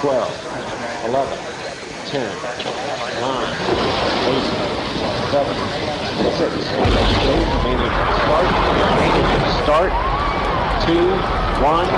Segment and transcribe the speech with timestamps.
[0.00, 1.38] 12, 11,
[2.06, 3.48] 10, 9,
[4.28, 4.44] 8,
[5.32, 5.56] 7,
[6.36, 6.52] 6,
[7.64, 8.46] remaining start,
[9.64, 9.90] start,
[10.86, 10.92] 2,
[11.64, 11.88] 1,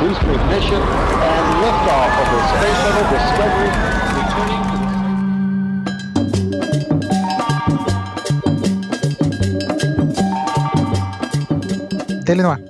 [0.00, 3.70] booster ignition, and liftoff of the Space Shuttle Discovery.
[4.14, 4.78] Returning to
[12.24, 12.60] Dele nomás.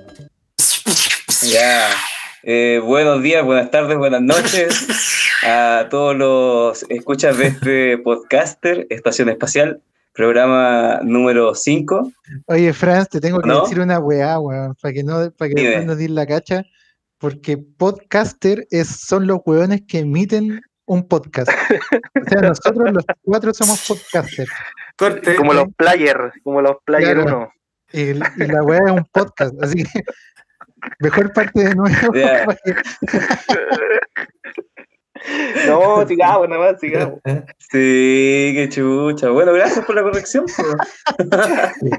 [2.51, 4.87] Eh, buenos días, buenas tardes, buenas noches
[5.45, 9.83] a todos los escuchas de este podcaster, Estación Espacial,
[10.13, 12.11] programa número 5.
[12.47, 13.61] Oye, Franz, te tengo que ¿No?
[13.61, 15.85] decir una weá, weón, para que no, para que Dime.
[15.85, 16.63] no dir la cacha,
[17.19, 21.51] porque podcaster es, son los weones que emiten un podcast.
[21.51, 24.49] O sea, nosotros los cuatro somos podcasters.
[24.97, 25.35] Corte.
[25.35, 27.37] Como los players, como los player Claro.
[27.37, 27.51] 1.
[27.93, 27.99] Y,
[28.43, 30.01] y la weá es un podcast, así que
[30.99, 32.11] mejor parte de nuevo.
[32.11, 32.45] Que-
[35.67, 37.19] No, sigamos, nada más, sigamos.
[37.57, 39.29] Sí, qué chucha.
[39.29, 40.45] Bueno, gracias por la corrección.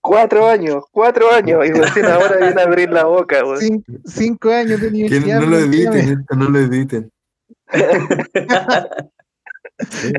[0.00, 3.58] Cuatro años, cuatro años, y recién ahora viene a abrir la boca, güey.
[3.60, 5.40] Cin- cinco años de Que universidad.
[5.40, 7.10] no lo editen, no lo editen.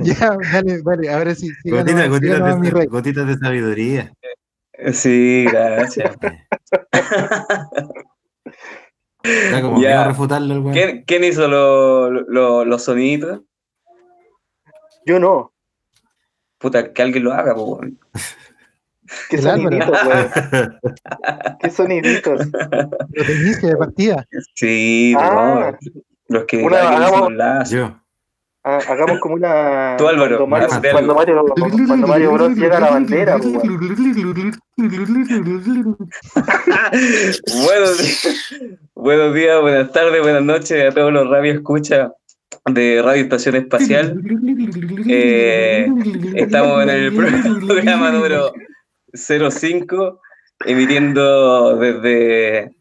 [0.02, 1.50] Ya, dale, vale, ahora sí.
[1.64, 2.10] Gotitas,
[2.60, 4.12] mi de, de sabiduría.
[4.92, 6.18] Sí, gracias.
[9.24, 9.88] Está como Ya.
[9.90, 10.74] que a refutarlo el weón.
[10.74, 13.42] ¿Quién, quién hizo lo- lo- los soniditos?
[15.06, 15.54] Yo no.
[16.58, 17.80] Puta, que alguien lo haga, po.
[19.30, 20.18] ¿Qué soniditos, güey?
[21.60, 22.48] ¿Qué soniditos?
[22.52, 24.26] Lo de inicio de partida.
[24.56, 25.72] Sí, Ah.
[25.72, 25.78] no.
[26.30, 27.70] Los que hagamos- los lazos.
[27.70, 28.03] Yo.
[28.66, 29.96] Ah, hagamos como una.
[29.98, 31.46] Tú, Álvaro, cuando Mario, cuando Mario,
[31.88, 34.58] cuando Mario Bros llega a la bandera, pues, días,
[38.96, 42.14] buenos días, buenas tardes, buenas noches a todos los radio escucha
[42.68, 44.22] de Radio Estación Espacial.
[45.10, 45.86] Eh,
[46.36, 48.54] estamos en el programa número
[49.14, 50.22] 05,
[50.66, 52.72] emitiendo desde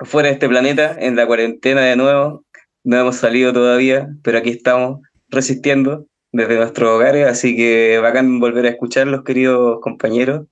[0.00, 2.42] fuera de este planeta, en la cuarentena de nuevo.
[2.84, 8.66] No hemos salido todavía, pero aquí estamos resistiendo desde nuestros hogares, así que bacán volver
[8.66, 10.46] a escucharlos, queridos compañeros.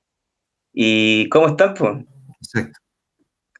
[0.72, 2.04] ¿Y cómo están, pues?
[2.40, 2.78] Exacto.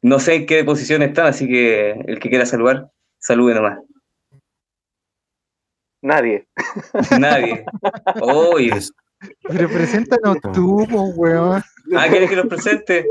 [0.01, 3.79] No sé en qué posición están, así que el que quiera saludar, salude nomás.
[6.01, 6.47] Nadie.
[7.19, 7.65] Nadie.
[8.21, 8.69] Uy.
[8.69, 8.93] Eso.
[9.47, 10.83] Pero preséntanos tú,
[11.15, 11.63] weón.
[11.95, 13.07] Ah, ¿quieres que los presente?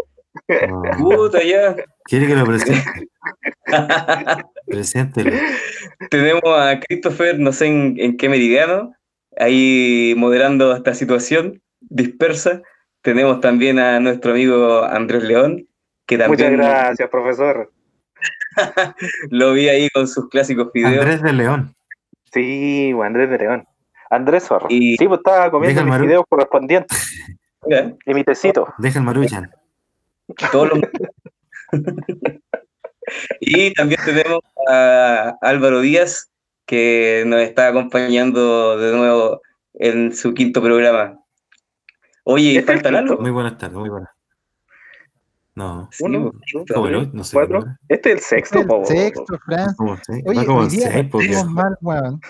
[0.70, 0.82] Oh.
[0.98, 1.76] Puta, ya.
[2.04, 2.82] ¿Quiere que lo presente?
[4.66, 5.30] Preséntelo.
[6.10, 8.92] Tenemos a Christopher, no sé en, en qué meridiano,
[9.38, 12.62] ahí moderando esta situación dispersa.
[13.02, 15.68] Tenemos también a nuestro amigo Andrés León,
[16.06, 17.70] que Muchas también gracias, profesor.
[19.30, 21.04] lo vi ahí con sus clásicos videos.
[21.04, 21.74] Andrés de León.
[22.32, 23.64] Sí, Andrés de León.
[24.10, 24.66] Andrés Zorro.
[24.70, 27.26] Y- Sí, pues estaba comiendo mis videos correspondientes
[27.66, 28.72] Mira, y mi tecito.
[28.78, 29.50] Deja el Maruchan.
[30.52, 30.80] Todos los-
[33.40, 36.30] y también tenemos a Álvaro Díaz,
[36.66, 39.40] que nos está acompañando de nuevo
[39.74, 41.18] en su quinto programa.
[42.24, 43.18] Oye, ¿Este es el falta Lalo.
[43.18, 44.10] Muy buenas tardes, muy buenas.
[45.56, 45.88] No.
[46.00, 47.10] Uno, pues, dos, ¿Cómo tres, no?
[47.12, 47.34] No sé.
[47.34, 47.64] cuatro.
[47.88, 48.84] Este es el sexto, El po.
[48.86, 49.76] sexto, Franz.
[49.76, 50.22] ¿Cómo sé?
[50.26, 52.20] Oye, como hoy en día seis, porque- estamos mal, weón.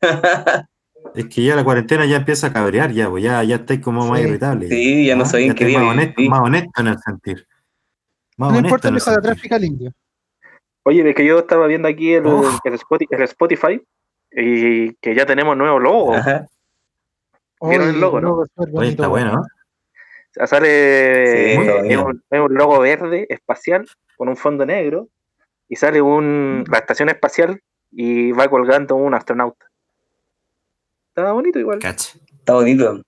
[1.14, 4.06] Es que ya la cuarentena ya empieza a cabrear, ya, pues ya, ya estáis como
[4.06, 4.26] más Sí.
[4.28, 4.68] irritable.
[4.68, 6.28] Sí, ya no Ah, sabía en qué día más honesto, viví.
[6.28, 7.46] más honesto en el sentir.
[8.36, 9.92] Más No importa, el deja de pica el indio.
[10.84, 13.82] Oye, es que yo estaba viendo aquí el, el Spoti- el Spotify
[14.32, 16.14] y que ya tenemos nuevo logo.
[16.14, 16.46] Ajá.
[17.60, 18.44] ¿Vieron el logo, no?
[18.72, 19.40] Oye, está bueno, ¿no?
[19.40, 21.60] O sea, sale Sí,
[21.90, 25.08] es, un, es un logo verde espacial con un fondo negro
[25.68, 27.60] y sale un, la estación espacial
[27.90, 29.66] y va colgando un astronauta.
[31.20, 31.78] Está bonito igual.
[31.78, 32.18] Cacha.
[32.38, 33.02] Está bonito.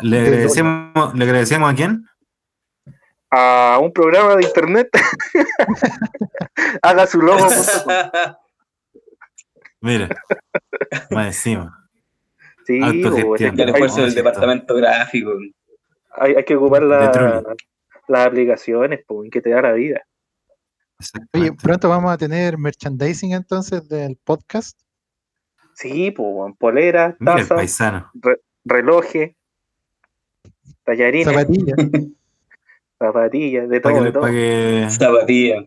[0.00, 2.04] ¿Le De agradecemos, ¿Le agradecemos a quién?
[3.30, 4.88] A un programa de internet.
[6.82, 7.48] Haga su logo.
[9.80, 10.08] Mira,
[11.10, 11.88] más encima.
[12.66, 15.32] Sí, el hay, esfuerzo del departamento gráfico.
[16.12, 17.42] hay- hay que ocupar la-
[18.08, 20.02] las aplicaciones pues, que te da la vida.
[21.32, 24.78] Oye, pronto vamos a tener merchandising entonces del podcast.
[25.74, 28.10] Sí, pues, poleras, tazas, paisano.
[28.64, 29.32] relojes,
[30.84, 31.76] tallarines, Zapatillas.
[32.98, 34.20] zapatillas, de todo, que, de todo.
[34.22, 35.64] para que Zapatilla.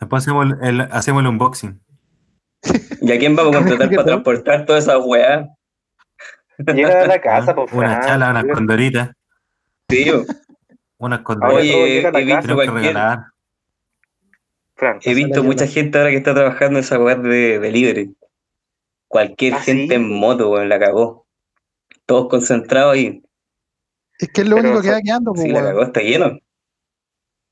[0.00, 1.80] después hacemos el, el- hacemos el unboxing.
[3.00, 5.48] ¿Y a quién vamos a contratar para transportar todas esas weas?
[6.74, 7.54] Llega a la casa, ¿ah?
[7.54, 9.10] pues, Una chala, unas condoritas.
[9.86, 10.24] Tío.
[10.98, 11.24] Condoritas.
[11.40, 13.24] todo Oye, he visto Tenemos que cualquier, regalar.
[14.74, 15.02] Frank.
[15.04, 18.14] He visto mucha gente ahora que está trabajando en esa web de delivery.
[19.08, 19.94] Cualquier Ah, gente sí.
[19.94, 21.26] en moto, weón, la cagó.
[22.06, 23.22] Todos concentrados ahí.
[24.18, 26.38] Es que es lo Pero único que va quedando, Sí, la cagó, está lleno.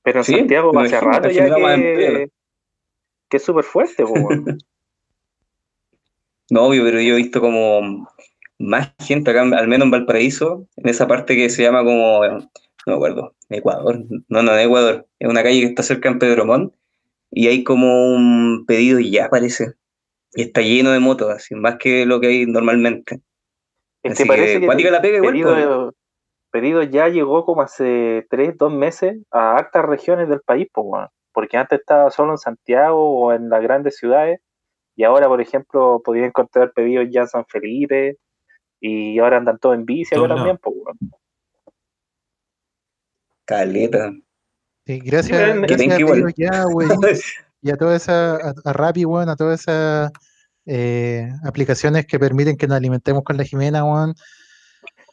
[0.03, 2.31] Pero en Sí, Santiago me hace imagino, rato que ya que,
[3.29, 4.59] que es súper fuerte, weón.
[6.49, 8.07] No, obvio, pero yo he visto como
[8.59, 12.49] más gente acá, al menos en Valparaíso, en esa parte que se llama como, no
[12.87, 14.05] me acuerdo, Ecuador.
[14.29, 15.09] No, no, no Ecuador.
[15.19, 16.73] Es una calle que está cerca en Pedromón
[17.33, 19.75] y hay como un pedido ya, parece.
[20.37, 23.23] Y está lleno de motos, así, más que lo que hay normalmente.
[24.03, 25.95] Es Así que parece que que cuática la pega igual, pedido,
[26.51, 31.09] pedido ya llegó como hace tres, dos meses a hartas regiones del país, po, weón.
[31.33, 34.41] porque antes estaba solo en Santiago o en las grandes ciudades,
[34.95, 38.19] y ahora, por ejemplo, podía encontrar pedidos ya en San Felipe,
[38.79, 40.99] y ahora andan todos en bici Todos también, po, weón.
[43.47, 44.13] Caleta.
[44.85, 47.01] Sí, gracias, Sí, gracias que a ya, weón,
[47.63, 50.13] y a toda esa, a, a Rappi, weón, a todas esas
[50.67, 54.15] eh, aplicaciones que permiten que nos alimentemos con la Jimena, weón.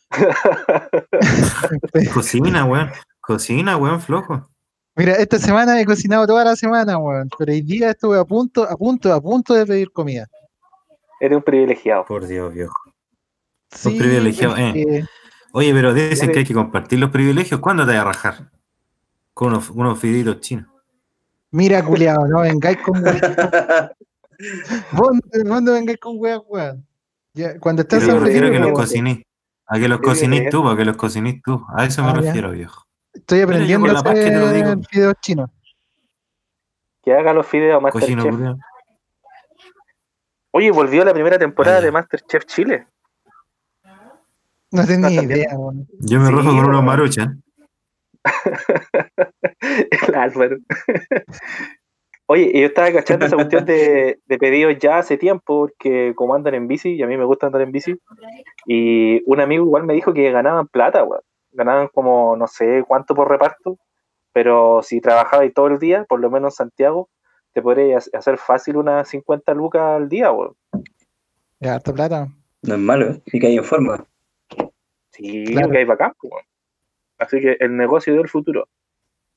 [2.14, 2.92] Cocina, weón.
[3.22, 4.50] Cocina, weón, flojo.
[4.96, 8.64] Mira, esta semana he cocinado toda la semana, weón, pero hoy día estuve a punto,
[8.64, 10.28] a punto, a punto de pedir comida.
[11.20, 12.06] Eres un privilegiado.
[12.06, 12.76] Por Dios, viejo.
[13.72, 15.06] Sí, privilegiado, eh.
[15.54, 17.60] Oye, pero dicen que hay que compartir los privilegios.
[17.60, 18.52] ¿Cuándo te vas a rajar?
[19.34, 20.68] Con unos, unos fiditos chinos.
[21.54, 23.20] Mira, culiado, no vengáis con weón.
[24.92, 25.12] Vos,
[25.46, 26.86] vos no vengáis con weón, weón.
[27.62, 29.24] Cuando estás Pero me refiero a que los cocinís.
[29.68, 31.66] A que los cocinís tú, a que los cocinís tú.
[31.76, 32.22] A eso me Ah, ya.
[32.22, 32.84] refiero, viejo.
[33.14, 35.50] estoy aprendiendo a la paz que te lo hacer fideos chinos.
[37.04, 38.24] Que haga los fideos Masterchef.
[38.24, 38.58] culiao.
[40.52, 41.86] Oye, volvió la primera temporada Vaya.
[41.86, 42.88] de Masterchef Chile.
[44.72, 45.32] No tenía también.
[45.32, 45.88] idea, weón.
[46.00, 47.43] Yo me Sí, rojo con unos maruchan.
[50.08, 50.58] El Álvaro.
[52.28, 56.56] Oye, yo estaba cachando esa cuestión de, de pedidos ya hace tiempo, porque como andan
[56.56, 57.96] en bici, y a mí me gusta andar en bici,
[58.66, 61.22] y un amigo igual me dijo que ganaban plata, weón.
[61.52, 63.78] Ganaban como no sé cuánto por reparto,
[64.32, 67.10] pero si trabajabas todo el día, por lo menos en Santiago,
[67.54, 70.56] te podrías hacer fácil unas 50 lucas al día, weón.
[71.60, 72.28] Ya, harta plata.
[72.64, 73.22] No es malo, ¿eh?
[73.26, 74.04] y que hay en forma.
[75.12, 75.70] Sí, Claro.
[75.70, 76.46] que hay bacán, pues, weón.
[77.18, 78.68] Así que el negocio del futuro.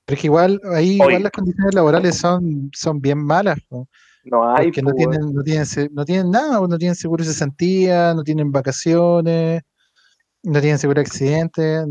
[0.05, 3.89] Pero es que igual, ahí igual las condiciones laborales son, son bien malas, po,
[4.25, 7.31] No hay, porque no tienen, no tienen, se- no tienen nada, no tienen seguro de
[7.31, 9.63] cesantía, no tienen vacaciones,
[10.45, 11.85] no tienen seguro de accidente,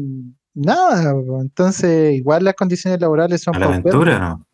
[0.53, 1.41] nada, po.
[1.41, 4.45] entonces igual las condiciones laborales son A la aventura, ¿no?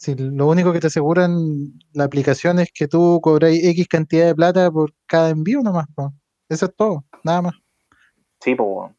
[0.00, 1.36] Si lo único que te aseguran
[1.92, 6.12] la aplicación es que tú cobras X cantidad de plata por cada envío nomás, po.
[6.48, 7.54] Eso es todo, nada más.
[8.40, 8.68] Sí, pues.
[8.68, 8.94] No-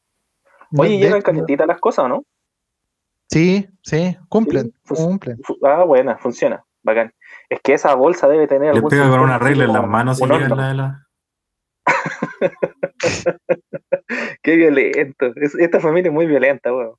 [0.77, 2.23] Oye, de llegan calentitas las cosas, ¿no?
[3.29, 5.37] Sí, sí, cumplen, Sí, cumplen.
[5.63, 6.63] Ah, buena, funciona.
[6.81, 7.13] Bacán.
[7.49, 10.55] Es que esa bolsa debe tener algún pega con una regla en las manos horno.
[10.55, 11.05] la de la.
[14.43, 15.27] Qué violento.
[15.35, 16.95] Es- esta familia es muy violenta, weón.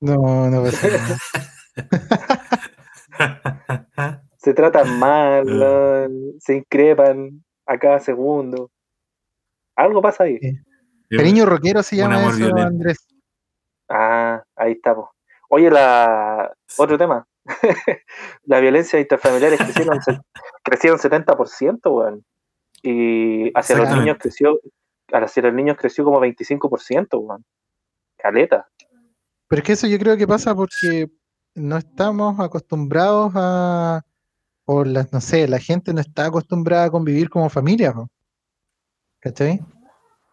[0.00, 1.16] No, no pasa nada.
[4.38, 5.44] Se tratan mal.
[5.46, 6.06] ¿no?
[6.38, 8.70] se increpan a cada segundo.
[9.76, 10.38] Algo pasa ahí.
[10.40, 10.58] Sí.
[11.10, 12.62] Cariño rockero se llama eso, violento.
[12.62, 13.06] Andrés.
[13.88, 15.10] Ah, ahí estamos.
[15.48, 17.26] Oye, la otro tema.
[18.44, 20.20] la violencia intrafamiliar crecieron, se-
[20.62, 22.24] crecieron 70%, weón.
[22.82, 24.60] Y hacia los niños creció,
[25.12, 27.44] hacia los niños creció como 25%, weón.
[28.16, 28.68] Caleta.
[29.48, 31.08] Pero es que eso yo creo que pasa porque
[31.54, 34.02] no estamos acostumbrados a,
[34.64, 38.08] o las, no sé, la gente no está acostumbrada a convivir como familia, po.
[39.20, 39.60] ¿cachai?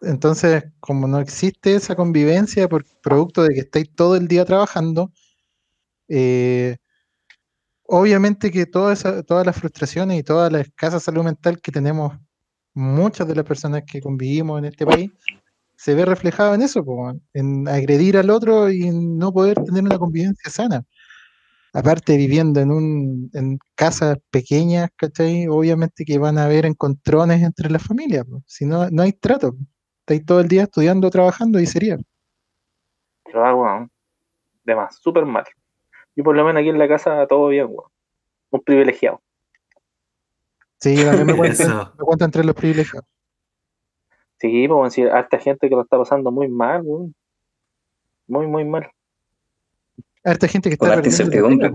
[0.06, 5.12] Entonces, como no existe esa convivencia por producto de que estáis todo el día trabajando,
[6.08, 6.76] eh,
[7.84, 12.16] obviamente que toda esa- todas las frustraciones y toda la escasa salud mental que tenemos
[12.74, 15.10] muchas de las personas que convivimos en este país,
[15.76, 16.84] se ve reflejado en eso,
[17.34, 20.84] en agredir al otro y en no poder tener una convivencia sana.
[21.74, 25.48] Aparte, viviendo en un en casas pequeñas, ¿cachai?
[25.48, 29.56] Obviamente que van a haber encontrones entre las familias, si no, no hay trato.
[30.04, 31.96] Estáis todo el día estudiando, trabajando y sería.
[33.24, 33.90] Pero, ah, weón.
[34.62, 35.44] De más, súper mal.
[36.14, 37.90] Y por lo menos aquí en la casa todo bien, weón.
[38.50, 39.22] Un privilegiado.
[40.78, 41.92] Sí, yo también me cuento, Eso.
[41.98, 43.08] me cuento entre los privilegiados.
[44.36, 47.14] Sí, pues, sí, harta gente que lo está pasando muy mal, weón.
[48.26, 48.90] Muy, muy mal.
[50.22, 51.72] Harta gente que está harta incertidumbre.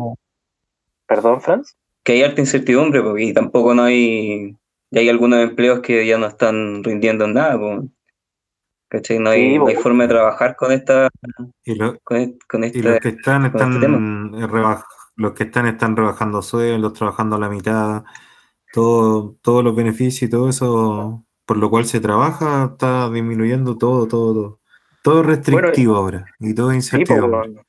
[1.07, 1.75] Perdón, Franz.
[2.03, 4.55] Que hay harta incertidumbre, porque y tampoco no hay.
[4.91, 7.89] Ya hay algunos empleos que ya no están rindiendo en nada, po.
[8.89, 9.19] ¿Cachai?
[9.19, 9.81] No hay, Sí, no hay po.
[9.81, 11.09] forma de trabajar con esta.
[11.63, 14.83] Y, lo- Con, e- con y esta los que están este están rebaj-
[15.15, 18.03] los que están están rebajando sueldos, trabajando a la mitad,
[18.73, 24.07] todo, todos los beneficios y todo eso, por lo cual se trabaja, está disminuyendo todo,
[24.07, 24.59] todo, todo.
[25.03, 27.63] Todo es restrictivo ahora y todo es Sí, pues, incertidumbre.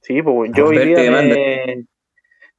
[0.00, 0.14] Sí,
[0.54, 1.84] yo hoy día me,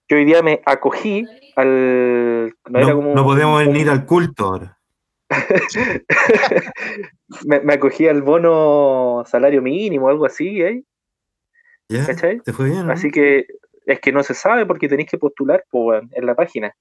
[0.08, 3.89] yo hoy día me acogí al no, era No, como no un- podemos un- venir
[3.89, 4.77] al culto ahora.
[7.46, 10.84] me, me acogí al bono salario mínimo, algo así, ¿eh?
[12.06, 12.40] ¿Cachai?
[12.40, 12.88] ¿Te fue bien?
[12.88, 12.94] no?
[12.94, 13.46] Así que
[13.86, 15.63] es que no se sabe porque tenéis que postular
[16.12, 16.74] en la página.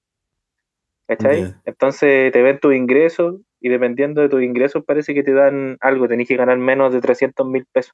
[1.07, 1.53] ¿Cachai?
[1.65, 6.07] Entonces te ven tus ingresos y dependiendo de tus ingresos parece que te dan algo,
[6.07, 7.93] tenéis que ganar menos de 300 mil pesos.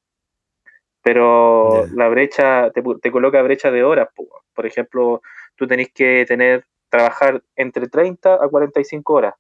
[1.02, 4.10] Pero la brecha, te, te coloca brecha de horas.
[4.54, 5.22] Por ejemplo,
[5.56, 9.34] tú tenés que tener, trabajar entre 30 a 45 horas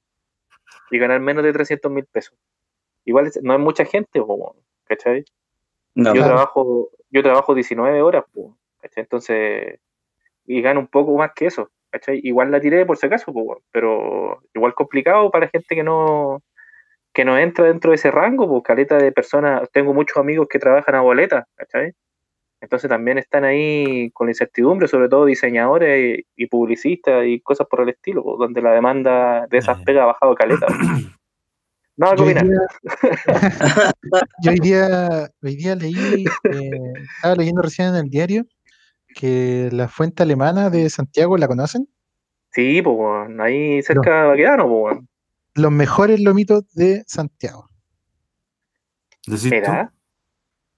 [0.91, 2.35] y ganar menos de 300 mil pesos.
[3.05, 4.55] Igual es- no es mucha gente, po,
[4.85, 5.23] ¿cachai?
[5.95, 6.27] No, yo Claro.
[6.27, 9.03] trabajo yo trabajo 19 horas po, ¿cachai?
[9.03, 9.79] entonces
[10.45, 12.19] y gano un poco más que eso ¿cachai?
[12.23, 16.41] igual la tiré por si acaso po, pero igual complicado para gente que no
[17.13, 20.59] que no entra dentro de ese rango pues caleta de personas tengo muchos amigos que
[20.59, 21.93] trabajan a boleta ¿cachai?
[22.61, 27.67] Entonces también están ahí con la incertidumbre sobre todo diseñadores y, y publicistas y cosas
[27.69, 29.83] por el estilo donde la demanda de esas Ya.
[29.83, 30.67] pegas ha bajado caleta
[31.97, 32.59] nada que Yo hoy opinar día,
[34.43, 36.69] yo hoy día, hoy día leí, eh,
[37.15, 38.45] estaba leyendo recién en el diario
[39.15, 41.87] que la fuente alemana de Santiago, ¿la conocen?
[42.51, 44.97] sí pues ahí cerca de Baquedano pues.
[45.55, 47.65] Los mejores lomitos de Santiago.
[49.27, 49.91] Mira,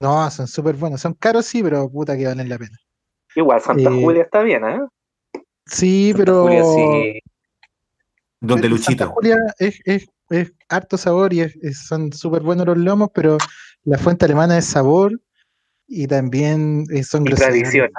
[0.02, 1.00] No, son súper buenos.
[1.00, 2.76] Son caros, sí, pero puta que valen la pena.
[3.36, 4.80] igual Santa Eh, Julia está bien, ¿eh?
[5.64, 7.20] Sí, pero Julia, sí.
[8.40, 9.10] Donde Santa Luchito.
[9.10, 13.38] Julia es, es, es harto sabor y es- es- son súper buenos los lomos, pero
[13.84, 15.12] la fuente alemana es sabor
[15.86, 17.52] y también eh, son Y groseros.
[17.52, 17.90] tradición.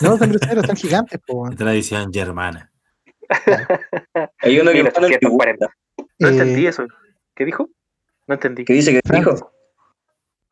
[0.00, 1.50] No, son groseros, son gigantes, po.
[1.56, 2.72] Tradición germana.
[4.38, 5.66] Hay uno que, 1840.
[6.18, 6.86] No Eh, entendí eso.
[7.34, 7.68] ¿Qué dijo?
[8.26, 8.64] No entendí.
[8.64, 9.52] que dice que dijo.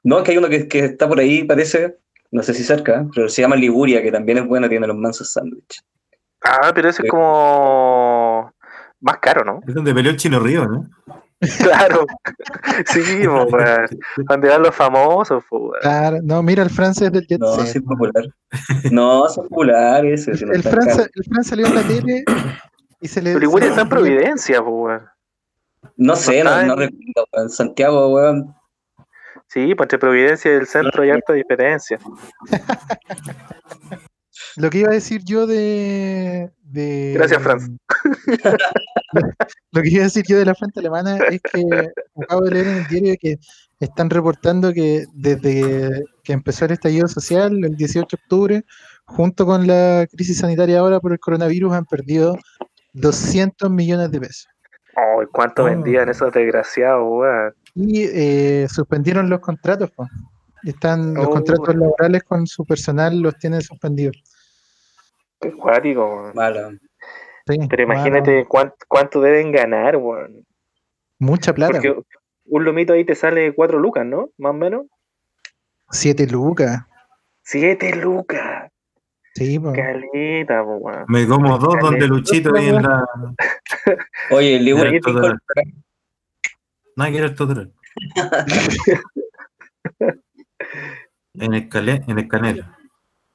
[0.05, 1.99] No, es que hay uno que, que está por ahí, parece,
[2.31, 5.33] no sé si cerca, pero se llama Liguria, que también es bueno, tiene los mansos
[5.33, 5.85] sándwiches.
[6.43, 8.53] Ah, pero ese es como
[9.01, 9.61] más caro, ¿no?
[9.67, 10.89] Es donde peleó el Chino Río, ¿no?
[11.59, 12.05] Claro.
[12.87, 13.49] Sí, weón.
[14.29, 15.73] donde van los famosos, weón.
[15.81, 18.25] Claro, no, mira, el francés del Jet No, Set, es popular.
[18.91, 20.37] No, es popular ese.
[20.37, 22.25] si no El está Fran, el salió en la tele
[23.01, 23.35] y se le.
[23.35, 25.03] Pero igual está en Providencia, weón.
[25.97, 27.27] No sé, no recuerdo.
[27.33, 28.55] En Santiago, weón.
[29.59, 31.99] Sí, pues entre Providencia y el centro hay harta diferencia.
[34.57, 36.51] Lo que iba a decir yo de.
[36.63, 37.69] de Gracias, Franz.
[39.73, 41.65] Lo que iba a decir yo de la fuente alemana es que
[42.23, 43.39] acabo de leer en el diario que
[43.81, 48.65] están reportando que desde que empezó el estallido social, el 18 de octubre,
[49.07, 52.37] junto con la crisis sanitaria ahora por el coronavirus, han perdido
[52.93, 54.47] 200 millones de pesos.
[54.99, 55.67] Ay, cuánto Oh.
[55.67, 57.55] vendían esos desgraciados, weón.
[57.75, 59.91] Y eh, suspendieron los contratos.
[59.93, 60.07] po.
[60.65, 61.31] Están, los Oh.
[61.31, 64.17] contratos laborales con su personal los tienen suspendidos.
[65.41, 66.33] Qué cuático, weón.
[66.35, 66.71] Malo.
[67.47, 70.45] Sí, Pero imagínate cuánto, cuánto deben ganar, weón.
[71.21, 71.73] mucha plata.
[71.81, 71.95] Porque
[72.47, 74.31] un lomito ahí te sale cuatro lucas, ¿no?
[74.39, 74.87] Más o menos.
[75.91, 76.83] 7 lucas.
[77.43, 78.71] Siete lucas.
[79.39, 79.61] Sí.
[79.75, 81.05] Caleta, weón.
[81.09, 83.05] Me como dos donde Luchito ahí en la.
[84.31, 85.39] Oye, el el tutorial.
[86.97, 87.73] No hay que ir al tutorial.
[91.35, 92.65] En el, cale, en el canelo.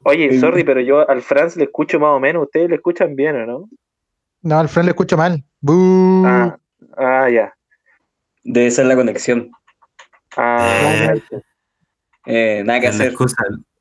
[0.03, 2.43] Oye, sorry, pero yo al Franz le escucho más o menos.
[2.43, 3.69] Ustedes le escuchan bien, ¿o no?
[4.41, 5.41] No, al Fran le escucho mal.
[5.61, 6.23] ¡Bú!
[6.25, 6.57] Ah,
[6.97, 7.53] ah, ya.
[8.43, 9.49] Debe ser la conexión.
[10.35, 11.37] Ah, ya.
[12.25, 13.07] Eh, nada que Es la hacer.
[13.13, 13.37] excusa,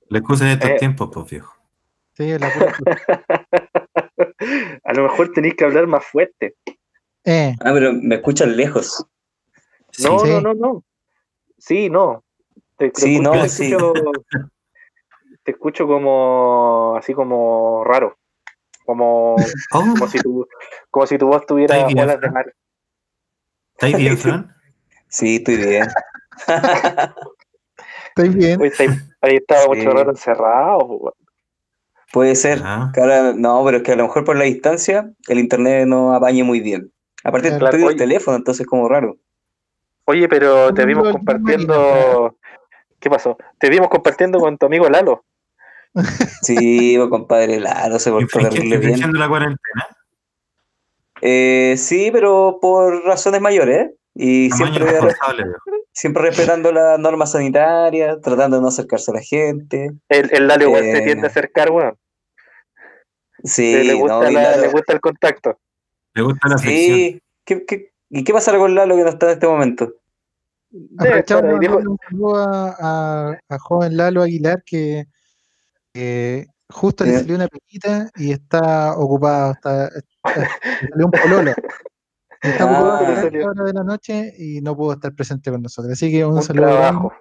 [0.08, 0.76] la excusa de estos Eh.
[0.78, 1.52] tiempos, pues viejo.
[2.14, 2.75] Sí, la pura-
[4.85, 6.57] A lo mejor tenéis que hablar más fuerte.
[7.25, 9.07] eh, Ah, pero me escuchan lejos.
[9.99, 10.31] No, Sí.
[10.31, 10.85] no, no, no.
[11.59, 12.25] Sí, no.
[12.76, 13.73] Te, te Sí, escucho- no, te sí.
[13.73, 13.95] escucho,
[15.45, 18.19] te escucho como así como raro.
[18.85, 19.37] Como,
[19.73, 20.47] Oh, como si tu,
[20.90, 22.54] como si tu voz tuviera Está bien, olas de mar.
[23.75, 24.54] ¿estáis bien, Fran?
[25.09, 25.87] Sí, estoy bien.
[28.09, 28.61] estoy bien.
[28.61, 28.73] Oye,
[29.21, 29.69] ahí, estaba Sí.
[29.69, 31.14] mucho rato encerrado.
[32.12, 32.61] Puede ser.
[32.64, 32.90] Ah.
[32.95, 36.14] que ahora- no, pero es que a lo mejor por la distancia el internet no
[36.14, 36.92] apañe muy bien.
[37.25, 37.66] Aparte, Claro.
[37.66, 39.16] estoy del teléfono, entonces es como raro.
[40.04, 42.37] Oye, pero te vimos compartiendo.
[43.00, 43.37] ¿Qué pasó?
[43.59, 45.25] Te vimos compartiendo con tu amigo Lalo.
[46.42, 49.12] Sí, pues, compadre, Lalo se portó terrible bien.
[49.12, 49.87] La cuarentena.
[51.21, 53.95] Eh, sí, pero por razones mayores, ¿eh?
[54.14, 54.85] Y siempre,
[55.92, 59.90] siempre respetando las normas sanitarias, tratando de no acercarse a la gente.
[60.09, 61.02] El, el Lalo igual se Eh.
[61.02, 61.97] tiende a acercar, weón.
[63.44, 65.58] Sí, le, gusta y la- Lalo- le gusta el contacto.
[66.14, 66.96] Le gusta la fricción.
[66.99, 67.22] Sí.
[67.44, 69.92] ¿Qué, qué, y qué pasará con Lalo que no está en este momento?
[70.99, 71.54] Aprovechamos
[71.87, 75.06] un saludo a, a- a joven Lalo Aguilar que
[75.94, 79.90] que justo le salió una pequita y está ocupado, está,
[80.22, 81.52] salió un pololo.
[82.42, 82.72] Y está Ah,
[83.02, 85.92] ocupado le a de la noche y no pudo estar presente con nosotros.
[85.92, 87.12] Así que un, un saludo trabajo.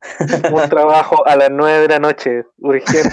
[0.52, 3.10] un trabajo a las 9 de la noche, urgente.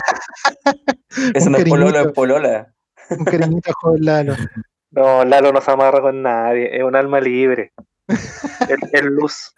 [1.33, 2.73] Ese Un no es pololo, es polola.
[3.09, 4.35] Un cariñito joven Lalo.
[4.91, 7.73] No, Lalo no se amarra con nadie, es un alma libre.
[8.07, 9.53] Es, luz.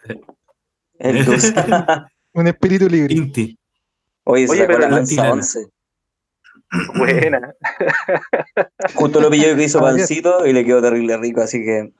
[0.98, 1.54] Es luz.
[2.32, 3.14] Un espíritu libre.
[3.14, 3.56] Inti.
[4.24, 5.32] Oye, se Oye, sacó la la lanza tirana.
[5.34, 5.68] 11.
[6.96, 7.54] Buena.
[8.96, 11.92] Justo lo pilló que hizo pancito y le quedó terrible rico, así que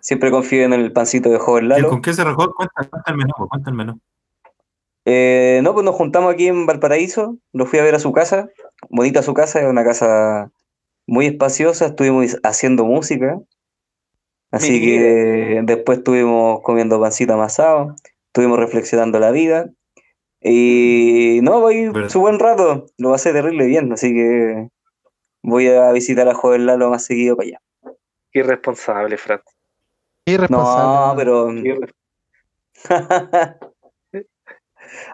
[0.00, 1.90] siempre confío en el pancito de joven ¿Y Lalo.
[1.90, 2.50] ¿Con qué se rajó?
[2.54, 4.00] Cuenta, cuenta el menú, pues, cuenta el menú.
[5.08, 8.50] Eh, no, pues nos juntamos aquí en Valparaíso, lo fui a ver a su casa,
[8.90, 10.50] bonita su casa, es una casa
[11.06, 13.38] muy espaciosa, estuvimos haciendo música,
[14.50, 17.94] así que después estuvimos comiendo pancito amasado,
[18.26, 19.70] estuvimos reflexionando la vida,
[20.40, 24.70] y no, voy su buen rato, lo pasé terrible bien, así que
[25.40, 27.60] voy a visitar a Joven Lalo más seguido para allá.
[28.32, 29.40] Irresponsable, Fran.
[30.24, 30.96] Irresponsable.
[30.96, 31.16] No, ¿no?
[31.16, 31.94] pero Irre-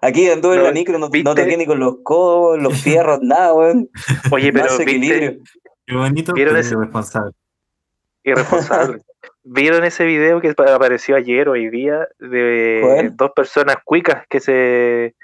[0.00, 3.20] aquí anduve en la No, micro, no, no toqué ni con los codos, los fierros,
[3.22, 3.88] nada, weón.
[4.30, 4.90] Oye, pero Más ¿viste?
[4.92, 5.38] equilibrio.
[5.86, 7.32] Qué bonito, ¿Vieron pero ese- irresponsable.
[8.24, 9.00] irresponsable.
[9.44, 15.14] ¿Vieron ese video que apareció ayer o hoy día de dos personas cuicas que se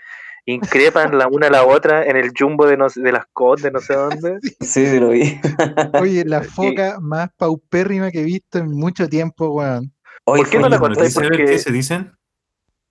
[0.44, 3.80] increpan la una a la otra en el jumbo de, no de las Condes, no
[3.80, 4.38] sé dónde?
[4.60, 5.40] Sí, sí, lo vi.
[6.00, 9.92] Oye, la foca más paupérrima que he visto en mucho tiempo, weón.
[10.24, 11.16] Oye, ¿Por qué no la contáis?
[11.16, 12.12] ¿Qué se dicen?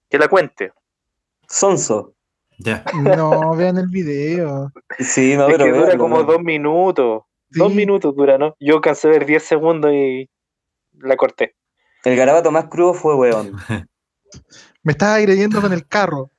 [0.09, 0.71] Que la cuente.
[1.47, 2.13] Sonso.
[2.59, 2.83] Ya.
[2.93, 4.71] No, vean el video.
[4.99, 7.23] Sí, no, es pero que dura véanlo, como dos minutos.
[7.49, 8.55] Dos minutos dura, ¿no?
[8.59, 10.29] Yo alcancé a ver 10 segundos y
[10.99, 11.55] la corté.
[12.03, 13.53] El garabato más crudo fue weón.
[14.83, 16.29] Me estás agrediendo con el carro.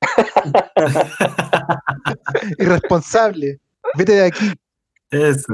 [2.58, 3.60] Irresponsable.
[3.96, 4.52] Vete de aquí.
[5.10, 5.52] Eso.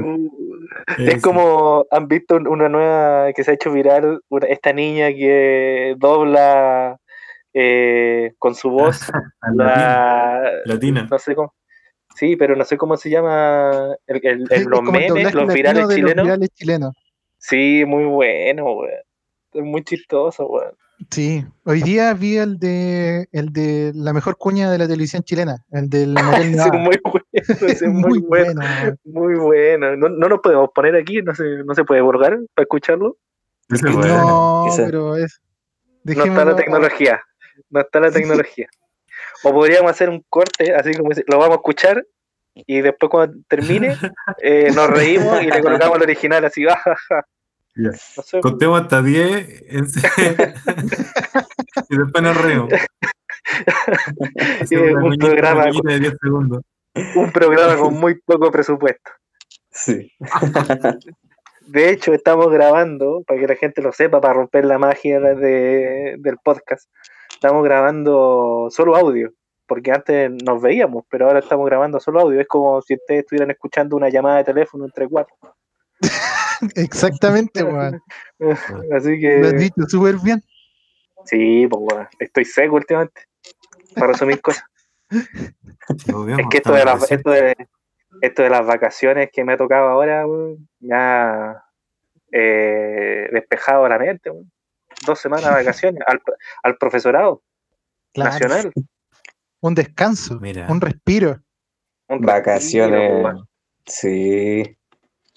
[0.97, 1.21] Es eso.
[1.21, 6.97] como, han visto un- una nueva que se ha hecho viral, esta niña que dobla
[7.53, 8.99] eh, con su voz
[9.41, 9.53] Latina.
[9.53, 11.07] la, Latina.
[11.09, 11.53] no sé cómo,
[12.15, 15.95] sí, pero no sé cómo se llama, el, el- los memes, los virales de los
[15.95, 16.95] chilenos, virales chilenos.
[17.37, 18.65] sí, muy bueno.
[19.51, 20.47] Es muy chistoso.
[21.09, 21.43] Sí.
[21.65, 25.89] Hoy día vi el de el de la mejor cuña de la televisión chilena, el
[25.89, 26.83] del Motel Ese Nevada.
[26.83, 28.61] es muy bueno, es muy, bueno,
[29.05, 29.95] muy bueno.
[29.95, 33.17] No, no nos podemos poner aquí, no se, no se puede borgar para escucharlo.
[33.69, 33.81] Es.
[33.81, 35.41] No, pero es.
[36.03, 37.19] No está la tecnología.
[37.69, 38.67] No está la tecnología.
[39.43, 42.05] O podríamos hacer un corte, así como lo vamos a escuchar
[42.55, 43.95] y después cuando termine
[44.41, 46.63] eh, nos reímos y le colocamos el original así.
[46.67, 47.25] ja, ja.
[47.75, 47.91] Ya.
[48.17, 49.87] No sé, Contemos hasta 10 en-
[51.89, 52.73] y después nos reímos.
[54.71, 56.61] Una un programa- cuñita de 10 segundos.
[57.15, 59.11] un programa con muy poco presupuesto.
[59.71, 60.11] Sí.
[61.67, 66.15] De hecho, estamos grabando, para que la gente lo sepa, para romper la magia de-
[66.17, 66.89] del podcast,
[67.39, 69.31] estamos grabando solo audio,
[69.65, 72.41] porque antes nos veíamos, pero ahora estamos grabando solo audio.
[72.41, 75.33] Es como si ustedes estuvieran escuchando una llamada de teléfono entre cuatro.
[76.75, 78.01] Exactamente, weón.
[78.93, 80.43] Así Lo has que dicho súper bien.
[81.23, 83.21] sí, pues weón, estoy seco últimamente
[83.95, 84.63] para resumir cosas.
[85.89, 87.55] Es que esto de, las, esto, de,
[88.21, 91.63] esto de las vacaciones que me ha tocado ahora, weón, me ha
[92.31, 94.29] eh, despejado la mente.
[94.29, 94.51] weón.
[95.05, 96.21] Dos semanas de vacaciones al,
[96.63, 97.41] al profesorado
[98.13, 98.31] Claro.
[98.31, 98.71] nacional.
[99.61, 100.67] Un descanso, Mira.
[100.69, 101.39] un respiro.
[102.07, 102.99] Un Vacaciones.
[102.99, 103.47] respiro, weón.
[103.85, 104.77] Sí.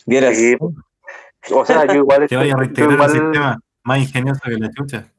[0.06, 0.36] Vieras.
[0.36, 0.56] Sí,
[1.52, 4.50] o sea, yo igual estoy, vaya a yo reintegrar igual- el sistema más ingenioso que
[4.52, 5.12] la chucha.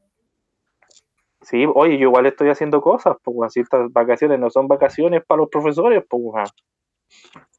[1.42, 5.40] sí, oye, yo igual estoy haciendo cosas, pues, si estas vacaciones no son vacaciones para
[5.42, 6.50] los profesores, pues.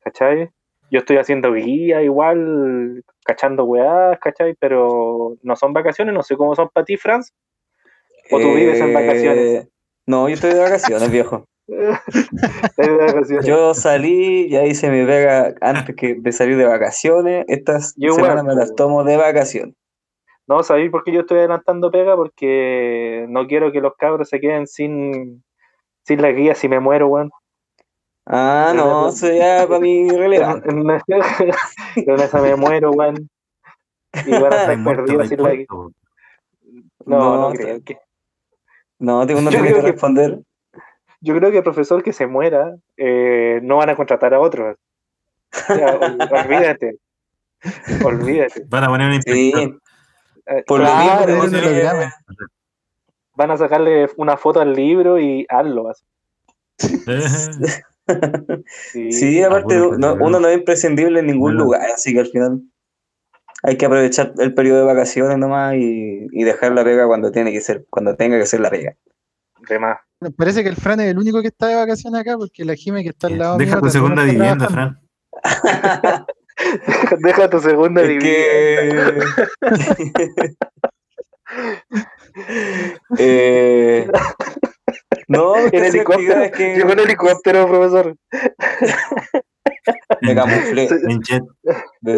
[0.03, 0.49] ¿cachai?
[0.91, 4.55] Yo estoy haciendo guía igual, cachando weás, ¿cachai?
[4.59, 7.33] Pero no son vacaciones, no sé cómo son para ti, Franz.
[8.31, 9.45] ¿O tú vives en vacaciones?
[9.45, 9.69] Eh,
[10.07, 11.45] No, yo estoy de vacaciones, viejo.
[11.67, 13.45] Estás de vacaciones.
[13.45, 17.45] Yo salí, ya hice mi pega antes que de salir de vacaciones.
[17.47, 18.75] Estas Yo igual, semanas me las po.
[18.75, 19.75] tomo de vacaciones.
[20.47, 22.15] No, ¿sabéis por qué yo estoy adelantando pega?
[22.15, 25.43] Porque no quiero que los cabros se queden sin,
[26.03, 27.31] sin la guía si me muero, weón.
[28.25, 30.69] Ah, no, eso ya para mí irrelevante.
[30.73, 31.01] Una,
[32.07, 33.29] una esa me muero, weón.
[34.25, 35.91] Y van a estar perdidos sin puerto.
[37.05, 37.97] No, no, No, creo que.
[38.99, 40.39] No, tengo creo que que- responder.
[41.21, 44.77] Yo creo que el profesor que se muera eh, no van a contratar a otros.
[45.69, 46.97] Ya, ol- olvídate.
[48.03, 48.63] Olvídate.
[48.67, 49.81] Van a poner un Sí, inspector.
[50.47, 52.13] Eh, por lo claro, mismo un se- holograma.
[53.35, 55.89] van a sacarle una foto al libro y hazlo.
[55.89, 56.05] así.
[58.91, 59.11] Sí.
[59.11, 61.63] Sí, aparte no- uno no es imprescindible en ningún Bueno.
[61.65, 62.61] lugar, así que al final
[63.63, 67.51] hay que aprovechar el periodo de vacaciones nomás y, y dejar la pega cuando tiene
[67.51, 68.95] que ser, cuando tenga que ser la pega.
[69.67, 69.97] De más.
[70.19, 72.75] Me Parece que el Fran es el único que está de vacaciones acá, porque la
[72.75, 74.99] Jime que está al lado Deja mío tu segunda vivienda, trabajando.
[75.41, 76.25] Fran.
[77.21, 79.13] Deja tu segunda Es vivienda.
[79.13, 80.55] que...
[83.17, 84.07] Eh,
[85.27, 86.13] No, En helicóptero.
[86.43, 88.15] actividades que Llegó en helicóptero, profesor.
[90.21, 91.43] me camuflé, En jet.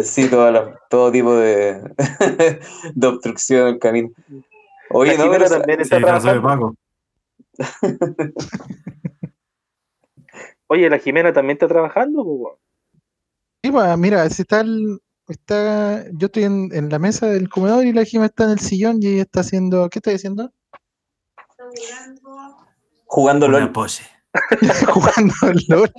[0.04, 1.82] sí, toda la- todo tipo de,
[2.94, 4.10] de obstrucción el camino.
[4.90, 6.42] Oye, La no, Jimena pero también está trabajando.
[6.42, 6.74] Paco.
[10.68, 12.56] Oye, la Jimena también está trabajando, weón.
[13.62, 17.84] Sí, pues, mira, si está, el- está yo estoy en, en la mesa del comedor
[17.84, 20.52] y la Jime está en el sillón y ella está haciendo, ¿qué está diciendo?
[23.08, 23.72] Jugando Una LOL.
[23.72, 24.04] pose.
[24.92, 25.34] Jugando
[25.68, 25.90] LOL.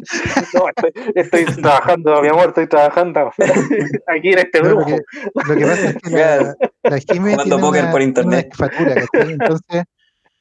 [0.53, 3.31] No, estoy, estoy trabajando, mi amor, estoy trabajando.
[4.07, 7.83] Aquí en este No, lo, que, pasa es que la, la Jime Jugando tiene póker
[7.83, 8.49] una, por internet.
[8.57, 9.31] ¿cachai?
[9.31, 9.83] Entonces,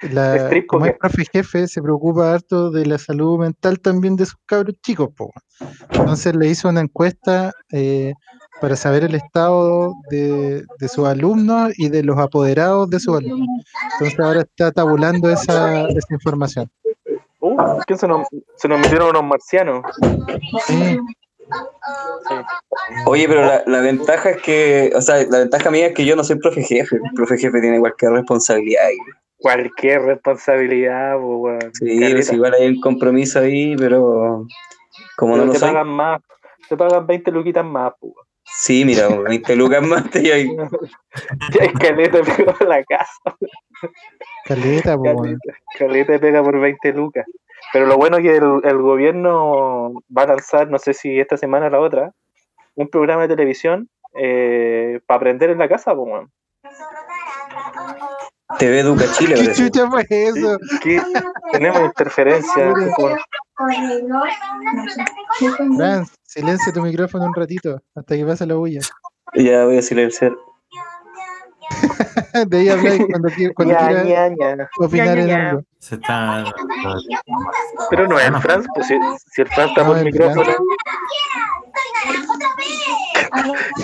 [0.03, 4.37] la, como es profe jefe, se preocupa harto de la salud mental también de sus
[4.47, 5.33] cabros chicos, po.
[5.91, 8.13] Entonces le hizo una encuesta eh,
[8.61, 13.65] para saber el estado de, de sus alumnos y de los apoderados de sus alumnos.
[13.93, 16.71] Entonces ahora está tabulando esa, esa información.
[17.41, 19.85] Uh, ¿quién se nos, se nos metieron unos marcianos?
[20.67, 20.99] Sí,
[23.07, 26.15] Oye, pero la, la ventaja es que, o sea, la ventaja mía es que yo
[26.17, 26.97] no soy profe jefe.
[26.97, 28.89] El profe jefe tiene cualquier responsabilidad.
[29.39, 31.73] Cualquier responsabilidad, po, weón.
[31.75, 34.47] Sí, pues igual hay un compromiso ahí, pero
[35.17, 35.69] como no Pero lo te soy.
[35.69, 36.21] pagan más,
[36.69, 38.28] te pagan 20 luquitas más, weón.
[38.57, 40.57] Sí, mira, 20 lucas más te ahí.
[41.53, 43.37] Ya hay caleta pega por la casa.
[44.45, 45.03] caleta, po.
[45.03, 47.27] Caleta, caleta pega por 20 lucas.
[47.73, 51.37] Pero lo bueno es que el, el gobierno va a lanzar, no sé si esta
[51.37, 52.13] semana o la otra,
[52.75, 56.31] un programa de televisión eh, para aprender en la casa, po, weón.
[58.59, 60.59] TV Educa Chile, ¿Qué chucha fue eso?
[61.53, 62.73] Tenemos interferencia.
[63.59, 63.73] Por-
[65.77, 68.81] Fran, silencia tu micrófono un ratito hasta que pase la bulla.
[69.35, 70.33] Ya voy a silenciar.
[72.49, 74.69] De ahí habláis cuando, cuando ña, quiera ña, ña.
[74.79, 75.63] opinar en algo.
[75.79, 76.45] Se está.
[77.91, 78.31] Pero no es.
[78.43, 78.95] Franz, pues si,
[79.33, 80.45] si el Franz está No, por el micrófono.
[80.45, 80.59] Franz.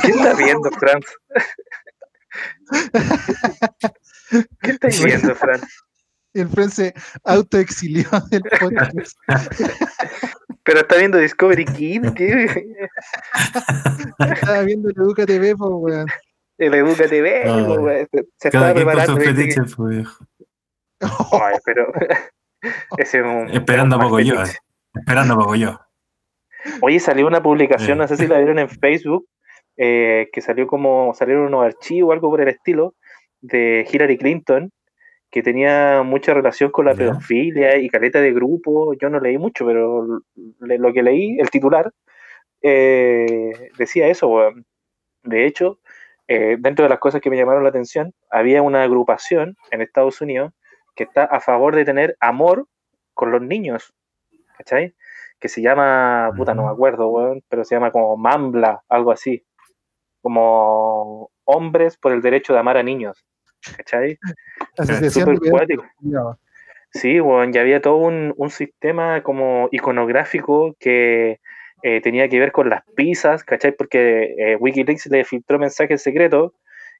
[0.02, 1.06] ¿Qué está viendo, Franz?
[4.62, 5.62] ¿Qué estáis viendo, Franz?
[6.34, 6.92] El Fran se
[7.24, 9.16] autoexilió del podcast.
[10.64, 12.46] Pero está viendo Discovery Kid, ¿qué?
[14.18, 16.06] Estaba viendo el Educa TV, po, weón.
[16.58, 18.08] El Educa TV, Ah, po, weón.
[18.38, 19.12] se, estaba quien con preparando.
[19.12, 19.34] sus ¿viste?
[19.62, 20.24] fetiches, viejo.
[21.42, 21.92] Ay, pero
[22.96, 24.36] ese es un, Esperando poco yo.
[24.36, 24.56] fetiche.
[24.56, 24.98] eh.
[25.00, 25.80] Esperando a poco yo.
[26.80, 28.00] Oye, salió una publicación, Eh.
[28.02, 29.26] no sé si la vieron en Facebook,
[29.76, 32.94] eh, que salió como, salieron unos archivos, algo por el estilo,
[33.42, 34.70] de Hillary Clinton,
[35.34, 38.94] que tenía mucha relación con la pedofilia y caleta de grupo.
[38.94, 40.20] Yo no leí mucho, pero
[40.60, 41.90] le- lo que leí, el titular,
[42.62, 44.52] eh, decía eso.
[45.24, 45.80] De hecho,
[46.28, 50.20] eh, dentro de las cosas que me llamaron la atención, había una agrupación en Estados
[50.20, 50.52] Unidos
[50.94, 52.68] que está a favor de tener amor
[53.12, 53.92] con los niños.
[54.56, 54.94] ¿Cachai?
[55.40, 59.44] Que se llama, puta, no me acuerdo, weón, pero se llama como Mambla, algo así.
[60.22, 63.24] Como hombres por el derecho de amar a niños.
[63.76, 64.18] ¿Cachai?
[64.78, 65.24] Asociación.
[66.90, 71.40] Sí, bueno, ya había todo un, un sistema como iconográfico que
[71.82, 73.72] eh, tenía que ver con las pizzas, ¿cachai?
[73.72, 76.52] Porque eh, Wikileaks le filtró mensajes secretos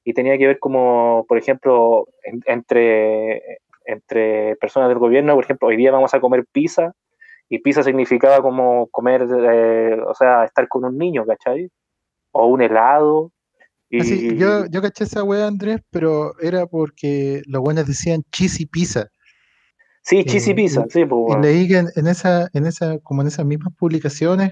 [0.03, 3.41] y tenía que ver como, por ejemplo, en- entre,
[3.85, 6.91] entre personas del gobierno, por ejemplo, hoy día vamos a comer pizza
[7.47, 11.69] y pizza significaba como comer, eh, o sea, estar con un niño, ¿cachai?
[12.31, 13.31] O un helado.
[14.03, 19.07] Y, yo, yo caché esa weá, Andrés, pero era porque los buenos decían cheesy pizza.
[20.01, 21.41] sí, eh, pizza, y- sí, pues, Y bueno.
[21.41, 24.51] leí que en, en esa, en esa, como en esas mismas publicaciones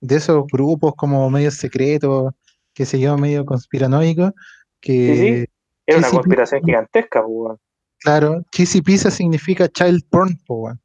[0.00, 2.32] de esos grupos como medios secretos,
[2.72, 4.32] que se llaman medio conspiranoicos,
[4.80, 5.44] que Sí, sí.
[5.86, 6.66] Era una conspiración pizza.
[6.66, 7.60] gigantesca, pues, bueno.
[7.98, 10.80] claro, cheesy pizza significa child porn, po, weón.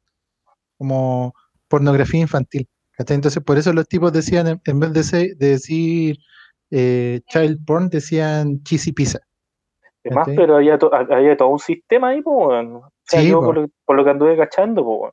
[0.78, 1.32] como
[1.68, 2.68] pornografía infantil.
[2.98, 6.18] Entonces, por eso los tipos decían, en, en vez de, se- de decir
[6.70, 9.18] eh, child porn, decían cheesy pizza.
[10.02, 12.76] Es más, pero había, to- había todo un sistema ahí, weón.
[12.76, 13.46] O sea, Sí, yo po.
[13.46, 15.12] por lo, por lo que anduve cachando, pues, weón.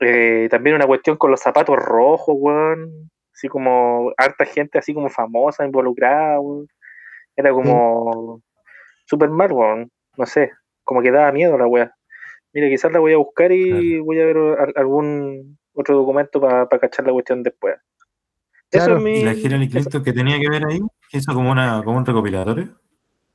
[0.00, 3.10] Eh, también una cuestión con los zapatos rojos, weón.
[3.32, 6.66] así como harta gente así como famosa, involucrada, weón.
[7.36, 8.40] Era como
[9.06, 9.90] súper mal, weón.
[10.16, 10.52] No sé,
[10.84, 11.92] como que daba miedo la weá.
[12.52, 16.68] Mira, quizás la voy a buscar y voy a ver al- algún otro documento para
[16.78, 17.74] cachar la cuestión después.
[18.74, 18.96] Eso Claro.
[18.98, 19.18] es mi...
[19.18, 20.80] ¿Y la Hillary Clinton que tenía que ver ahí?
[21.12, 22.68] ¿Hizo como, una, como un recopilatorio?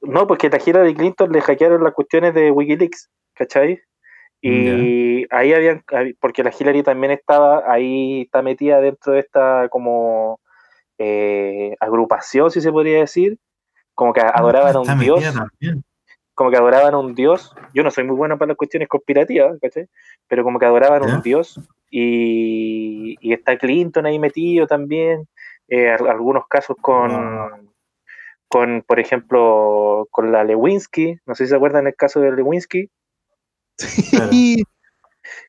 [0.02, 3.82] No, porque a Hillary Clinton le hackearon las cuestiones de Wikileaks, ¿cachai?
[4.42, 9.68] Y ahí habían, hab- porque la Hillary también estaba, ahí está metida dentro de esta
[9.70, 10.40] como
[10.98, 13.38] eh, agrupación, si se podría decir,
[13.94, 15.84] como que adoraban a un dios, también.
[16.34, 17.54] como que adoraban a un dios.
[17.74, 19.88] Yo no soy muy bueno para las cuestiones conspirativas, ¿cachai?
[20.30, 25.28] Pero como que adoraban a un dios y, y está Clinton ahí metido también,
[25.68, 27.72] eh, al- algunos casos con,
[28.48, 32.90] con, por ejemplo, con la Lewinsky, no sé si se acuerdan el caso de Lewinsky,
[34.12, 34.30] Claro.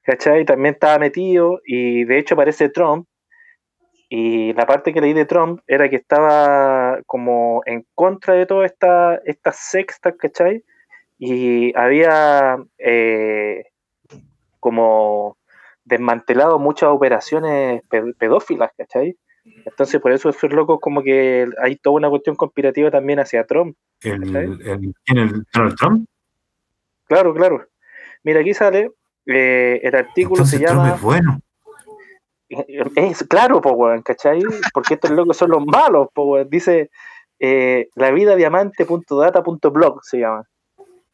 [0.05, 0.44] ¿cachai?
[0.44, 3.07] También estaba metido y de hecho aparece Trump
[4.09, 8.70] y la parte que leí de Trump era que estaba como en contra de todas
[8.70, 10.64] estas estas sextas, ¿cachai?
[11.18, 13.64] Y había eh,
[14.59, 15.37] como
[15.90, 19.16] desmantelado muchas operaciones pe- pedófilas, ¿cachai?
[19.66, 23.76] Entonces por eso esos locos como que hay toda una cuestión conspirativa también hacia Trump.
[24.03, 26.09] El, el, ¿Quién el Donald Trump?
[27.07, 27.66] Claro, claro.
[28.22, 28.92] Mira, aquí sale,
[29.26, 30.94] eh, el artículo Entonces se Trump llama...
[30.94, 31.40] es bueno.
[32.96, 34.42] Es claro, po, weón, ¿cachai?
[34.74, 36.48] Porque estos locos son los malos, po, weón.
[36.50, 36.90] Dice
[37.38, 40.44] eh, la vida diamante.data.blog se llama.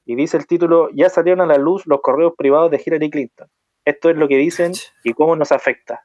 [0.05, 3.49] Y dice el título, ya salieron a la luz los correos privados de Hillary Clinton.
[3.87, 4.73] Esto es lo que dicen
[5.05, 6.05] y cómo nos afecta.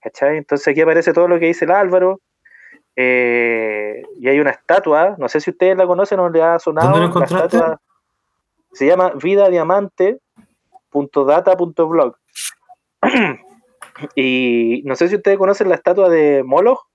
[0.00, 0.38] ¿Cachai?
[0.38, 2.20] Entonces aquí aparece todo lo que dice el Álvaro.
[2.96, 6.88] eh, y hay una estatua, no sé si ustedes la conocen o le ha sonado.
[6.88, 7.56] ¿Dónde la encontraste?
[7.56, 7.80] estatua
[8.72, 12.16] se llama vidadiamante.data.blog.
[14.14, 16.86] y no sé si ustedes conocen la estatua de Moloch.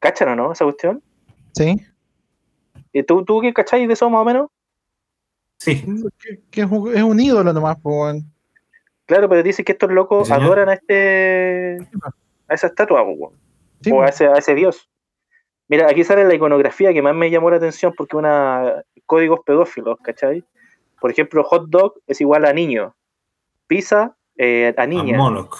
[0.00, 1.02] ¿Cachan o no esa cuestión?
[1.54, 1.76] Sí.
[2.92, 4.48] ¿Y ¿Tú, tú qué cacháis de eso más o menos?
[5.58, 5.84] Sí.
[6.18, 8.24] Que, que es, un, es un ídolo nomás, po, weón.
[9.06, 11.78] Claro, pero dice que estos locos adoran a este
[12.46, 13.04] a esa estatua
[13.80, 14.88] Sí, o a ese, a ese dios.
[15.68, 19.98] Mira, aquí sale la iconografía que más me llamó la atención porque una códigos pedófilos,
[20.02, 20.44] ¿cachai?
[21.00, 22.94] Por ejemplo, hot dog es igual a niño,
[23.66, 25.56] pizza eh, a A niña, Moloch.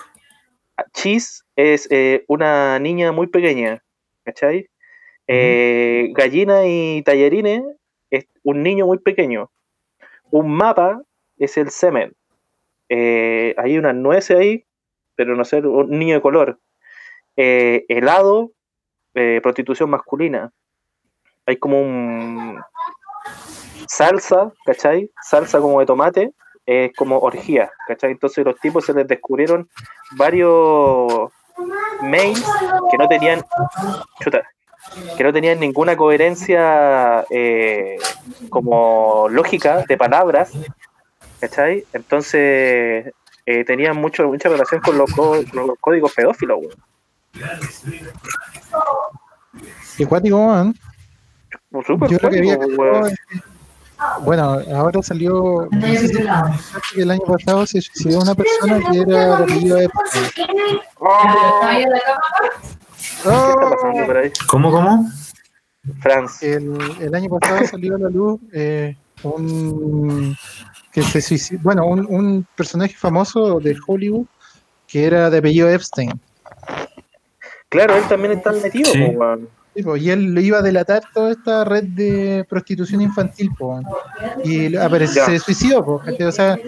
[0.92, 3.82] cheese es eh, una niña muy pequeña,
[4.24, 4.68] ¿cachai?
[5.26, 7.62] Eh, gallina y tallarines
[8.10, 9.50] es un niño muy pequeño.
[10.30, 11.02] Un mapa
[11.38, 12.14] es el semen.
[12.88, 14.64] Eh, hay unas nueces ahí,
[15.14, 16.58] pero no sé, un niño de color.
[17.36, 18.52] Eh, helado,
[19.14, 20.52] eh, prostitución masculina.
[21.46, 22.60] Hay como un
[23.86, 25.10] salsa, ¿cachai?
[25.22, 26.32] Salsa como de tomate,
[26.66, 28.12] es como orgía, ¿cachai?
[28.12, 29.68] Entonces los tipos se les descubrieron
[30.16, 31.32] varios
[32.02, 32.44] mails
[32.90, 33.42] que no tenían
[34.20, 34.42] chuta,
[35.16, 37.96] que no tenían ninguna coherencia eh,
[38.50, 40.52] como lógica de palabras,
[41.40, 41.84] ¿cachai?
[41.92, 43.12] Entonces
[43.46, 46.74] eh, tenían mucho, mucha relación con los, los códigos pedófilos, weón.
[49.96, 50.72] Qué cuático,
[51.70, 53.14] Yo lo que había weón.
[54.20, 59.26] Bueno, ahora salió no sé si el año pasado se suicidó una persona que era
[59.26, 59.78] de apellido
[63.22, 64.32] ¿Qué está pasando por ahí?
[64.48, 65.10] ¿Cómo, cómo?
[66.00, 66.42] Franz.
[66.42, 70.36] El, el año pasado salió a la luz eh, un
[70.92, 74.26] que se suicidó, bueno, un, un personaje famoso de Hollywood
[74.86, 76.10] que era de apellido Epstein.
[77.68, 79.82] Claro, él también está metido, Sí.
[79.82, 83.80] po, y él lo iba a delatar toda esta red de prostitución infantil, po,
[84.42, 86.58] y apareció, se suicidó, po, o sea,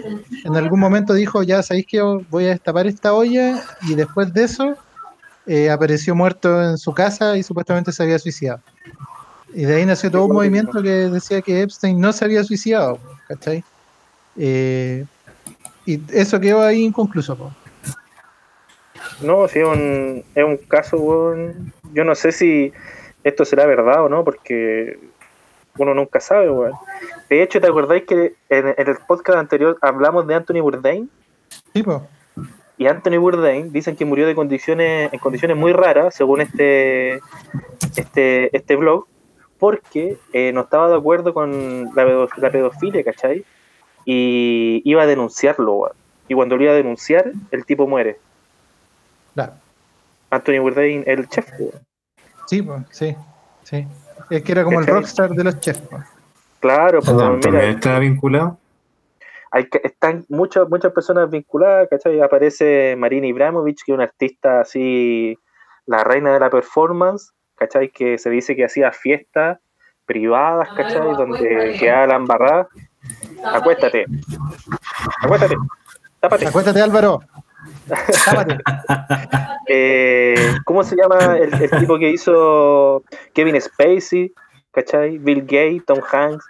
[0.45, 4.43] en algún momento dijo, ya sabéis que voy a destapar esta olla, y después de
[4.43, 4.75] eso
[5.47, 8.61] eh, apareció muerto en su casa y supuestamente se había suicidado.
[9.53, 12.99] Y de ahí nació todo un movimiento que decía que Epstein no se había suicidado,
[13.27, 13.63] ¿cachai?
[14.37, 15.05] Eh,
[15.85, 17.51] y eso quedó ahí inconcluso, po.
[19.21, 21.73] No, sí, es un, es un caso, weón.
[21.93, 22.71] Yo no sé si
[23.23, 24.99] esto será verdad o no, porque
[25.77, 26.73] uno nunca sabe, weón.
[27.29, 31.09] De hecho, ¿te acordáis que en, en el podcast anterior hablamos de Anthony Bourdain?
[31.73, 32.07] Sí, po.
[32.81, 37.19] Y Anthony Bourdain dicen que murió de condiciones, en condiciones muy raras, según este,
[37.95, 39.05] este, este blog,
[39.59, 43.45] porque eh, no estaba de acuerdo con la, la pedofilia, ¿cachai?
[44.03, 45.95] Y iba a denunciarlo, weón.
[46.27, 48.17] Y cuando lo iba a denunciar, el tipo muere.
[49.35, 49.53] Claro.
[50.31, 51.83] Anthony Bourdain, el chef, weón.
[52.47, 53.15] Sí, sí,
[53.61, 53.87] sí.
[54.31, 55.83] Es que era como el rockstar de los chefs.
[56.59, 58.57] Claro, pues, ¿También mira, está vinculado?
[59.51, 62.21] Hay que- están muchas, muchas personas vinculadas, ¿cachai?
[62.21, 65.37] Aparece Marina Ibramovich, que es una artista así,
[65.85, 67.89] la reina de la performance, ¿cachai?
[67.89, 69.59] Que se dice que hacía fiestas
[70.05, 71.01] privadas, ¿cachai?
[71.15, 72.67] Donde quedaba la embarrada.
[73.43, 74.05] Acuéstate.
[75.21, 75.55] Acuéstate.
[76.19, 76.47] Tápate.
[76.47, 77.19] Acuéstate, Álvaro.
[78.25, 78.57] Tápate.
[79.73, 80.35] Eh,
[80.65, 84.33] ¿Cómo se llama el, el tipo que hizo Kevin Spacey?
[84.71, 85.17] ¿Cachai?
[85.17, 86.45] Bill Gates, Tom Hanks,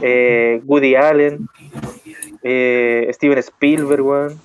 [0.00, 1.48] eh, Woody Allen,
[2.42, 4.40] eh, Steven Spielberg, weón.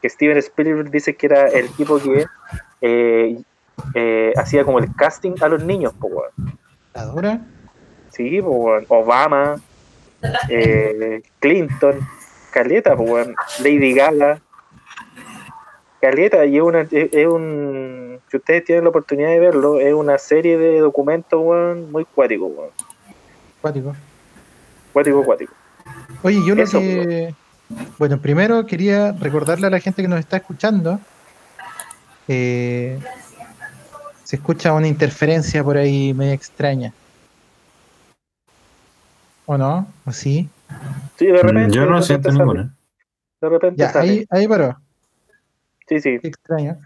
[0.00, 2.24] Que Steven Spielberg dice que era el tipo que
[2.80, 3.38] eh,
[3.94, 6.58] eh, hacía como el casting a los niños, po, weón.
[6.94, 7.40] ¿La dura?
[8.10, 8.86] Sí, po, weón.
[8.88, 9.56] Obama,
[11.38, 12.00] Clinton,
[12.50, 13.34] Caleta, po, weón.
[13.62, 14.40] Lady Gaga.
[16.00, 18.20] Caleta, y es, una, es, es un.
[18.30, 22.46] Si ustedes tienen la oportunidad de verlo, es una serie de documentos, weón, muy cuático,
[22.46, 22.70] weón.
[23.60, 23.94] Cuático.
[24.92, 25.52] Cuático, cuático.
[26.22, 27.34] Oye, yo lo Eso, que.
[27.98, 30.98] Bueno, primero quería recordarle a la gente que nos está escuchando.
[32.28, 32.98] eh,
[34.24, 36.92] se escucha una interferencia por ahí media extraña.
[39.46, 39.88] ¿O no?
[40.06, 40.48] ¿O sí?
[41.18, 41.74] Sí, de repente.
[41.74, 42.76] Yo de no repente siento sale, ninguna.
[43.40, 44.10] De repente Ya, sale.
[44.10, 44.78] ahí, ahí paró.
[45.88, 46.18] Sí, sí.
[46.20, 46.76] Qué extraño.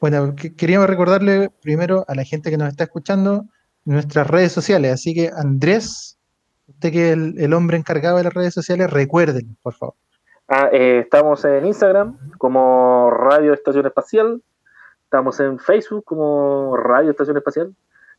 [0.00, 3.44] Bueno, que- queríamos recordarle primero a la gente que nos está escuchando
[3.84, 4.92] nuestras redes sociales.
[4.94, 6.16] Así que, Andrés,
[6.80, 9.96] usted que el, hombre encargado de las redes sociales, recuerden, por favor.
[10.48, 14.40] Ah, eh, estamos en Instagram como Radio Estación Espacial.
[15.04, 17.74] Estamos en Facebook como Radio Estación Espacial.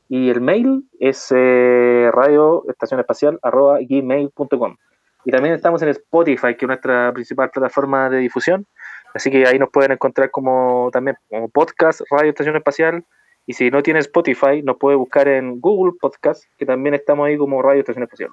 [0.09, 4.77] Y el mail es eh, radioestacionespacial.gmail.com.
[5.25, 8.67] Y también estamos en Spotify, que es nuestra principal plataforma de difusión.
[9.13, 13.03] Así que ahí nos pueden encontrar como también como podcast Radio Estación Espacial.
[13.45, 17.37] Y si no tiene Spotify, nos puede buscar en Google Podcast, que también estamos ahí
[17.37, 18.29] como Radio Estación Espacial.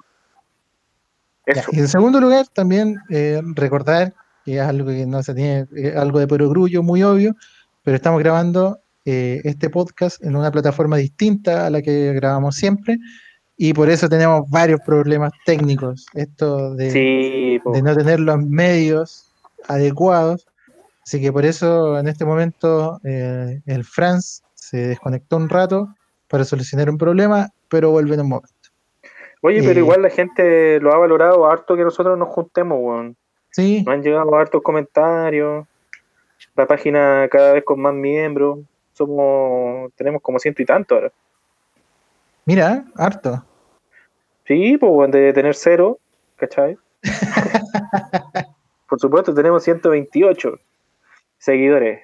[1.47, 1.71] Ya, Eso.
[1.73, 4.13] y en segundo lugar, también eh, recordar
[4.45, 7.35] que es algo que no se tiene, eh, algo de perogrullo muy obvio,
[7.83, 12.97] pero estamos grabando eh, este podcast en una plataforma distinta a la que grabamos siempre,
[13.57, 16.05] y por eso tenemos varios problemas técnicos.
[16.13, 19.33] Esto de, Sí, de no tener los medios
[19.67, 20.47] adecuados.
[21.03, 25.95] Así que por eso en este momento el Franz se desconectó un rato
[26.27, 28.53] para solucionar un problema, pero vuelve en un momento.
[29.41, 33.15] Oye, pero Eh, igual la gente lo ha valorado harto que nosotros nos juntemos, weón.
[33.51, 35.65] Sí, Nos han llegado hartos comentarios.
[36.55, 38.59] La página cada vez con más miembros.
[38.93, 41.11] Somos, tenemos como ciento y tanto ahora.
[42.45, 43.43] mira, harto.
[44.45, 45.97] Sí, pues de tener cero,
[46.35, 46.77] ¿cachai?
[48.87, 50.59] Por supuesto, tenemos 128
[51.39, 52.01] seguidores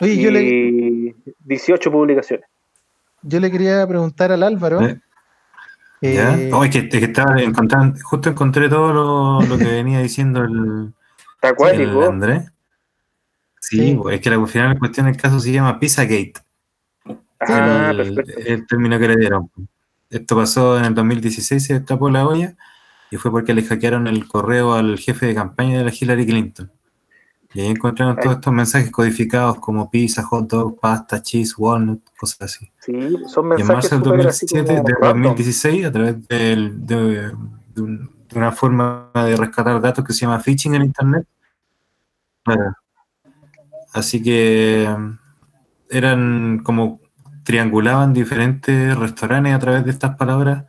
[0.00, 2.46] Oye, yo le, y 18 publicaciones.
[3.22, 4.80] yo le quería preguntar al Álvaro.
[4.82, 5.00] ¿Eh?
[6.02, 6.38] ¿Ya?
[6.52, 10.42] Oh, es que, es que estaba encontrando, justo encontré todo lo, lo que venía diciendo
[10.42, 10.92] el,
[11.72, 12.02] el.
[12.02, 12.44] Andrés.
[13.60, 13.98] Sí, Sí.
[14.00, 16.34] pues, es que la al final la cuestión del caso se llama Pizzagate.
[17.40, 18.42] Ah, el, perfecto.
[18.46, 19.50] el término que le dieron.
[20.10, 22.54] Esto pasó en el 2016, se destapó la olla
[23.10, 26.70] y fue porque le hackearon el correo al jefe de campaña de la Hillary Clinton.
[27.54, 32.42] Y ahí encontraron todos estos mensajes codificados como pizza, hot dog, pasta, cheese, walnut, cosas
[32.42, 32.70] así.
[32.80, 32.92] Sí,
[33.26, 35.22] son Y en mensajes marzo del súper así 2017, como de random.
[35.22, 37.32] 2016, a través del- de,
[37.74, 41.26] de un- de una forma de rescatar datos que se llama phishing en Internet.
[43.92, 44.88] Así que
[45.88, 47.00] eran como
[47.44, 50.64] triangulaban diferentes restaurantes a través de estas palabras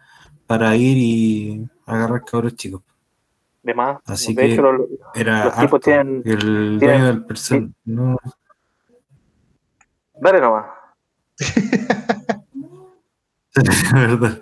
[0.46, 2.82] para ir y agarrar cabros chicos.
[3.68, 3.98] De más.
[4.06, 5.80] Así de que- hecho, lo- Era Los tipos harto.
[5.82, 8.18] tienen- el tienen- dueño del person no,
[10.22, 10.66] dale nomás.
[13.94, 14.40] Verdad.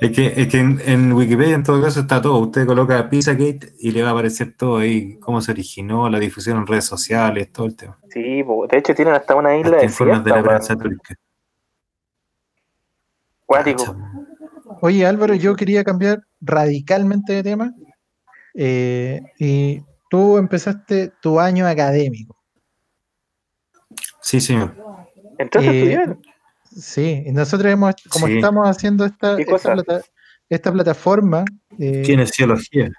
[0.00, 2.38] Es que, es que en, en Wikipedia en todo caso está todo.
[2.38, 6.58] Usted coloca Pizzagate y le va a aparecer todo ahí, cómo se originó, la difusión
[6.58, 7.98] en redes sociales, todo el tema.
[8.10, 11.14] Sí, de hecho tienen hasta una isla Hasta de informes de la prensa turca.
[13.46, 13.96] Cuático.
[14.82, 17.72] Oye, Álvaro, yo quería cambiar radicalmente de tema.
[18.54, 22.36] Eh, y tú empezaste tu año académico.
[24.20, 24.74] Sí, señor.
[25.38, 26.18] ¿Entraste a Eh, estudiar?
[26.64, 28.34] Sí, y nosotros hemos, como Sí.
[28.36, 29.72] estamos haciendo esta, ¿Qué esta, cosa?
[29.74, 30.02] plata-
[30.48, 31.44] esta plataforma,
[31.78, 32.90] eh, Kinesiología.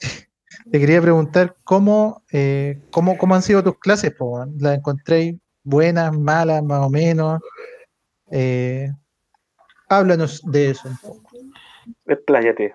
[0.72, 4.44] te quería preguntar cómo, eh, cómo, cómo han sido tus clases, po?
[4.58, 7.40] ¿Las encontré buenas, malas, más o menos?
[8.30, 8.90] Eh,
[9.88, 11.30] háblanos de eso un poco.
[12.06, 12.74] Expláyate.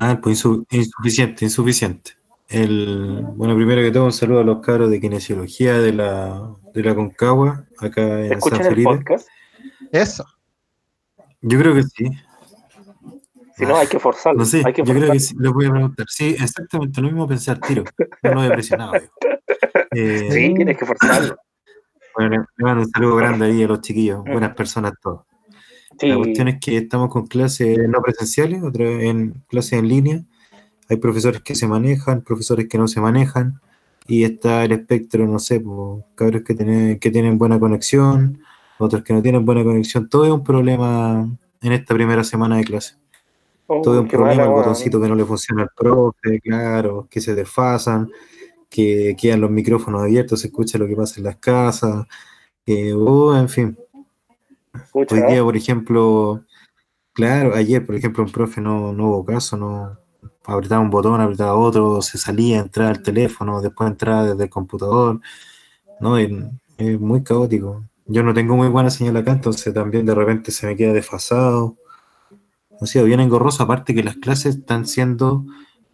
[0.00, 2.12] Ah, pues insu- insuficiente, insuficiente.
[2.48, 6.82] El, bueno, primero que todo, un saludo a los cabros de kinesiología de la, de
[6.82, 8.90] la Concagua, acá en San ¿Escuchan el Felipe.
[8.96, 9.28] podcast?
[9.90, 10.24] Eso.
[11.40, 12.10] Yo creo que sí.
[13.56, 14.38] Si no, hay que forzarlo.
[14.40, 16.06] No sé, hay que yo creo que sí, les voy a preguntar.
[16.08, 17.84] Sí, exactamente lo mismo pensé al tiro.
[18.22, 18.92] No lo he presionado.
[19.94, 21.36] Eh, Sí, tienes que forzarlo.
[22.16, 24.24] Bueno, le mando un saludo grande ahí a los chiquillos.
[24.24, 25.26] Buenas personas todos.
[26.02, 29.86] Sí, La cuestión es que estamos con clases no presenciales, otra vez en clases en
[29.86, 30.24] línea.
[30.88, 33.60] Hay profesores que se manejan, profesores que no se manejan.
[34.08, 38.42] Y está el espectro, no sé, pues, cabros que tienen, que tienen buena conexión,
[38.78, 40.08] otros que no tienen buena conexión.
[40.08, 41.30] Todo es un problema
[41.60, 42.96] en esta primera semana de clase.
[43.68, 47.06] oh, Todo es un problema, mala, el botoncito que no le funciona al profe, claro,
[47.08, 48.10] que se desfasan,
[48.68, 52.06] que quedan los micrófonos abiertos, se escucha lo que pasa en las casas,
[52.66, 53.78] que, oh, en fin.
[54.92, 56.44] Pucha, Hoy día, por ejemplo,
[57.12, 59.98] claro, ayer, por ejemplo, un profe no, no hubo caso, no
[60.44, 65.20] apretaba un botón, apretaba otro, se salía, entraba al teléfono, después entraba desde el computador,
[66.00, 66.16] ¿no?
[66.16, 66.30] Es,
[66.78, 67.84] es muy caótico.
[68.06, 71.76] Yo no tengo muy buena señal acá, entonces también de repente se me queda desfasado.
[72.80, 75.44] Ha sido bien engorroso, aparte que las clases están siendo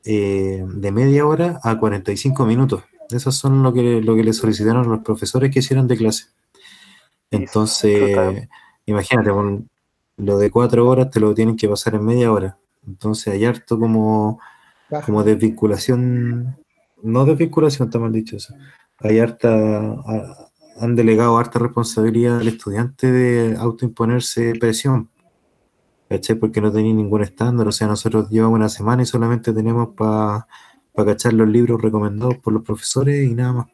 [0.04, 2.84] eh, de media hora a 45 minutos.
[3.10, 6.26] Esos son lo que, lo que le solicitaron los profesores que hicieron de clase.
[7.30, 8.48] Entonces.
[8.88, 9.68] Imagínate, con
[10.16, 12.58] lo de cuatro horas te lo tienen que pasar en media hora.
[12.86, 14.40] Entonces hay harto como,
[15.04, 16.56] como desvinculación,
[17.02, 18.54] no desvinculación, está mal dicho eso.
[19.00, 19.96] Hay harta,
[20.80, 25.10] han delegado harta responsabilidad al estudiante de autoimponerse presión.
[26.08, 26.36] ¿Cachai?
[26.36, 27.68] Porque no tenía ningún estándar.
[27.68, 30.46] O sea, nosotros llevamos una semana y solamente tenemos para
[30.94, 33.66] cachar los libros recomendados por los profesores y nada más.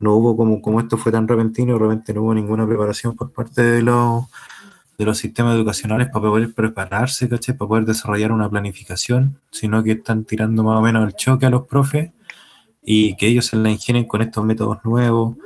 [0.00, 3.62] No hubo como, como esto fue tan repentino, realmente no hubo ninguna preparación por parte
[3.62, 4.24] de los,
[4.96, 7.56] de los sistemas educacionales para poder prepararse, ¿cachai?
[7.56, 11.50] Para poder desarrollar una planificación, sino que están tirando más o menos el choque a
[11.50, 12.12] los profes
[12.82, 15.36] y que ellos se la ingenien con estos métodos nuevos,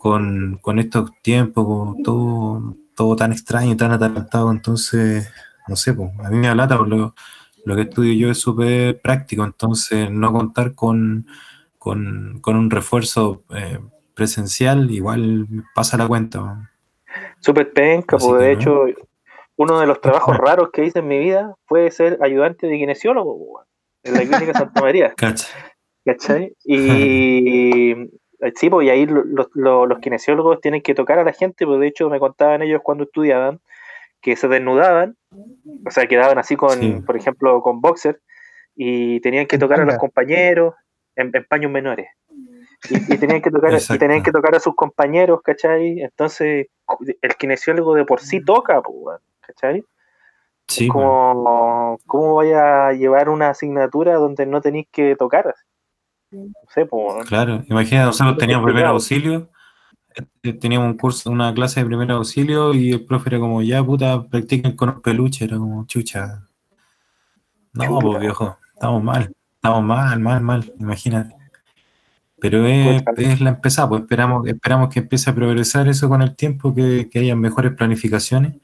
[0.00, 4.50] con, con estos tiempos, con todo, todo tan extraño y tan atarantado.
[4.50, 5.28] Entonces,
[5.68, 7.14] no sé, pues, a mí me da lata por lo,
[7.66, 11.26] lo que estudio yo es súper práctico, entonces no contar con,
[11.78, 13.80] con, con un refuerzo eh,
[14.16, 16.70] presencial igual pasa la cuenta.
[17.40, 18.60] Súper penca, pues de no.
[18.60, 18.84] hecho,
[19.56, 23.62] uno de los trabajos raros que hice en mi vida fue ser ayudante de kinesiólogo,
[24.02, 25.46] en la clínica Santa María, Cacha.
[26.04, 26.54] ¿cachai?
[26.64, 31.24] Y eh, sí, pues y ahí lo- lo- lo- los kinesiólogos tienen que tocar a
[31.24, 33.60] la gente, pues de hecho me contaban ellos cuando estudiaban
[34.20, 35.16] que se desnudaban,
[35.86, 37.02] o sea, quedaban así con, Sí.
[37.06, 38.20] por ejemplo, con boxer
[38.74, 40.74] y tenían que tocar a los compañeros
[41.14, 42.08] en, en paños menores.
[42.90, 46.00] Y, y tenían que tocar y tenían que tocar a sus compañeros, ¿cachai?
[46.00, 46.68] Entonces,
[47.22, 49.84] el kinesiólogo de por sí toca, pues, weón, ¿cachai?
[50.68, 55.54] Sí, como, ¿Cómo voy a llevar una asignatura donde no tenéis que tocar?
[56.30, 57.26] No sé, pues.
[57.28, 59.48] Claro, imagina, nosotros teníamos primer auxilio,
[60.42, 63.82] eh, teníamos un curso, una clase de primer auxilio y el profe era como, ya
[63.84, 66.42] puta, practiquen con los peluches, era como, chucha.
[67.72, 71.35] No, pues viejo, estamos mal, estamos mal, mal, mal, imagínate.
[72.38, 73.22] Pero es, Pucha.
[73.22, 77.08] es la empezada, pues esperamos, esperamos que empiece a progresar eso con el tiempo, que,
[77.10, 78.56] que haya mejores planificaciones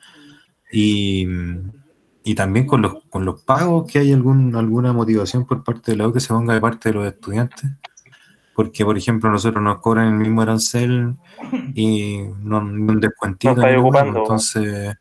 [0.70, 1.26] y,
[2.24, 5.98] y también con los, con los pagos, que haya algún, alguna motivación por parte de
[5.98, 7.70] la U que se ponga de parte de los estudiantes.
[8.54, 11.16] Porque, por ejemplo, nosotros nos cobran el mismo arancel
[11.74, 13.54] y no, un descuentito.
[13.54, 14.20] No ocupando.
[14.20, 14.94] Entonces,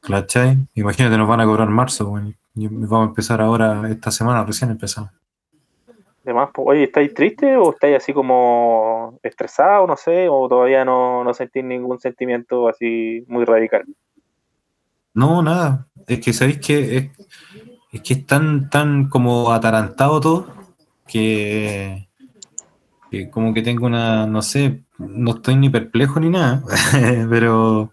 [0.00, 0.58] ¿cachai?
[0.74, 2.14] Imagínate, nos van a cobrar en marzo.
[2.54, 5.10] Y Vamos a empezar ahora, esta semana, recién empezamos.
[6.26, 11.22] Además, pues, oye, ¿estáis tristes o estáis así como estresados, no sé, o todavía no,
[11.22, 13.84] no sentís ningún sentimiento así muy radical?
[15.14, 15.86] No, nada.
[16.08, 17.10] Es que sabéis que es,
[17.92, 20.46] es que es tan, tan como atarantado todo
[21.06, 22.08] que,
[23.30, 26.64] como que tengo una, no sé, no estoy ni perplejo ni nada,
[27.30, 27.92] pero,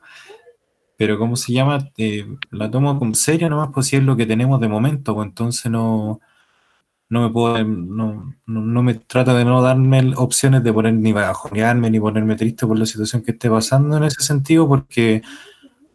[0.97, 1.87] pero ¿cómo se llama?
[1.97, 5.27] Eh, la tomo como seria nomás, pues si es lo que tenemos de momento, pues
[5.27, 6.19] entonces no,
[7.09, 11.13] no me puedo, no, no, no me trata de no darme opciones de poner ni
[11.13, 15.21] bajonearme ni ponerme triste por la situación que esté pasando en ese sentido, porque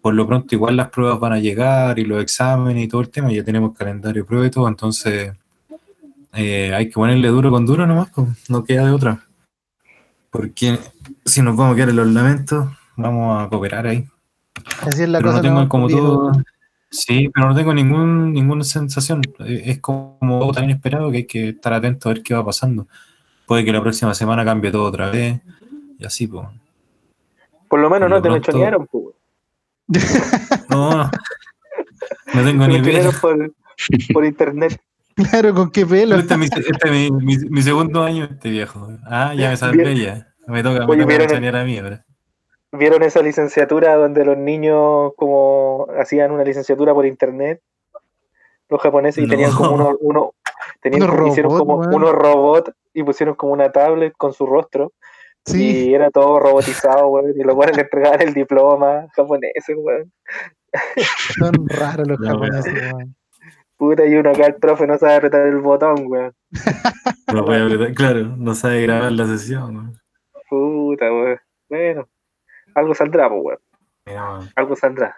[0.00, 3.11] por lo pronto igual las pruebas van a llegar y los exámenes y todo el
[3.11, 5.32] tema, ya tenemos calendario prueba y todo, entonces
[6.34, 9.24] eh, hay que ponerle duro con duro nomás, pues, no queda de otra.
[10.30, 10.78] Porque
[11.24, 14.06] si nos vamos a quedar en los lamentos, vamos a cooperar ahí.
[14.82, 15.42] Así es la pero cosa.
[15.42, 16.32] no tengo como todo.
[16.91, 19.20] Sí, pero no tengo ningún, ninguna sensación.
[19.41, 22.45] Eh, Es como algo tan inesperado que hay que estar atento a ver qué va
[22.45, 22.89] pasando.
[23.47, 25.41] Puede que la próxima semana cambie todo otra vez.
[25.99, 26.47] Y así, pues.
[27.68, 29.05] Por lo menos no te pronto- mechonearon, pues.
[30.70, 31.11] No, no.
[32.34, 33.11] No tengo Te ni idea.
[33.20, 33.53] por,
[34.12, 34.80] por internet.
[35.18, 36.14] Claro, con qué pelo.
[36.14, 38.89] Este es mi, este es mi, mi- mi segundo año, este viejo.
[39.05, 40.28] Ah, ya me salvé ya.
[40.47, 42.05] Me toca, me Oye, toca ¿vieron el- mechonear a mí, ¿verdad?
[42.73, 47.61] ¿Vieron esa licenciatura donde los niños como hacían una licenciatura por internet?
[48.71, 49.31] los japoneses, y No.
[49.31, 50.35] tenían como uno, uno
[50.83, 54.93] tenían Unos hicieron robots, como unos robots y pusieron como una tablet con su rostro
[55.47, 60.12] Sí, y era todo robotizado, weón, y los weones le entregaban el diploma japoneses, weón.
[61.39, 63.14] son raros los No, japoneses, weón.
[63.79, 66.35] Puta, y uno acá el profe no sabe apretar el botón, weón.
[67.33, 69.75] No puede apretar, claro, no sabe grabar la sesión.
[69.77, 70.01] weón.
[70.51, 71.39] Puta, weón.
[71.71, 72.07] Bueno,
[72.75, 73.59] algo saldrá, pues, weón.
[74.07, 74.53] Mira.
[74.57, 75.16] Algo saldrá.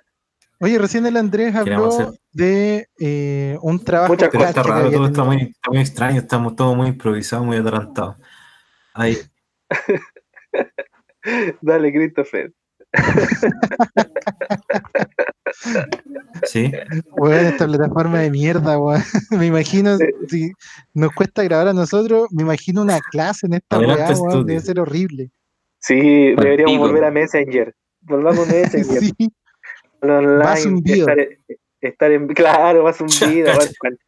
[0.62, 5.24] Oye, recién el Andrés habló de eh, un trabajo Muchas Pero está raro, todo está
[5.24, 8.16] muy, está muy extraño, estamos todos muy improvisados, muy adelantados.
[8.92, 9.16] Ahí,
[11.60, 12.52] Dale, Christopher.
[16.44, 16.72] sí.
[17.12, 19.02] Weón, esta plataforma de mierda, weón.
[19.30, 19.96] Me imagino,
[20.28, 20.52] si
[20.94, 24.80] nos cuesta grabar a nosotros, me imagino una clase en esta weá, weón, debe ser
[24.80, 25.30] horrible.
[25.80, 27.74] Sí, deberíamos volver a Messenger.
[28.02, 29.02] Volvamos a Messenger.
[30.00, 31.08] Sí, online, Más hundido.
[31.08, 31.28] Estar,
[31.80, 33.52] estar en, claro, más hundido.
[33.78, 33.98] Cuando,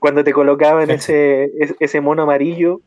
[0.00, 1.50] cuando te colocaban ese,
[1.80, 2.80] ese, mono amarillo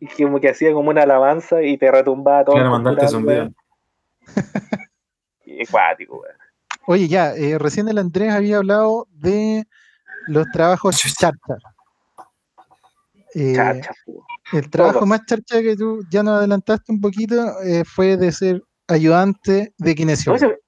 [0.00, 2.56] y como que hacía como una alabanza y te retumbaba todo.
[2.56, 3.54] Claro, el mandarte computador, un video.
[4.34, 4.86] weón.
[5.44, 6.36] Y Acuático, weón.
[6.86, 9.64] Oye, ya, eh, recién el Andrés había hablado de
[10.26, 11.56] los trabajos charcha.
[13.34, 14.29] Eh, Chacha, weón.
[14.52, 15.08] El trabajo todos.
[15.08, 19.90] más charcha que tú ya nos adelantaste un poquito eh, fue de ser ayudante de
[19.90, 20.46] No, kinesiólogo.
[20.46, 20.58] ese,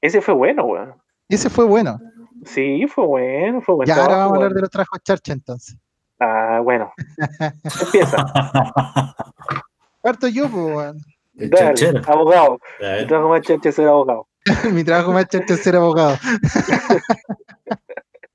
[0.00, 0.94] ese fue bueno, weón.
[1.28, 1.98] Ese fue bueno.
[2.44, 3.88] Sí, fue bueno, fue bueno.
[3.94, 5.76] Ya ahora vamos a hablar de los trabajos charcha entonces.
[6.20, 6.92] Ah, bueno.
[7.80, 8.16] Empieza.
[10.02, 10.98] Parto yo, pues, weón.
[11.34, 12.58] Dale, abogado.
[12.80, 13.06] Ver.
[13.06, 14.28] trabajo más chacha es ser abogado.
[14.72, 16.16] Mi trabajo más charcha es ser abogado.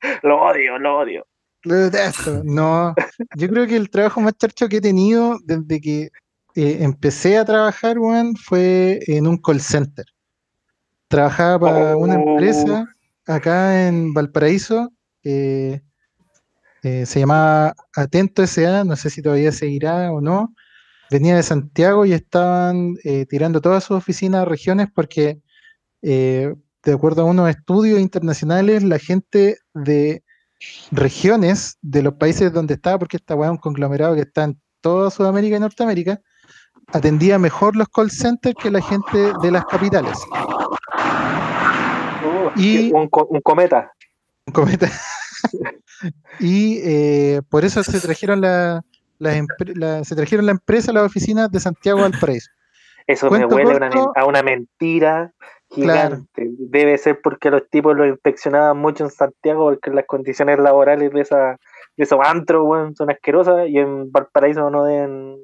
[0.23, 1.25] Lo odio, lo odio.
[1.68, 2.41] Lo detesto.
[2.43, 2.93] No,
[3.36, 6.09] yo creo que el trabajo más charcho que he tenido desde que
[6.55, 10.05] eh, empecé a trabajar, weón, fue en un call center.
[11.07, 12.30] Trabajaba para una Oh.
[12.32, 12.86] empresa
[13.26, 14.91] acá en Valparaíso,
[15.24, 15.82] eh,
[16.84, 20.53] eh, se llamaba Atento SA, no sé si todavía seguirá o no.
[21.09, 25.39] Venía de Santiago y estaban eh, tirando todas sus oficinas a regiones porque,
[26.01, 26.53] eh,
[26.84, 30.24] de acuerdo a unos estudios internacionales, la gente de
[30.91, 34.59] regiones de los países donde estaba, porque esta weá es un conglomerado que está en
[34.81, 36.19] toda Sudamérica y Norteamérica,
[36.93, 40.17] atendía mejor los call centers que la gente de las capitales.
[42.23, 43.91] Uh, Y- un, co- un cometa.
[44.45, 44.89] Un cometa.
[46.39, 48.81] y eh, por eso se trajeron la,
[49.19, 52.49] empre- la- se trajeron la empresa a las oficinas de Santiago al Valparaíso.
[53.05, 53.95] Eso me Cuento huele corto.
[53.97, 55.33] men- a una mentira
[55.70, 56.15] Claro.
[56.36, 56.49] gigante.
[56.59, 61.22] Debe ser porque los tipos lo inspeccionaban mucho en Santiago porque las condiciones laborales de
[61.22, 61.57] esa
[61.97, 62.65] de esos antros
[62.97, 65.38] son asquerosas y en Valparaíso no deben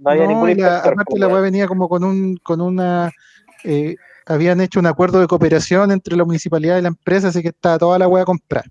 [0.00, 1.42] no había No, ningún y la- aparte pues, la weón.
[1.42, 3.10] venía como con un, con una
[3.64, 3.94] eh,
[4.26, 7.78] habían hecho un acuerdo de cooperación entre la municipalidad y la empresa, así que estaba
[7.78, 8.66] toda la weá comprada.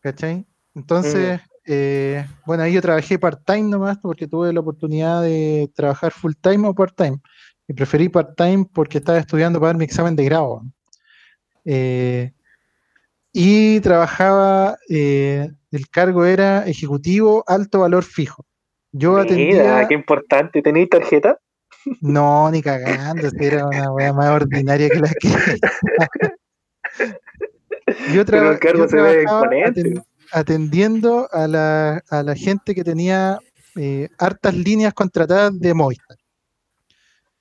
[0.00, 0.46] ¿Cachai?
[0.74, 1.44] Entonces, Mm.
[1.66, 6.74] eh, bueno, ahí yo trabajé part-time nomás, porque tuve la oportunidad de trabajar full-time o
[6.74, 7.18] part-time.
[7.70, 10.62] Y preferí part-time porque estaba estudiando para dar mi examen de grado.
[11.64, 12.32] Eh,
[13.32, 18.44] y trabajaba, eh, el cargo era ejecutivo alto valor fijo.
[18.90, 19.86] Yo Mira, atendía.
[19.86, 20.62] qué importante.
[20.62, 21.38] ¿Tenéis tarjeta?
[22.00, 25.28] No, ni cagando, era una wea más ordinaria que la que.
[28.12, 29.48] yo, Pero traba- el cargo yo trabajaba
[30.32, 33.38] atendiendo a la, a la gente que tenía
[33.76, 36.16] eh, hartas líneas contratadas de Movistar.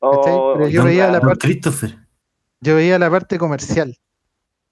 [0.02, 0.34] ¿Cachai?
[0.34, 1.98] Oh, Pero yo veía la parte- Christopher.
[2.62, 3.96] Yo veía la parte comercial,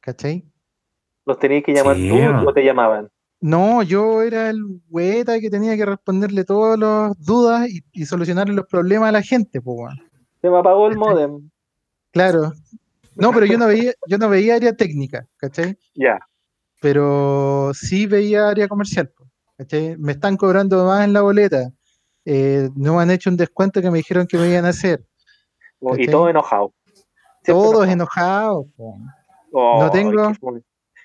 [0.01, 0.43] ¿cachai?
[1.25, 2.47] ¿Los tenías que llamar Sí, tú man.
[2.47, 3.09] o te llamaban?
[3.39, 8.53] No, yo era el hueta que tenía que responderle todas las dudas y, y solucionarle
[8.53, 9.93] los problemas a la gente, pues.
[10.41, 11.49] Se me apagó el modem.
[12.11, 12.51] Claro.
[13.15, 15.77] No, pero yo no veía, yo no veía área técnica, ¿cachai?
[15.95, 16.19] Ya.
[16.81, 19.11] pero sí veía área comercial.
[19.57, 19.97] ¿cachai?
[19.97, 21.69] Me están cobrando más en la boleta.
[22.25, 25.05] eh, no me han hecho un descuento que me dijeron que me iban a hacer.
[25.97, 26.73] Y todo enojado.
[27.43, 27.93] Siempre Todos enojado.
[27.93, 28.65] enojados.
[28.75, 28.97] po.
[29.53, 30.31] Oh, No tengo-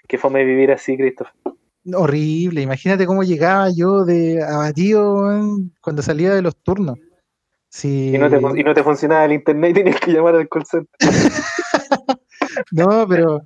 [0.08, 1.32] Qué fome, vivir así, Christopher.
[1.94, 2.60] Horrible.
[2.62, 5.22] Imagínate cómo llegaba yo de abatido
[5.80, 6.98] cuando salía de los turnos.
[7.68, 10.48] Sí, Y no, te, y no te funcionaba el internet y tenías que llamar al
[10.48, 10.90] call center.
[12.72, 13.40] no, pero,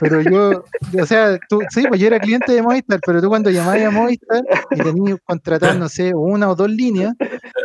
[0.00, 0.64] pero yo,
[1.00, 3.90] o sea, tú, sí, pues yo era cliente de Movistar, pero tú cuando llamabas a
[3.90, 7.14] Movistar y tenías que contratar, no sé, una o dos líneas,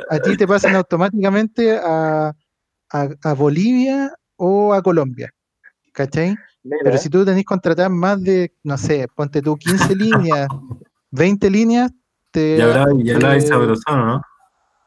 [0.09, 2.33] a ti te pasan automáticamente a,
[2.93, 5.29] a, a Bolivia o a Colombia.
[5.93, 6.35] ¿Cachai?
[6.63, 10.47] Mira, Pero si tú tenés contratar más de, no sé, ponte tú 15 líneas,
[11.11, 11.91] 20 líneas,
[12.31, 14.21] te, Ya hablaba, ya hablaba eh, sabrosón, ¿no?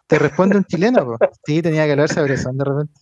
[0.06, 1.04] te responde un chileno.
[1.04, 1.16] po.
[1.46, 3.00] Sí, tenía que hablar sabrosón de repente.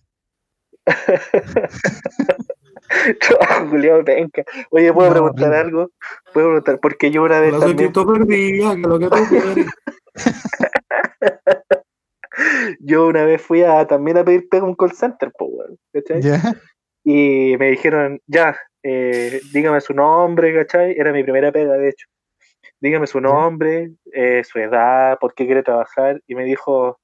[3.69, 4.43] Culiado penca.
[4.71, 5.57] Oye, ¿puedo No, preguntar horrible.
[5.59, 5.91] algo?
[6.33, 6.79] ¿Puedo preguntar?
[6.81, 9.15] Porque yo una vez también, perdida, que lo que tú.
[12.79, 15.49] yo una vez fui a también a pedir pega a un call center, po.
[17.03, 20.95] Y me dijeron, ya, eh, dígame su nombre, ¿cachai?
[20.97, 22.07] Era mi primera pega, de hecho.
[22.79, 26.21] Dígame su nombre, eh, su edad, por qué quiere trabajar.
[26.27, 26.99] Y me dijo,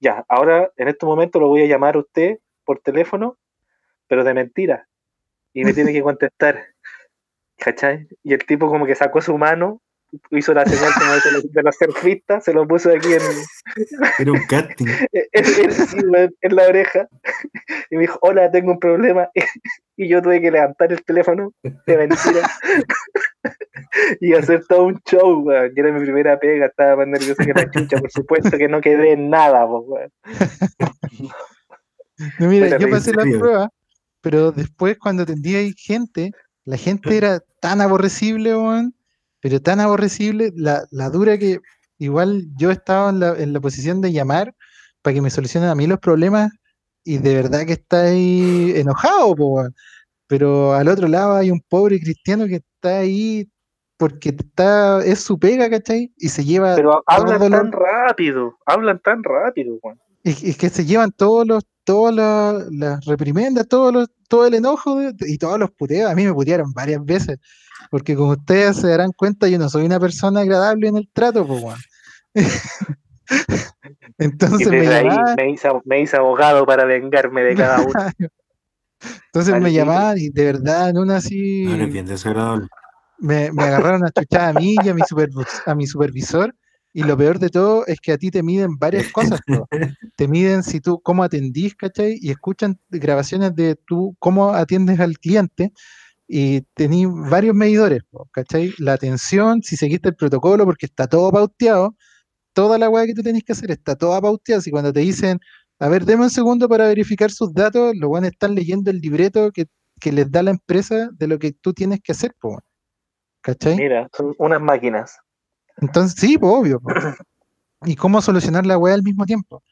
[0.00, 3.38] ya, ahora en este momento lo voy a llamar a usted por teléfono,
[4.06, 4.88] pero de mentira.
[5.52, 6.66] Y me tiene que contestar.
[7.58, 8.06] ¿Cachai?
[8.22, 9.82] Y el tipo como que sacó su mano,
[10.30, 13.22] hizo la señal como de los, de los surfistas, se lo puso aquí en,
[14.18, 14.86] Era un casting.
[16.40, 17.08] en, la oreja
[17.90, 19.28] y me dijo, hola, tengo un problema.
[20.00, 22.48] Y yo tuve que levantar el teléfono de mentira
[24.20, 25.72] y hacer todo un show, weón.
[25.74, 29.14] Era mi primera pega, estaba más nervioso que la chucha, por supuesto que no quedé
[29.14, 30.12] en nada, weón.
[32.38, 33.70] No, mira, yo pasé la prueba,
[34.20, 36.30] pero después cuando atendía ahí gente,
[36.64, 38.94] la gente era tan aborrecible, weón,
[39.40, 41.60] pero tan aborrecible, la, la dura que
[41.98, 44.54] igual yo estaba en la, en la posición de llamar
[45.02, 46.50] para que me solucionen a mí los problemas
[47.04, 49.64] y de verdad que está ahí enojado, po.
[50.26, 53.48] Pero al otro lado hay un pobre cristiano que está ahí
[53.96, 56.12] porque está, es su pega, ¿cachai?
[56.16, 59.78] Y se lleva Pero hablan tan rápido, hablan tan rápido,
[60.22, 64.52] y, y que se llevan todos los, todas las, las reprimendas, todos los, todo el
[64.52, 66.10] enojo de- y todos los puteos.
[66.10, 67.38] A mí me putearon varias veces,
[67.90, 71.46] porque como ustedes se darán cuenta, yo no soy una persona agradable en el trato,
[71.46, 71.76] pues.
[74.18, 77.92] Y Entonces me llamaban, me hice, me hice abogado para vengarme de cada uno.
[79.32, 82.68] entonces me llamaban y de verdad en una así No, eres bien desagradable.
[83.18, 86.54] me, me agarraron a chuchar a mí y a mi, supervis- a mi supervisor.
[86.98, 89.38] Y lo peor de todo es que a ti te miden varias cosas.
[90.16, 92.18] Te miden si tú cómo atendís, ¿cachai?
[92.20, 95.72] Y escuchan grabaciones de tú cómo atiendes al cliente.
[96.26, 98.74] Y tenís varios medidores, ¿cachai?
[98.78, 101.94] La atención, si seguiste el protocolo, porque está todo pauteado.
[102.52, 104.60] Toda la weá que tú tenés que hacer está toda pauteada.
[104.60, 105.38] Si cuando te dicen,
[105.78, 108.98] a ver, deme un segundo para verificar sus datos, los van a estar leyendo el
[108.98, 109.66] libreto que,
[110.00, 112.58] que les da la empresa de lo que tú tienes que hacer, po,
[113.40, 113.76] ¿cachai?
[113.76, 115.16] Mira, son unas máquinas.
[115.80, 116.80] Entonces, sí, pues obvio.
[117.84, 119.62] Y cómo solucionar la weá al mismo tiempo.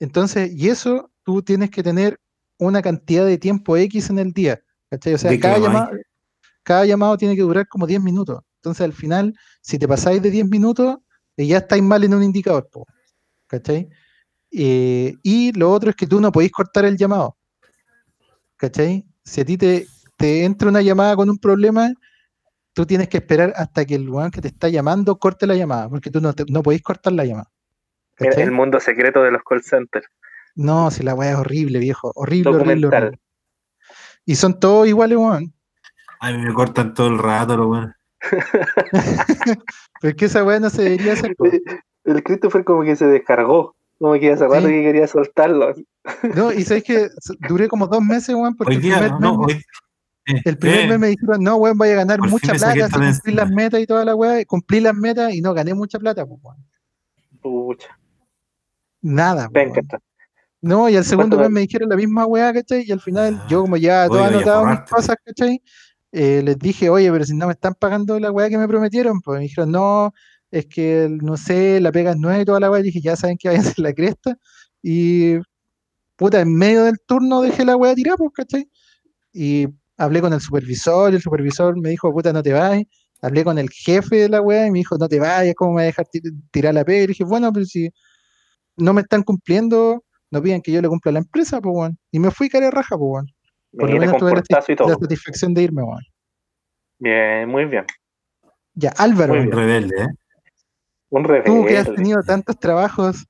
[0.00, 2.20] Entonces, y eso tú tienes que tener
[2.58, 4.60] una cantidad de tiempo X en el día.
[4.90, 5.14] ¿Cachai?
[5.14, 5.90] O sea, ¿De qué cada llamado,
[6.62, 8.40] cada llamado tiene que durar como 10 minutos.
[8.56, 10.98] Entonces, al final, si te pasáis de 10 minutos,
[11.36, 12.68] eh, ya estáis mal en un indicador.
[12.70, 12.86] po,
[13.46, 13.88] ¿Cachai?
[14.50, 17.36] Eh, y lo otro es que tú no podéis cortar el llamado.
[18.56, 19.04] ¿Cachai?
[19.24, 19.86] Si a ti te,
[20.16, 21.92] te entra una llamada con un problema,
[22.78, 25.88] tú tienes que esperar hasta que el weón que te está llamando corte la llamada,
[25.88, 27.50] porque tú no, te- no podéis cortar la llamada.
[28.18, 30.06] El mundo secreto de los call centers.
[30.54, 32.12] No, si la weá es horrible, viejo.
[32.14, 33.02] Horrible, horrible, Documental.
[33.02, 33.20] horrible.
[34.26, 35.52] Y son todos iguales, weón.
[36.20, 37.92] A mí me cortan todo el rato, lo bueno.
[40.00, 41.34] Pero es que esa weá no se debería hacer.
[41.36, 41.46] po.
[42.04, 43.74] El Christopher como que se descargó.
[43.98, 44.72] Como que hace rato Sí.
[44.72, 45.74] que quería soltarlo.
[46.36, 47.08] No, y sabes que
[47.48, 49.62] duré como dos meses, weón, porque Hoy el día, primer, no, mes, hoy.
[50.28, 52.72] Eh, el primer eh, mes me dijeron, no, weón, vaya a ganar Por mucha plata
[52.72, 54.44] si de cumplís las metas y toda la weá.
[54.44, 56.64] Cumplí las metas y no gané mucha plata, pues, weón.
[57.40, 57.98] Pucha,
[59.00, 59.84] Nada, venga, weón.
[59.84, 59.98] está.
[60.60, 62.84] No, y al segundo ¿Cuánto mes me dijeron la misma weá, ¿cachai?
[62.86, 65.62] Y al final, Ah, yo como ya todo anotado mis cosas, ¿cachai?
[66.10, 69.20] Eh, les dije, oye, pero si no me están pagando la weá que me prometieron,
[69.20, 70.12] pues me dijeron, no,
[70.50, 72.80] es que no sé, la pega es nueva y toda la weá.
[72.80, 74.36] Y dije, ya saben que vayan a hacer la cresta.
[74.82, 75.36] Y
[76.16, 78.68] puta, en medio del turno dejé la weá tirada, pues, ¿cachai?
[79.32, 79.68] Y
[79.98, 82.84] hablé con el supervisor, y el supervisor me dijo, puta, no te vayas.
[83.20, 85.76] Hablé con el jefe de la weá y me dijo, no te vayas, ¿cómo me
[85.76, 86.20] vas a dejar ti-
[86.52, 87.02] tirar la pega?
[87.02, 87.90] Y dije, bueno, pero si
[88.76, 91.98] no me están cumpliendo, no piden que yo le cumpla a la empresa, pues, weón.
[92.12, 93.26] Y me fui cara de raja, pues, weón.
[93.72, 96.02] Por lo Mira, menos tuve la, satisfacción de irme, weón.
[97.00, 97.84] Bien, muy bien.
[98.74, 100.06] Ya, Álvaro, Muy Un rebelde, ¿eh?
[101.10, 101.94] Un tú que has rebelde.
[101.94, 103.26] tenido tantos trabajos,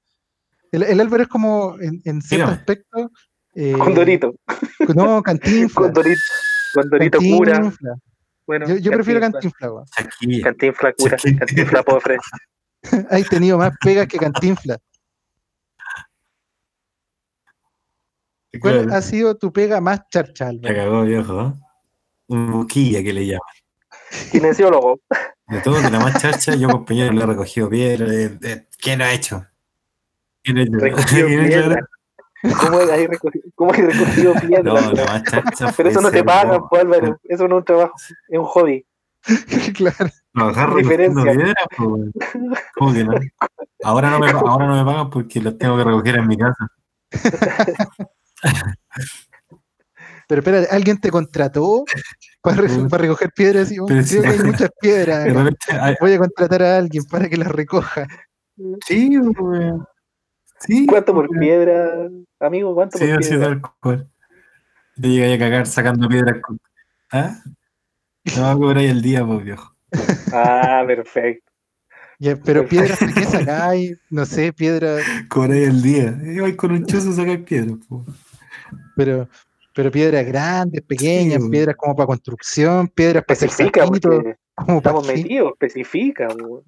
[0.72, 2.52] el, el Álvaro es como, en, en cierto Dígame.
[2.52, 3.10] aspecto,
[3.54, 4.34] eh, Condorito.
[4.94, 5.86] no, cantinfla.
[5.86, 6.20] Condorito.
[6.82, 7.52] Condorito cura.
[7.54, 7.94] Cantinfla.
[8.46, 9.50] Bueno, Yo, yo prefiero Cantinfla.
[9.50, 9.86] cantinfla, weón.
[9.96, 10.42] Aquí.
[10.42, 11.16] Cantinfla cura.
[11.38, 12.16] Cantinfla pobre.
[13.10, 14.78] Hay tenido más pegas que cantinfla.
[18.60, 21.54] ¿Cuál Claro, ha sido tu pega más charcha, La cagó, viejo.
[22.28, 23.40] Un buquilla que le llaman.
[24.32, 25.00] Kinesiólogo.
[25.46, 28.06] De todo, de la más charcha, yo compañero le he recogido piedra.
[28.80, 29.46] ¿Quién lo ha hecho?
[30.42, 31.74] ¿Quién lo ha hecho?
[32.42, 32.58] Piedra.
[32.60, 34.62] ¿Cómo hay recogido, cómo hay recogido piedra?
[34.62, 37.20] No, la más charcha Pero eso no te pagan, ser pues, Álvaro.
[37.24, 37.94] Eso no es un trabajo,
[38.28, 38.86] es un hobby.
[39.74, 40.10] claro.
[40.32, 42.12] Trabajar recogiendo piedras, pues, weón.
[42.76, 43.12] ¿Cómo que no?
[43.82, 46.68] Ahora no, me, ahora no me pagan porque los tengo que recoger en mi casa.
[50.28, 51.84] Pero espérate, ¿alguien te contrató
[52.42, 52.60] para,
[52.98, 53.72] recoger piedras?
[53.72, 54.28] Y, oh, Pero creo sí.
[54.28, 55.26] que hay muchas piedras.
[56.00, 58.06] Voy a contratar a alguien para que las recoja.
[58.86, 59.86] sí, weón.
[60.60, 62.08] Sí, ¿Cuánto por piedra,
[62.40, 62.74] amigo?
[62.74, 63.46] ¿Cuánto Sí, por así piedra?
[63.48, 64.10] tal cual.
[65.00, 66.40] Te llegáis a cagar sacando piedras.
[66.42, 66.58] con-
[67.12, 67.36] ¿Ah?
[68.36, 69.74] No, cobráis el día, pues, viejo.
[70.32, 71.50] Ah, perfecto.
[72.18, 73.98] Ya, pero piedras ¿de qué sacáis?
[74.10, 76.18] No sé, piedras, Cobráis el día.
[76.24, 78.02] Y vais con un chuzo a sacar piedras, pues.
[78.96, 79.28] pero,
[79.72, 84.24] pero piedras grandes, pequeñas, Sí, piedras como para construcción, piedras para hacer saquitos,
[84.56, 86.26] como estamos metidos, especifica.
[86.34, 86.64] weón.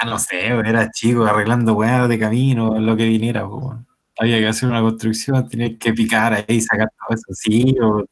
[0.00, 3.76] Ah, no sé, era chico, arreglando weas de camino, lo que viniera, pues.
[4.18, 7.24] Había que hacer una construcción, tenía que picar ahí y sacar todo eso.
[7.32, 8.04] Sí, o,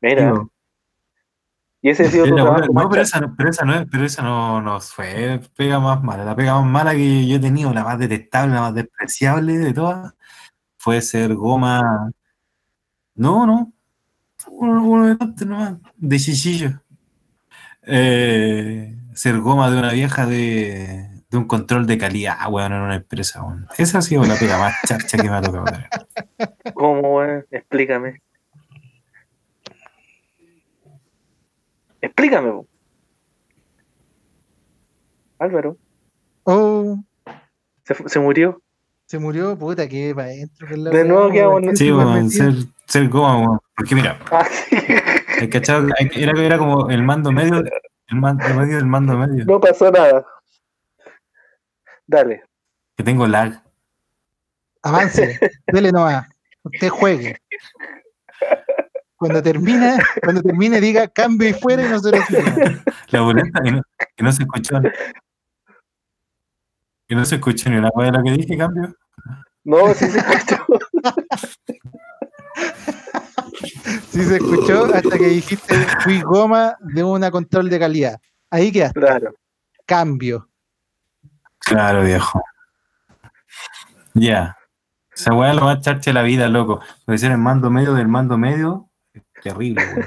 [0.00, 0.50] Mira, digo,
[1.82, 4.22] y ese ha sido tu trabajo no, pero esa, no- pero esa no pero esa
[4.22, 6.24] no, no fue pega más mala.
[6.24, 9.72] La pega más mala que yo he tenido, la más detestable, la más despreciable de
[9.72, 10.14] todas,
[10.78, 12.10] fue ser goma.
[13.14, 13.72] No, no.
[14.48, 16.82] Uno, uno de nomás, de chichillo.
[17.82, 22.94] Eh, ser goma de una vieja de, de un control de calidad, weón, en una
[22.96, 23.66] empresa, weón.
[23.76, 25.88] Esa ha sido la pega más charcha que me ha tocado tener.
[26.72, 27.44] ¿Cómo, weón?
[27.50, 28.22] Explícame.
[32.00, 32.66] Explícame, po.
[35.38, 35.76] Álvaro,
[36.44, 36.98] Oh,
[38.06, 38.62] se, murió.
[39.06, 40.66] se murió, puta, que para adentro.
[40.90, 42.52] De nuevo quedamos weón, Sí, súper weón, ser,
[42.86, 43.58] ser goma, weón.
[43.76, 44.76] Porque mira, Ah, sí.
[45.40, 47.62] el cachado, era, era como el mando medio,
[48.10, 49.44] el mando medio del mando medio.
[49.44, 50.26] No pasó nada.
[52.06, 52.42] Dale.
[52.96, 53.62] Que tengo lag.
[54.82, 56.26] Avance, dele nomás.
[56.62, 57.36] Usted juegue.
[59.16, 62.24] Cuando termine, cuando termine, diga cambio y fuera y nosotros.
[63.08, 63.82] La boleta que no,
[64.16, 64.80] que no se escuchó.
[67.06, 68.94] Que no se escuchó ni una cosa de lo que dije, cambio.
[69.64, 70.64] No, sí se escuchó.
[74.10, 78.20] Sí se escuchó hasta que dijiste fui goma de una control de calidad.
[78.50, 79.34] Ahí queda, Claro.
[79.86, 80.48] cambio.
[81.60, 82.42] Claro, viejo.
[84.14, 84.56] Ya.
[85.14, 86.80] Esa weá lo más charcha de la vida, loco.
[87.04, 88.88] Puede ser el mando medio del mando medio.
[89.12, 90.04] es Terrible, weón.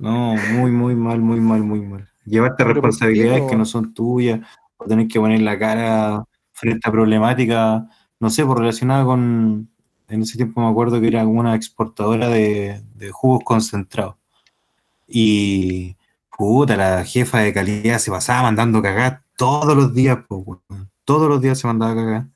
[0.00, 2.08] No, muy, muy mal, muy mal, muy mal.
[2.24, 3.48] Llevarte Pero ¿por qué, responsabilidades po?
[3.50, 4.40] que no son tuyas,
[4.76, 7.86] o tener que poner la cara frente a problemática,
[8.18, 9.70] no sé, por relacionada con.
[10.08, 14.16] En ese tiempo me acuerdo que era una exportadora de, de jugos concentrados.
[15.06, 15.96] Y
[16.36, 20.62] puta, la jefa de calidad se pasaba mandando cagar todos los días, po,
[21.04, 22.26] todos los días se mandaba cagar.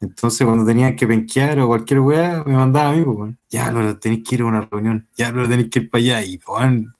[0.00, 3.98] Entonces cuando tenían que penquear o cualquier weá, me mandaba a mí, po, ya lo
[3.98, 6.24] tenéis que ir a una reunión, ya lo tenéis que ir para allá.
[6.24, 6.94] Y weón,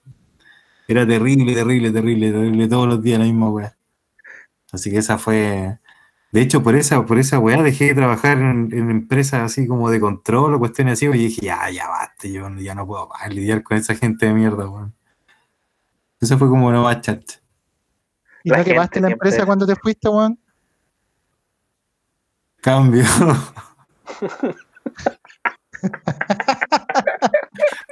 [0.87, 3.77] era terrible, terrible, terrible, terrible, todos los días la misma weá.
[4.71, 5.79] Así que esa fue.
[6.31, 9.89] De hecho, por esa, por esa weá dejé de trabajar en, en empresas así como
[9.89, 13.33] de control o cuestiones así, y dije, ya, ya basta, yo ya no puedo más
[13.33, 14.93] lidiar con esa gente de mierda, weón.
[16.19, 17.39] Esa fue como una más chacha.
[18.43, 20.39] ¿Y La no quemaste la empresa cuando te fuiste, weón?
[22.61, 23.05] Cambio.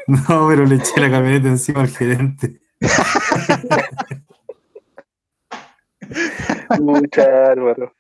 [0.07, 2.61] No, pero le eché la camioneta encima al gerente.
[6.79, 7.95] Mucha, Álvaro.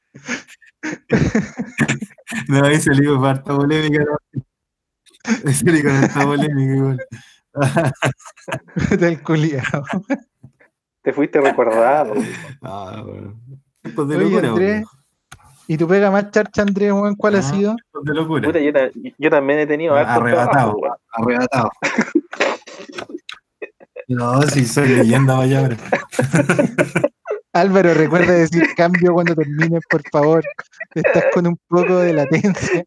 [2.47, 4.03] No, ahí salió para harta polémica.
[4.03, 4.17] ¿no?
[5.45, 7.05] Ahí salí con esta polémica igual.
[8.99, 9.83] Del culiao.
[11.01, 12.13] Te fuiste recordado.
[12.61, 13.39] Ah, bueno.
[13.81, 14.85] Tiempos de Oye, locura, Andrés.
[15.67, 17.15] ¿Y tu pega más charcha, Andrés, weón?
[17.15, 17.43] ¿Cuál ha Ah.
[17.43, 17.75] sido?
[17.75, 18.47] Tiempos de locura.
[18.47, 20.95] Puta, yo, ta- yo también he tenido Arrebatado, trabajos, weón.
[21.13, 21.69] arrebatado.
[24.07, 25.67] No, si soy leyenda, vaya.
[27.55, 30.43] Álvaro, recuerda decir cambio cuando termines, por favor.
[30.93, 32.83] Estás con un poco de latencia.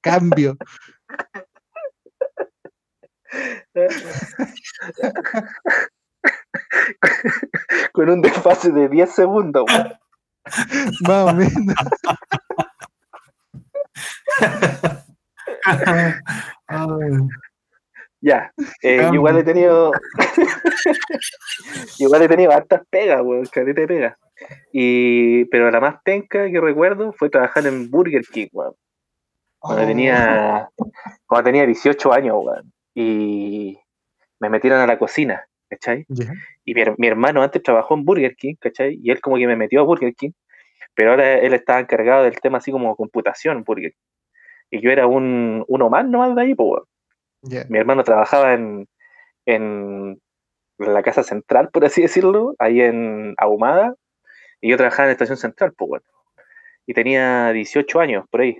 [0.00, 0.56] Cambio.
[7.92, 9.92] Con un desfase de 10 segundos, weón.
[11.02, 11.76] Más o menos.
[18.20, 18.52] Ya.
[18.82, 19.92] Eh, igual he tenido.
[21.98, 23.46] igual he tenido hartas pegas, weón.
[23.46, 24.16] Caleta de pegas.
[24.72, 28.74] Y, pero la más penca que recuerdo fue trabajar en Burger King, weón.
[29.58, 29.86] Cuando Oh.
[29.86, 30.68] tenía.
[31.26, 32.72] Cuando tenía 18 años, weón.
[32.94, 33.78] Y
[34.40, 36.04] me metieron a la cocina, ¿cachai?
[36.64, 38.98] Y mi, mi hermano antes trabajó en Burger King, ¿cachai?
[39.02, 40.30] Y él como que me metió a Burger King,
[40.94, 43.98] pero ahora él estaba encargado del tema así como computación, Burger King.
[44.70, 46.84] Y yo era un, uno más nomás de ahí, pues, weón.
[47.42, 48.88] Mi hermano trabajaba en,
[49.46, 50.20] en
[50.78, 53.94] la casa central, por así decirlo, ahí en Ahumada,
[54.60, 56.02] y yo trabajaba en la estación central, pues, weón.
[56.86, 58.58] Y tenía 18 años, por ahí.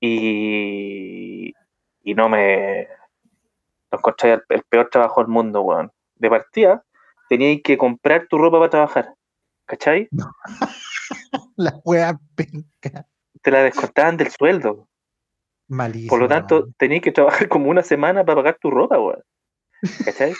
[0.00, 1.54] Y,
[2.02, 2.88] y no me.
[3.92, 5.92] No encontré el, el peor trabajo del mundo, weón.
[6.16, 6.84] De partida,
[7.28, 9.14] teníais que comprar tu ropa para trabajar.
[9.66, 10.08] ¿Cachai?
[11.56, 13.06] La wea penca.
[13.42, 14.88] Te la descontaban del sueldo.
[15.70, 16.10] Malísimo.
[16.10, 19.22] Por lo tanto, tenías que trabajar como una semana para pagar tu ropa, weón.
[20.04, 20.34] ¿Cachai?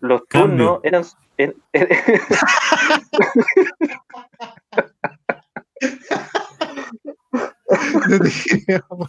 [0.00, 0.30] Los turnos
[0.78, 0.80] Cambio.
[0.82, 1.04] eran.
[1.38, 1.88] er- er-
[8.08, 8.30] No te
[8.64, 9.08] creo, weón.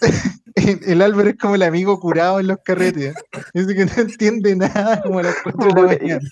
[0.86, 3.14] El, Álvaro es como el amigo curado en los carretes.
[3.54, 5.98] Dice que no entiende nada como a las 4 de la Güey.
[5.98, 6.28] mañana.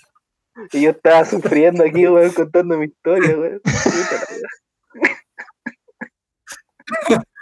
[0.71, 3.61] y yo estaba sufriendo aquí, weón, contando mi historia, weón.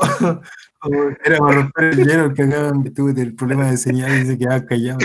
[1.24, 4.38] Era para romper el hielo que acaban de tuve el problema de señal y se
[4.38, 4.98] quedaba callado.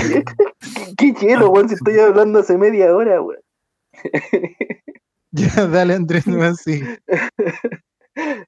[0.97, 3.41] Qué hielo, weón, si estoy hablando hace media hora, weón.
[5.32, 6.82] Ya, dale Andrés, no así.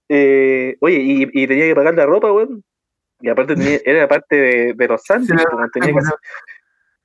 [0.10, 2.64] Eh, oye, y, y tenía que pagar la ropa, weón.
[3.20, 5.70] Y aparte tenía, era parte de, de los sándwiches, Sí, weón.
[5.72, 6.16] tenía, que hacer,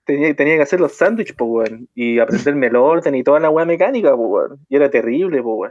[0.05, 1.89] tenía, tenía que hacer los sándwiches, pues, weón.
[1.95, 4.67] Y aprenderme el orden y toda la weá mecánica, pues, weón.
[4.69, 5.71] Y era terrible, pues, weón.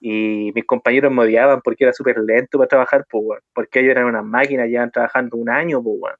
[0.00, 3.40] Y mis compañeros me odiaban porque era súper lento para trabajar, pues, weón.
[3.54, 6.16] Porque ellos eran unas máquinas, llevan trabajando un año, pues, weón.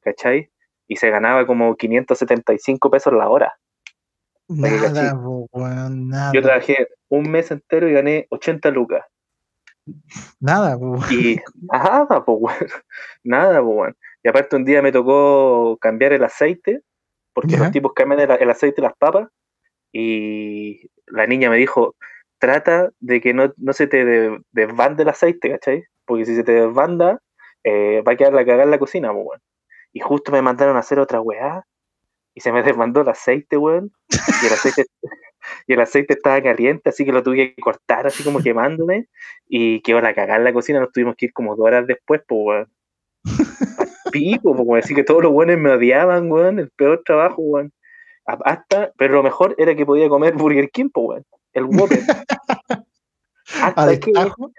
[0.00, 0.50] ¿Cachai?
[0.86, 3.52] Y se ganaba como 575 pesos la hora.
[4.48, 5.10] Nada, cachai.
[5.12, 6.32] po, weón, nada.
[6.32, 9.04] Yo trabajé un mes entero y gané 80 lucas.
[10.40, 10.78] Nada.
[11.10, 11.38] Y
[11.72, 12.70] nada, pues, weón.
[13.24, 13.96] Nada, pues, weón.
[14.22, 16.82] Y aparte un día me tocó cambiar el aceite,
[17.32, 19.28] porque los tipos cambian el, el aceite y las papas,
[19.92, 21.94] y la niña me dijo,
[22.38, 25.84] trata de que no, no se te de- desbande el aceite, ¿cachai?
[26.04, 27.20] Porque si se te desbanda,
[27.64, 29.40] eh, va a quedar la cagada en la cocina, pues, weón.
[29.92, 31.64] Y justo me mandaron a hacer otra weá,
[32.34, 33.92] y se me desbandó el aceite, weón,
[34.42, 34.86] y el aceite...
[35.66, 39.06] Y el aceite estaba caliente, así que lo tuve que cortar, así como quemándome
[39.48, 42.20] y quedó la cagada en la cocina, nos tuvimos que ir como dos horas después,
[42.26, 42.68] pues, weón.
[44.12, 44.82] Pico, pues, weón.
[44.84, 46.58] Así que todos los buenos me odiaban, weón.
[46.58, 47.72] El peor trabajo, weón.
[48.26, 51.24] A- Hasta, pero lo mejor era que podía comer Burger King, pues, weón.
[51.52, 51.98] El Whopper.
[53.62, 54.12] A Hasta que.
[54.12, 54.52] destajo.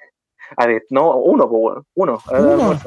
[0.58, 1.86] a no, uno, pues, weón.
[1.94, 2.20] Uno.
[2.26, 2.80] a ¿Uno?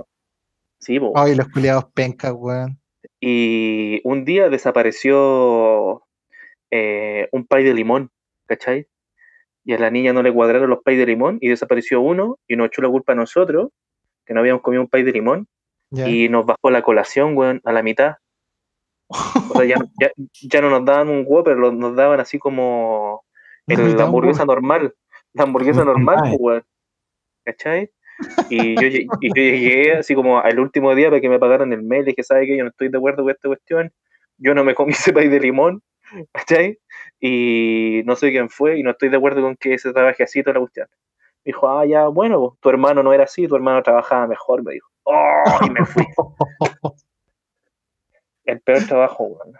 [0.80, 1.12] Sí, pues.
[1.14, 2.78] Ay, los culiados pencas, weón.
[3.20, 6.02] Y un día desapareció
[6.72, 8.10] eh, un pay de limón,
[8.46, 8.86] ¿cachai?
[9.64, 12.56] Y a la niña no le cuadraron los pay de limón y desapareció uno y
[12.56, 13.68] nos echó la culpa a nosotros,
[14.26, 15.46] que no habíamos comido un pay de limón,
[16.08, 18.14] y nos bajó la colación, weón, a la mitad.
[19.08, 20.10] O sea, ya, ya,
[20.50, 23.22] ya no nos daban un Whopper, lo- nos daban así como
[23.66, 24.94] La el- la hamburguesa normal.
[25.34, 26.64] La hamburguesa normal, weón.
[27.44, 27.90] ¿Cachai?
[28.50, 31.82] Y yo, y yo llegué así como al último día para que me pagaran el
[31.82, 32.02] mail.
[32.02, 32.56] Y dije, ¿sabe qué?
[32.56, 33.92] Yo no estoy de acuerdo con esta cuestión.
[34.38, 35.82] Yo no me comí ese pay de limón.
[36.32, 36.78] ¿Cachai?
[37.20, 40.42] Y no sé quién fue y no estoy de acuerdo con que se trabaje así
[40.42, 40.88] toda la cuestión.
[41.44, 44.74] Me dijo, ah, ya, bueno, tu hermano no era así, tu hermano trabajaba mejor, me
[44.74, 44.88] dijo.
[45.04, 45.42] ¡Oh!
[45.66, 46.06] Y me fui.
[48.44, 49.54] El peor trabajo, weón.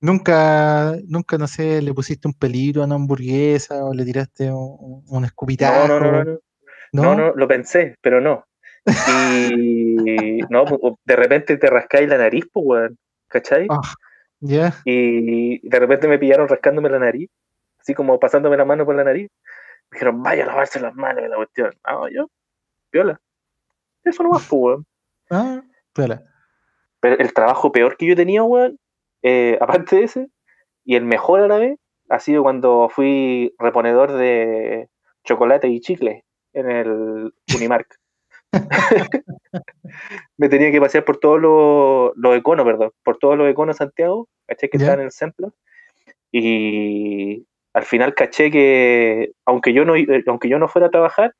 [0.00, 5.02] Nunca, nunca, no sé, le pusiste un peligro a una hamburguesa o le tiraste un,
[5.08, 5.88] un escupitajo.
[5.88, 6.38] No, no, no, no, no.
[6.92, 8.46] No, no, lo pensé, pero no.
[8.86, 10.64] Y no,
[11.04, 12.98] de repente te rascáis la nariz, pues, weón.
[13.28, 13.66] ¿Cachai?
[13.70, 13.80] Ah,
[14.84, 17.30] Y de repente me pillaron rascándome la nariz,
[17.78, 19.30] así como pasándome la mano por la nariz.
[19.90, 21.72] Me dijeron, vaya a lavarse las manos, la cuestión.
[21.84, 22.28] Ah, yo,
[22.92, 23.20] viola.
[24.04, 24.86] Eso nomás, pues, weón.
[25.30, 26.22] Ah, espera.
[27.00, 28.78] Pero el trabajo peor que yo tenía, weón,
[29.22, 30.28] eh, aparte de ese,
[30.84, 31.78] y el mejor a la vez,
[32.10, 34.88] ha sido cuando fui reponedor de
[35.24, 37.98] chocolate y chicle en el Unimark.
[40.38, 43.84] Me tenía que pasear por todos los los econos, perdón, por todos los econos de
[43.84, 44.84] Santiago, caché que Ya.
[44.84, 45.52] estaban en el centro.
[46.32, 51.34] Y al final caché que, aunque yo no, eh, aunque yo no fuera a trabajar,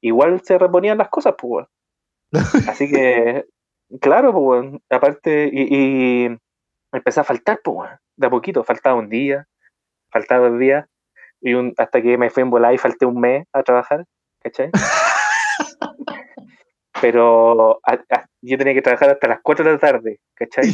[0.00, 1.66] igual se reponían las cosas, pues.
[2.68, 3.44] Así que,
[4.00, 4.64] claro, pues.
[4.90, 5.66] Aparte, y,
[6.26, 6.38] y
[6.92, 7.90] empecé a faltar, pues.
[8.16, 9.46] De a poquito, faltaba un día,
[10.10, 10.86] faltaba dos días,
[11.40, 14.04] y un, hasta que me fui en volar y falté un mes a trabajar,
[14.42, 14.70] ¿cachai?
[17.00, 20.70] Pero a- a- yo tenía que trabajar hasta las 4 de la tarde, ¿cachai?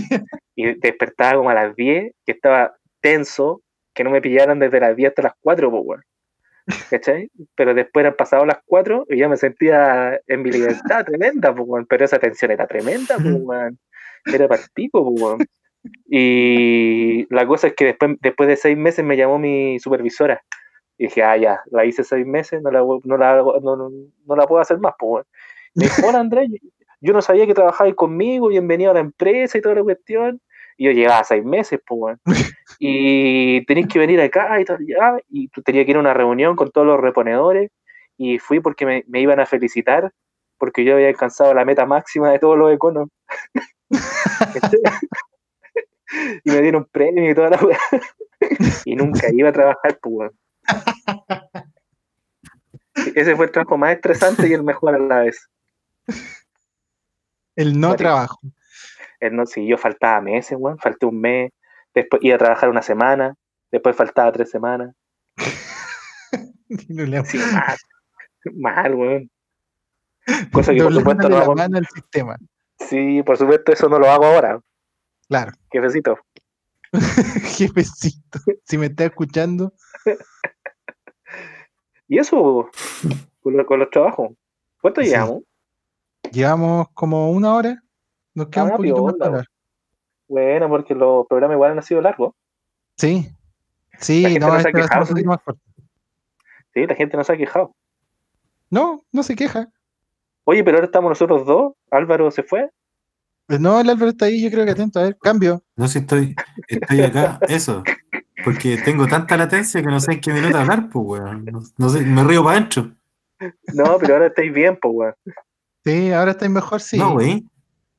[0.56, 3.62] Y despertaba como a las 10, que estaba tenso,
[3.94, 6.02] que no me pillaran desde las 10 hasta las 4, pues, weón.
[6.90, 7.30] ¿Cachai?
[7.54, 11.86] Pero después eran pasado las 4 y ya me sentía en mi libertad tremenda, pues.
[11.88, 13.74] Pero esa tensión era tremenda, pues.
[14.34, 15.46] Era para el pico, pues.
[16.10, 20.42] Y la cosa es que después, después de seis meses me llamó mi supervisora.
[20.98, 23.90] Y dije, ah, ya, la hice seis meses, no la, no la, no, no,
[24.26, 25.24] no la puedo hacer más, pues.
[25.74, 26.50] Me dijo, hola Andrés,
[27.00, 30.40] yo no sabía que trabajabas conmigo, bienvenido a la empresa y toda la cuestión.
[30.76, 32.18] Y yo llegaba seis meses, pues.
[32.80, 35.18] Y tenéis que venir acá y tal, ya.
[35.28, 37.70] Y tú tenías que ir a una reunión con todos los reponedores.
[38.16, 40.12] Y fui porque me, me iban a felicitar
[40.58, 43.08] porque yo había alcanzado la meta máxima de todos los econos.
[46.44, 47.58] y me dieron premio y toda la
[48.84, 50.30] y nunca iba a trabajar, pues.
[53.14, 55.48] Ese fue el trabajo más estresante y el mejor a la vez.
[57.56, 58.38] El no trabajo.
[59.20, 61.50] Eh, no, si yo faltaba meses, weón, falté un mes,
[61.94, 63.34] después iba a trabajar una semana,
[63.70, 64.94] después faltaba tres semanas.
[66.90, 67.76] No le- Sí, mal,
[68.54, 69.30] mal, weón.
[70.52, 71.54] Cosa que por supuesto no hago.
[71.54, 72.36] mano al sistema.
[72.78, 74.60] Sí, por supuesto eso no lo hago ahora.
[75.28, 75.52] Claro.
[75.72, 76.18] Jefecito.
[77.56, 78.38] Jefecito.
[78.66, 79.72] Si me está escuchando,
[82.08, 82.70] Y eso
[83.42, 84.30] con, lo- con los trabajos.
[84.80, 85.08] ¿Cuánto Sí.
[85.10, 85.42] llevamos?
[86.32, 87.82] llevamos como una hora.
[88.34, 89.46] Nos queda Ah, un poquito más para hablar.
[90.28, 92.34] Bueno, porque los programas igual han sido largos.
[92.96, 93.28] Sí.
[94.00, 95.12] Sí, La gente no, no se ha este quejado, ¿sí?
[95.12, 95.60] poquito más corto.
[96.74, 97.74] Sí, la gente nos ha quejado.
[98.70, 99.68] No, no se queja.
[100.44, 101.72] Oye, pero ahora estamos nosotros dos.
[101.90, 102.70] Álvaro se fue.
[103.46, 105.00] Pues no, el Álvaro está ahí, yo creo que atento.
[105.00, 105.62] A ver, cambio.
[105.76, 106.36] No sé si estoy,
[106.68, 107.82] estoy acá, eso.
[108.52, 111.44] Porque tengo tanta latencia que no sé en qué minuto hablar, pues, weón.
[111.44, 112.90] No, no sé, me río para adentro.
[113.74, 115.14] No, pero ahora estáis bien, pues, weón.
[115.84, 116.98] Sí, ahora estáis mejor, sí.
[116.98, 117.44] No, güey.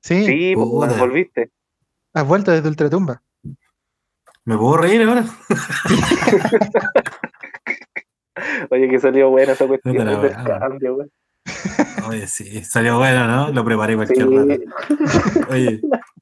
[0.02, 1.52] Sí, Sí, pues, volviste.
[2.14, 3.22] has vuelto desde Ultratumba.
[4.46, 5.26] ¿Me puedo reír ahora?
[8.72, 11.12] Oye, que salió buena esa cuestión la del cambio, weón.
[12.08, 13.52] Oye, sí, salió bueno, ¿no?
[13.52, 14.38] Lo preparé cualquier Sí.
[14.38, 14.54] rato.
[15.52, 15.82] Oye,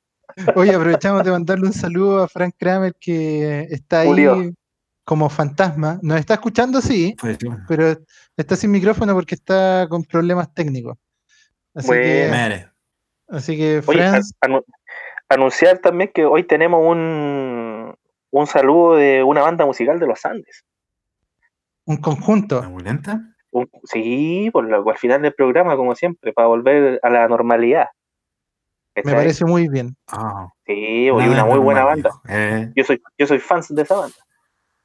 [0.56, 4.54] Oye, aprovechamos de mandarle un saludo a Frank Kramer que está ahí
[5.04, 6.00] como fantasma.
[6.02, 7.96] Nos está escuchando, sí, pues pero
[8.36, 10.98] está sin micrófono porque está con problemas técnicos.
[11.74, 12.04] Así Bueno.
[12.04, 12.70] que, mere.
[13.30, 14.64] así que Oye, Franz, anu-
[15.30, 17.96] anunciar también que hoy tenemos un,
[18.32, 20.64] un saludo de una banda musical de los Andes.
[21.86, 22.62] un conjunto.
[22.62, 23.22] ¿Ambulenta?
[23.52, 27.88] Un- sí, por lo, al final del programa, como siempre, para volver a la normalidad.
[29.04, 29.96] Me parece muy bien.
[30.12, 32.12] Ah, Sí, oye, nada una muy normal, buena banda.
[32.28, 34.16] Eh, Yo soy, yo soy fan de esa banda.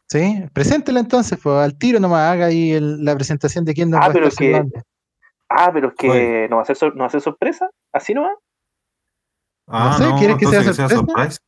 [0.09, 0.45] ¿Sí?
[0.53, 4.05] Preséntela entonces, pues al tiro nomás haga ahí el- la presentación de quién nos Ah,
[4.05, 4.83] va a pero estar que-.
[5.49, 6.49] Ah, pero es que Oye.
[6.49, 8.33] no va a ser, sor- no va a ser sorpresa, así nomás.
[9.69, 11.39] ah, sé, ¿quieres que sea sorpresa?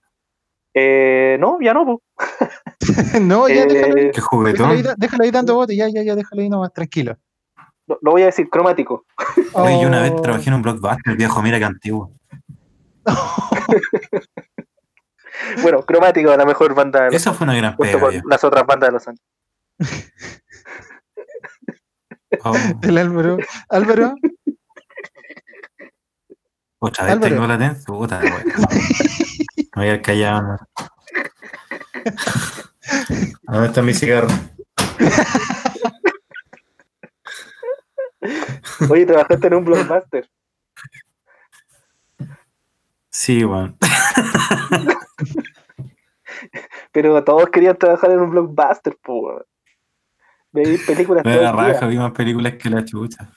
[0.74, 2.02] Eh, no, ya no, po.
[3.20, 4.02] no, ya Eh, déjalo ahí.
[4.02, 4.70] Qué Déjalo juguetón.
[4.70, 7.16] ahí, déjalo ahí dando bote, ya, ya, ya, déjalo ahí nomás, tranquilo.
[7.86, 9.04] lo, lo voy a decir cromático.
[9.52, 10.22] Oye, yo una vez Oh.
[10.22, 12.10] trabajé en un blockbuster, viejo, mira qué antiguo.
[15.62, 18.64] Bueno, cromático, la mejor banda de los Esa fue una gran pega, con las otras
[18.66, 19.24] bandas de los Andes.
[22.42, 23.38] Oh, El Álvaro.
[23.68, 24.16] Álvaro,
[26.80, 27.34] otra vez Álvaro.
[27.34, 27.84] tengo latencia.
[27.86, 28.44] Puta, weón.
[29.57, 30.42] Me voy a ir callado.
[30.42, 30.59] ¿no?
[33.42, 34.28] ¿Dónde está mi cigarro?
[38.90, 40.28] Oye, trabajaste en un blockbuster.
[43.16, 43.76] Sí, weón.
[46.92, 49.20] Pero todos querían trabajar en un blockbuster, po.
[49.20, 49.44] weón.
[50.50, 53.30] Veis películas el la raja, vi más películas que la chucha.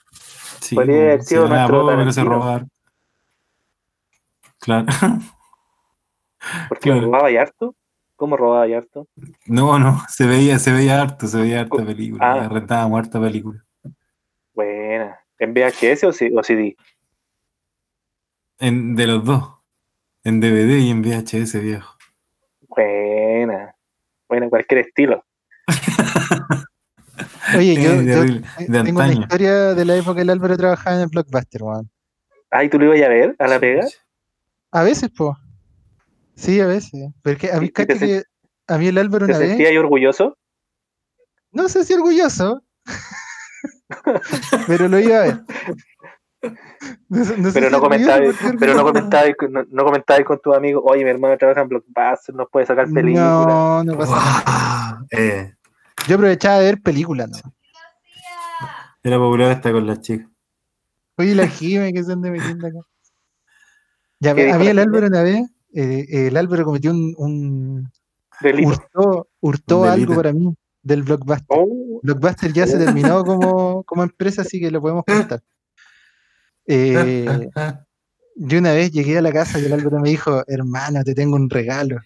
[0.62, 2.66] Sí, Podría haber sido nuestro pero sé robar.
[4.60, 4.86] Claro.
[6.70, 7.02] ¿Por qué Claro.
[7.02, 7.76] robaba y harto?
[8.16, 9.08] ¿Cómo robaba y harto?
[9.46, 12.34] No, no, se veía, se veía harto, se veía harta película.
[12.34, 12.50] Ah.
[12.50, 13.64] Rentaba muerta película.
[14.56, 15.20] Buena.
[15.38, 16.76] ¿En VHS o, C- o CD?
[18.60, 19.57] En, de los dos.
[20.28, 21.96] En DVD y en VHS, viejo.
[22.68, 23.74] Buena.
[24.28, 25.24] Buena, cualquier estilo.
[27.58, 30.30] oye, yo, de yo horrible, te- de tengo una historia de la época que el
[30.30, 31.90] Álvaro trabajaba en el Blockbuster, weón.
[32.52, 33.88] Ay, ¿tú lo ibas a ver a la pega?
[34.72, 35.38] A veces, po.
[36.36, 37.10] Sí, a veces.
[37.24, 38.24] Porque a mí, ¿Y te que
[38.68, 40.38] a mí el Álvaro ¿Te una vez, sentías ahí orgulloso?
[41.54, 42.62] no sé si orgulloso,
[44.68, 45.40] pero lo iba a ver.
[47.10, 47.98] No no Pero no porque
[48.60, 52.36] pero no con- no, no comentabas con tu amigo, oye, mi hermano trabaja en Blockbuster,
[52.36, 53.48] nos puede sacar películas.
[53.48, 55.06] No, no pasa nada.
[55.12, 55.54] Eh,
[56.08, 57.54] Yo aprovechaba de ver películas, ¿no?
[59.04, 60.28] era popular esta con las chicas.
[61.18, 62.80] Oye, la Jime que se anda metiendo acá.
[64.20, 64.80] Ya, ¿Qué dijo a mí la el?
[64.80, 65.42] Álvaro una vez,
[65.74, 67.92] eh, el Álvaro cometió un, un
[68.42, 68.70] Delito.
[68.70, 71.46] hurtó, hurtó Un algo para mí del Blockbuster.
[71.50, 75.42] Oh, Blockbuster ya se terminó como, como empresa, así que lo podemos contar.
[76.68, 77.50] Eh,
[78.36, 81.36] yo una vez llegué a la casa y el Álvaro me dijo, hermano, te tengo
[81.36, 81.98] un regalo.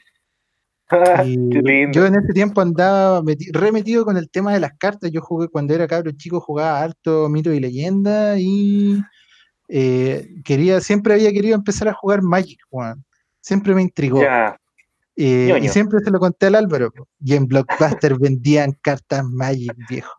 [1.26, 1.91] Y lindo.
[1.93, 5.09] yo en ese tiempo andaba meti- remetido con el tema de las cartas.
[5.12, 9.01] Yo jugué cuando era cabro chico, jugaba harto mito y leyenda y
[9.70, 13.05] eh, quería, siempre había querido empezar a jugar Magic, weón.
[13.39, 14.20] Siempre me intrigó.
[15.16, 16.91] Eh, y siempre se lo conté al Álvaro.
[17.24, 20.14] Y en Blockbuster vendían cartas Magic, viejo.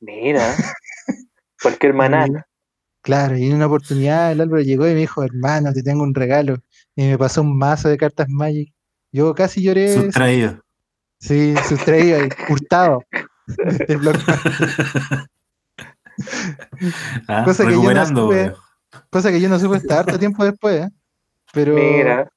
[0.00, 0.54] Mira.
[1.62, 2.44] Cualquier manana.
[3.06, 6.12] Claro, y en una oportunidad el Álvaro llegó y me dijo, hermano, te tengo un
[6.12, 6.56] regalo.
[6.96, 8.74] Y me pasó un mazo de cartas Magic.
[9.12, 9.94] Yo casi lloré.
[9.94, 10.60] Sustraído.
[11.20, 13.02] Sí, sustraído y hurtado.
[17.28, 18.52] Ah, Cosa que yo no supe.
[19.10, 20.88] Cosa que yo no supe hasta harto tiempo después, ¿eh?
[21.52, 22.32] Pero, Mira.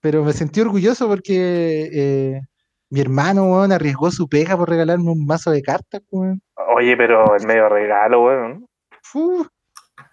[0.00, 2.40] pero me sentí orgulloso porque eh,
[2.88, 6.40] mi hermano, weón, arriesgó su pega por regalarme un mazo de cartas, weón.
[6.74, 8.66] Oye, pero el medio regalo, weón.
[9.02, 9.46] Fu.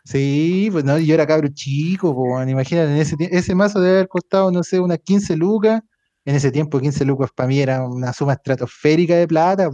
[0.04, 2.50] Sí, pues no, yo era cabro chico, weón.
[2.50, 5.82] Imagínate, en ese, ese mazo debe haber costado, no sé, unas 15 lucas.
[6.26, 9.70] En ese tiempo, 15 lucas para mí era una suma estratosférica de plata.
[9.70, 9.72] De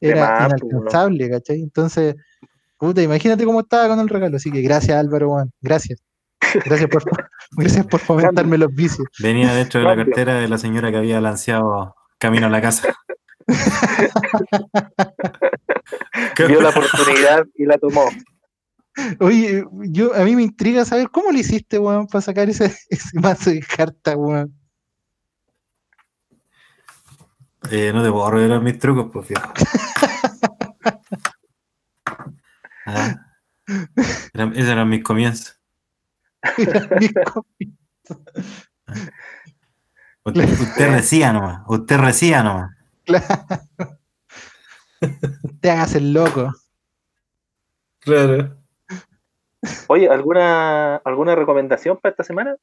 [0.00, 1.60] Era más, inalcanzable, ¿cachai?
[1.60, 2.16] Entonces,
[2.78, 4.36] puta, imagínate cómo estaba con el regalo.
[4.36, 5.52] Así que gracias, Álvaro, weón.
[5.60, 6.00] Gracias.
[6.64, 7.04] Gracias por,
[7.52, 9.06] gracias por fomentarme los vicios.
[9.20, 12.96] Venía dentro de la cartera de la señora que había lanceado camino a la casa.
[16.48, 18.08] Vio la oportunidad y la tomó.
[19.20, 23.18] Oye, yo, a mí me intriga saber cómo lo hiciste, weón, para sacar ese, ese
[23.20, 24.54] mazo de cartas, weón.
[27.70, 29.52] Eh, no te puedo revelar mis trucos, pues, viejo.
[32.84, 33.14] Ah.
[34.34, 35.56] Eran- esos eran mis comienzos.
[36.58, 37.68] Era mi copia.
[40.24, 41.62] Usted, usted recía nomás.
[41.68, 42.72] Usted recía nomás.
[43.04, 43.26] Claro.
[45.60, 46.52] Te hagas el loco.
[48.00, 48.61] Claro.
[49.88, 52.56] Oye, ¿alguna, ¿alguna recomendación para esta semana?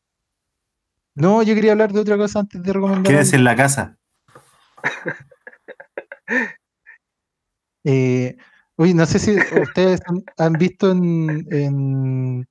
[1.15, 3.11] No, yo quería hablar de otra cosa antes de recomendar.
[3.11, 3.97] Quédese en la casa.
[7.85, 8.35] Eh,
[8.75, 12.47] oye, no sé si ustedes han, han visto en, en-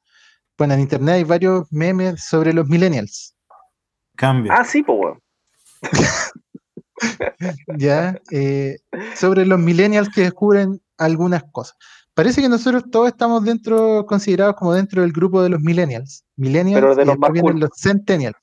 [0.57, 3.37] bueno, en internet hay varios memes sobre los millennials,
[4.17, 4.53] Cambio.
[4.53, 5.21] Ah, sí, pues, weón.
[7.79, 8.19] ¿ya?
[8.33, 8.79] Eh,
[9.15, 11.77] sobre los millennials que descubren algunas cosas.
[12.19, 16.25] Parece que nosotros todos estamos dentro, considerados como dentro del grupo de los millennials.
[16.35, 17.61] Millennials Pero de los más cultos.
[17.61, 18.37] los centennials.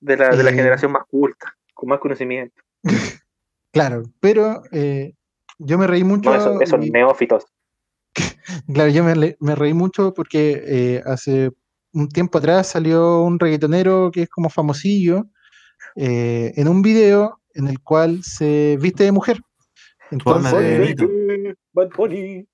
[0.00, 0.54] De la, de la Eh.
[0.54, 2.62] generación más culta, con más conocimiento.
[3.72, 5.12] Claro, pero eh,
[5.58, 6.30] yo me reí mucho.
[6.30, 7.44] No, esos, esos y- neófitos.
[8.72, 11.50] Claro, yo me, reí mucho porque eh, hace
[11.92, 15.26] un tiempo atrás salió un reggaetonero que es como famosillo
[15.96, 19.42] eh, en un video en el cual se viste de mujer.
[20.22, 20.96] Forma Entonces,
[21.72, 22.46] Bad Bunny.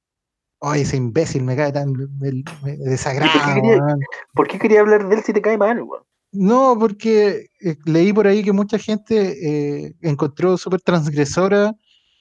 [0.63, 3.31] ay, ese imbécil me cae tan me, me desagrada.
[3.35, 4.01] ¿Y por qué quería- weón.
[4.35, 6.03] ¿Por qué quería hablar de él si te cae mal, weón?
[6.33, 11.75] No, porque eh, leí por ahí que mucha gente eh, encontró súper transgresora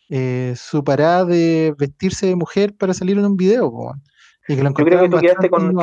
[0.09, 3.67] eh, su parada de vestirse de mujer para salir en un video.
[3.69, 4.01] weón.
[4.47, 5.75] Y que lo Yo creo que tú quedaste con,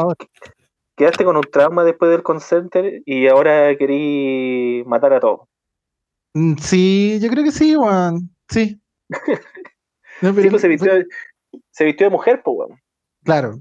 [0.96, 5.40] quedaste con un trauma después del concenter y ahora querí matar a todos.
[6.34, 8.28] Mm, Sí, yo creo que sí, Juan.
[8.48, 8.80] Sí.
[10.22, 11.06] No, pero- pues se vistió, de-
[11.70, 12.80] se vistió de mujer, pues, weón.
[13.24, 13.60] Claro.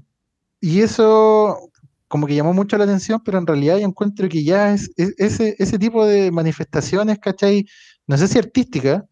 [0.60, 1.70] Y eso
[2.08, 5.14] como que llamó mucho la atención, pero en realidad yo encuentro que ya es, es-
[5.18, 7.66] ese, ese tipo de manifestaciones, ¿cachai?
[8.06, 9.04] No sé si artística,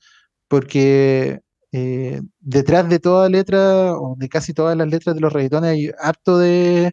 [0.48, 1.40] porque
[1.72, 5.90] eh, detrás de toda letra, o de casi todas las letras de los reggaetones, hay
[5.98, 6.92] harto de,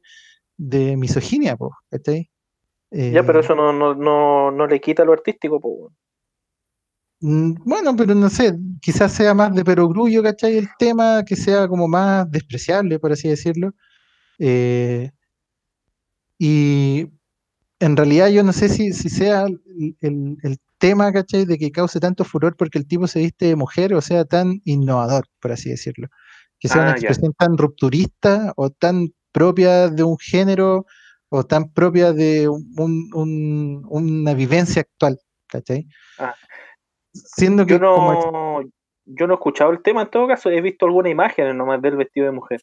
[0.58, 2.30] de misoginia, po, ¿cachai?
[2.90, 5.76] Ya, pero Eh, eso no, no, no, no le quita lo artístico, pues.
[5.82, 6.01] Mm,
[7.24, 10.58] Bueno, pero no sé, quizás sea más de perogrullo, ¿cachai?
[10.58, 13.74] El tema, que sea como más despreciable, por así decirlo.
[14.40, 15.12] Eh,
[16.40, 17.08] y
[17.80, 19.62] en realidad yo no sé si, si sea el,
[20.02, 21.46] el- el tema, ¿cachai?
[21.46, 24.60] De que cause tanto furor porque el tipo se viste de mujer o sea tan
[24.66, 26.08] innovador, por así decirlo.
[26.60, 27.08] Que sea una Ah, ya.
[27.08, 30.86] expresión tan rupturista o tan propia de un género
[31.30, 35.88] o tan propia de un- un- una vivencia actual, ¿cachai?
[36.18, 36.34] Ah.
[37.14, 38.62] Siendo que Yo como no,
[39.06, 41.98] yo no he escuchado el tema en todo caso, he visto alguna imagen nomás del
[41.98, 42.62] vestido de mujer.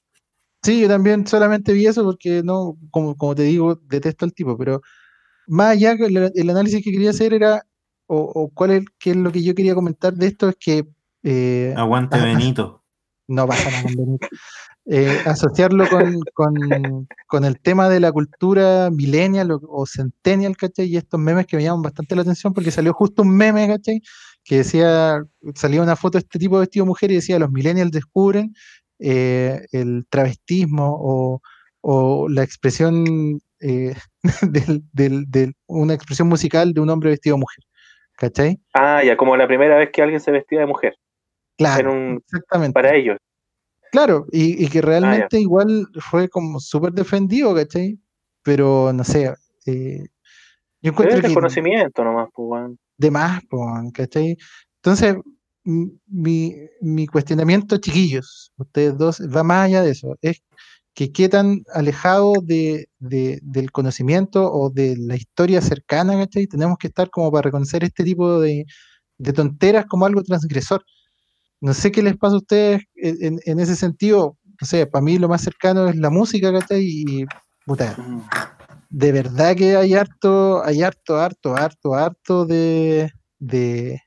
[0.63, 4.57] Sí, yo también solamente vi eso porque no, como, como te digo, detesto al tipo,
[4.59, 4.81] pero
[5.47, 7.63] más allá que el, el análisis que quería hacer era,
[8.07, 10.85] o, o cuál es, qué es lo que yo quería comentar de esto, es que
[11.23, 12.19] eh, Aguante.
[12.21, 12.83] Benito.
[13.29, 14.27] no pasa nada Benito.
[14.91, 20.87] Eh, asociarlo con, con- con el tema de la cultura millennial o, o centennial, ¿cachai?
[20.87, 24.01] Y estos memes que me llaman bastante la atención porque salió justo un meme, ¿cachai?
[24.49, 25.23] Que decía,
[25.55, 28.55] salía una foto de este tipo de vestido de mujer y decía, los millennials descubren
[28.99, 31.43] eh, el travestismo o,
[31.83, 33.95] o la expresión, eh,
[34.51, 37.65] del, del- del- una expresión musical de un hombre vestido de mujer,
[38.17, 38.59] ¿cachai?
[38.73, 40.95] Ah, ya, como la primera vez que alguien se vestía de mujer,
[41.59, 42.73] Claro, un- exactamente.
[42.73, 43.19] para ellos.
[43.93, 47.99] Claro, y, y que realmente igual fue como súper defendido, ¿cachai?
[48.43, 49.35] Pero no sé,
[49.67, 50.05] eh,
[50.81, 54.37] Yo encuentro Es que desconocimiento nomás, pues, de más, po, ¿cachai?
[54.83, 55.17] Entonces,
[55.65, 60.41] mi, mi cuestionamiento, chiquillos, ustedes dos, va más allá de eso, es
[60.95, 66.47] que qué tan alejado de, de- del conocimiento o de la historia cercana, ¿cachai?
[66.47, 68.65] Tenemos que estar como para reconocer este tipo de,
[69.19, 70.85] de tonteras como algo transgresor.
[71.61, 75.03] No sé qué les pasa a ustedes en, en- en ese sentido, no sé, para
[75.05, 76.83] mí lo más cercano es la música, ¿cachai?
[76.85, 77.27] Y,
[77.67, 77.97] puta,
[78.91, 84.03] de verdad que hay harto, hay harto, harto, harto, harto de, de,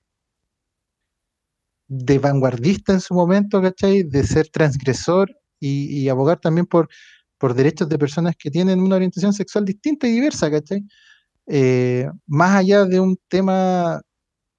[1.88, 4.04] de vanguardista en su momento, ¿cachai?
[4.04, 6.90] De ser transgresor y, abogar también por,
[7.38, 10.84] por derechos de personas que tienen una orientación sexual distinta y diversa, ¿cachai?
[11.48, 14.02] Eh, más allá de un tema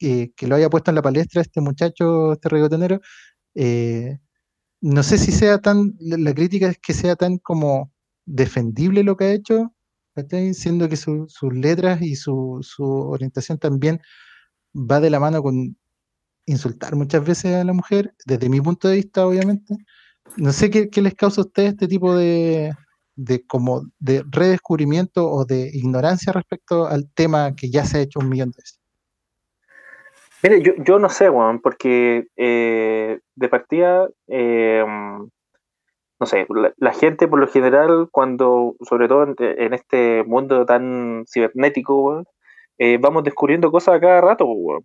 [0.00, 3.00] eh, que lo haya puesto en la palestra este muchacho, este reggaetonero,
[3.54, 4.18] eh,
[4.80, 7.92] no sé si sea tan, la crítica es que sea tan como
[8.26, 9.72] defendible lo que ha hecho,
[10.14, 10.54] ¿cachai?
[10.54, 14.00] Siendo que su- sus letras y su, su orientación también
[14.74, 15.76] va de la mano con
[16.46, 19.76] insultar muchas veces a la mujer, desde mi punto de vista, obviamente.
[20.36, 22.72] No sé qué, qué les causa a ustedes este tipo de,
[23.16, 28.18] de como de redescubrimiento o de ignorancia respecto al tema que ya se ha hecho
[28.20, 28.78] un millón de veces.
[30.42, 34.84] Mire, yo, yo no sé, weón, porque eh, de partida, eh,
[36.22, 41.24] no sé, la, la gente por lo general, cuando, sobre todo en, este mundo tan
[41.26, 42.22] cibernético,
[42.78, 44.84] eh, vamos descubriendo cosas a cada rato, weón.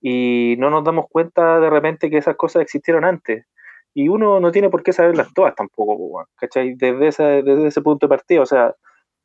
[0.00, 3.44] Y no nos damos cuenta de repente que esas cosas existieron antes.
[3.92, 6.74] Y uno no tiene por qué saberlas todas tampoco, weón, ¿cachai?
[6.76, 8.74] Desde, esa, desde ese punto de partida, o sea,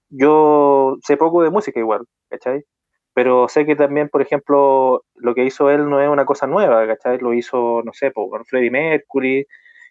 [0.09, 2.65] yo sé poco de música igual, ¿cachai?
[3.13, 6.85] pero sé que también, por ejemplo, lo que hizo él no es una cosa nueva,
[6.87, 7.17] ¿cachai?
[7.19, 9.45] Lo hizo, no sé, pues, con Freddie Mercury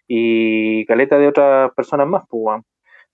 [0.09, 2.61] y caleta de otras personas más, pues.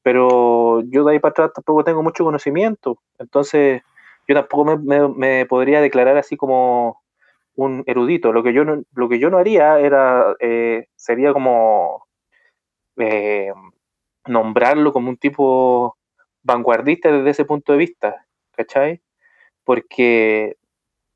[0.04, 3.82] Pero yo de ahí para atrás tampoco tengo mucho conocimiento, entonces
[4.28, 7.02] yo tampoco me, me- me podría declarar así como
[7.56, 8.34] un erudito.
[8.34, 12.06] Lo que yo no, lo que yo no haría era, eh, sería como
[12.98, 13.52] eh,
[14.28, 15.98] nombrarlo como un tipo
[16.44, 19.02] vanguardista desde ese punto de vista, ¿cachai?
[19.66, 20.58] porque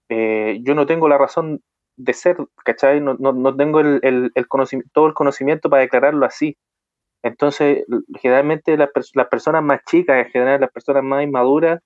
[0.09, 1.61] eh, yo no tengo la razón
[1.99, 3.01] de ser, ¿cachai?
[3.01, 6.57] No, no, no tengo el, el, el conocimiento, todo el conocimiento para declararlo así.
[7.23, 7.85] Entonces,
[8.21, 11.81] generalmente las, las personas más chicas, en general las personas más inmaduras,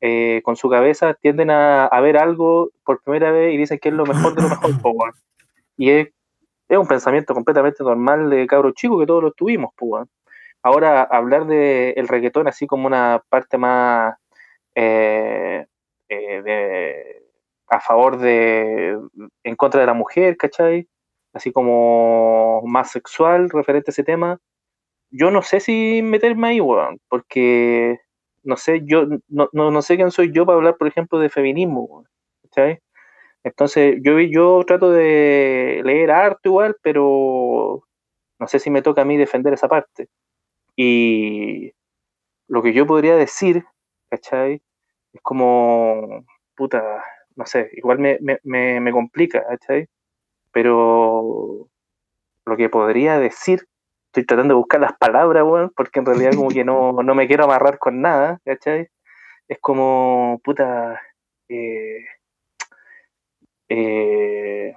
[0.00, 3.90] eh, con su cabeza tienden a, a ver algo por primera vez y dicen que
[3.90, 5.14] es lo mejor de lo mejor.
[5.76, 6.08] y es,
[6.68, 9.72] es un pensamiento completamente normal de cabros chicos que todos lo tuvimos.
[10.62, 14.16] Ahora, hablar del el reggaetón así como una parte más
[14.74, 15.66] eh,
[16.08, 17.27] eh, de,
[17.70, 18.98] a favor de,
[19.44, 20.88] en contra de la mujer, ¿cachai?
[21.32, 24.38] Así como más sexual referente a ese tema.
[25.10, 27.98] Yo no sé si meterme ahí, weón, porque
[28.42, 31.30] no sé, yo no, no, no sé quién soy yo para hablar, por ejemplo, de
[31.30, 32.06] feminismo, weón,
[32.44, 32.80] ¿cachai?
[33.44, 37.82] Entonces, yo, yo trato de leer harto igual, pero
[38.38, 40.08] no sé si me toca a mí defender esa parte.
[40.76, 41.72] Y
[42.48, 43.64] lo que yo podría decir,
[44.10, 44.62] ¿cachai?
[45.12, 46.24] Es como,
[46.56, 47.04] puta,
[47.38, 49.88] no sé, igual me, me, me, me complica, ¿cachai?
[50.52, 51.68] Pero
[52.44, 53.66] lo que podría decir,
[54.08, 57.28] estoy tratando de buscar las palabras, weón, porque en realidad como que no, no me
[57.28, 58.88] quiero amarrar con nada, ¿cachai?
[59.48, 61.00] Es como, puta,
[61.48, 62.04] eh,
[63.68, 64.74] eh,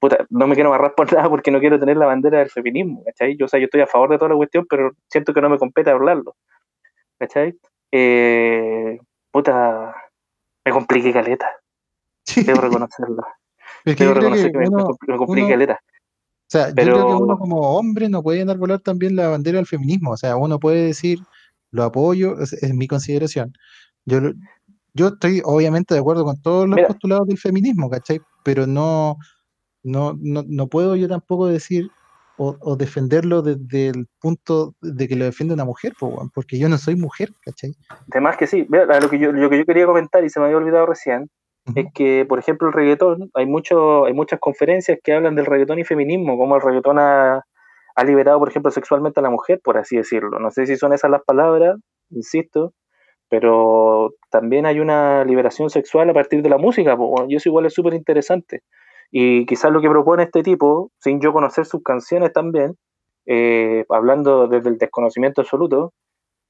[0.00, 3.04] puta, no me quiero amarrar por nada porque no quiero tener la bandera del feminismo,
[3.04, 3.36] ¿cachai?
[3.36, 5.48] Yo, o sea, yo estoy a favor de toda la cuestión, pero siento que no
[5.48, 6.34] me compete hablarlo,
[7.20, 7.54] ¿cachai?
[7.92, 8.98] Eh,
[9.30, 9.94] puta,
[10.64, 11.48] me compliqué caleta,
[12.44, 13.22] debo reconocerlo.
[13.84, 15.80] Es que Debo reconocer que que me, uno, me compliqué uno- caleta.
[15.82, 19.66] O sea, yo creo que uno como hombre no puede enarbolar también la bandera del
[19.66, 20.10] feminismo.
[20.12, 21.18] O sea, uno puede decir,
[21.70, 23.52] lo apoyo, es, es mi consideración.
[24.04, 24.20] Yo,
[24.92, 26.88] yo estoy obviamente de acuerdo con todos los Mira.
[26.88, 28.20] postulados del feminismo, ¿cachai?
[28.44, 29.16] Pero no,
[29.82, 31.90] no, no, no puedo yo tampoco decir
[32.38, 35.92] o, o defenderlo desde el punto de que lo defiende una mujer,
[36.34, 37.72] porque yo no soy mujer, ¿cachai?
[38.10, 40.46] Además que sí, mira, lo que yo, lo que yo quería comentar y se me
[40.46, 41.28] había olvidado recién,
[41.76, 45.78] es que, por ejemplo, el reggaetón, hay, mucho, hay muchas conferencias que hablan del reggaetón
[45.78, 47.44] y feminismo, como el reggaetón ha,
[47.94, 50.38] ha liberado, por ejemplo, sexualmente a la mujer, por así decirlo.
[50.40, 51.76] No sé si son esas las palabras,
[52.10, 52.72] insisto,
[53.28, 57.66] pero también hay una liberación sexual a partir de la música, po, y eso igual
[57.66, 58.62] es súper interesante.
[59.14, 62.78] Y quizás lo que propone este tipo, sin yo conocer sus canciones también,
[63.26, 65.92] eh, hablando desde el desconocimiento absoluto,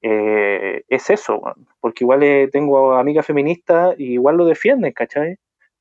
[0.01, 1.67] eh, es eso, weón.
[1.81, 5.39] porque igual eh, tengo amigas feministas y igual lo defienden, ¿cachai?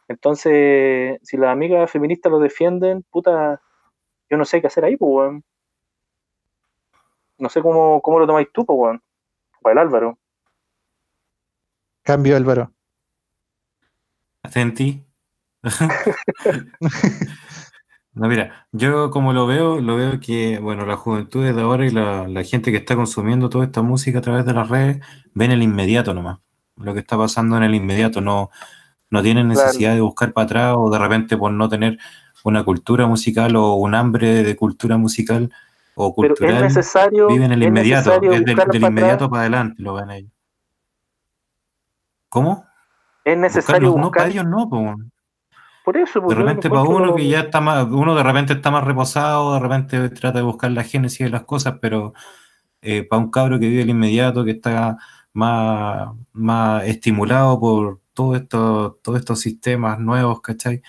[0.08, 3.62] Entonces, si las amigas feministas lo defienden, puta,
[4.30, 5.44] yo no sé qué hacer ahí, pues, weón.
[7.38, 9.04] No sé cómo, cómo lo tomáis tú, pues, weón.
[9.62, 10.18] O el Álvaro.
[12.02, 12.72] Cambio, Álvaro.
[14.42, 15.11] Atenti.
[18.14, 21.92] No, mira, yo como lo veo, lo veo que, bueno, la juventud de ahora y
[21.92, 25.00] la, la gente que está consumiendo toda esta música a través de las redes,
[25.34, 26.40] ven el inmediato nomás.
[26.76, 28.50] Lo que está pasando en el inmediato, no,
[29.10, 32.00] no tienen necesidad de buscar para atrás o de repente por no tener
[32.44, 35.52] una cultura musical o un hambre de cultura musical
[35.96, 37.28] o Pero cultural, es necesario.
[37.28, 40.32] viven el inmediato, es del, buscar del para inmediato atrás, para adelante, lo ven ellos.
[42.30, 42.66] ¿Cómo?
[43.24, 44.24] Es necesario no, buscar.
[44.24, 44.96] para ellos no, po.
[45.84, 48.24] Por eso, De pues, yo repente para encuentro- uno que ya está más, uno de
[48.24, 52.14] repente está más reposado, de repente trata de buscar la génesis de las cosas, pero
[52.82, 54.98] eh, para un cabro que vive el inmediato, que está
[55.34, 60.82] más, más estimulado por todo esto, todos estos sistemas nuevos, ¿cachai?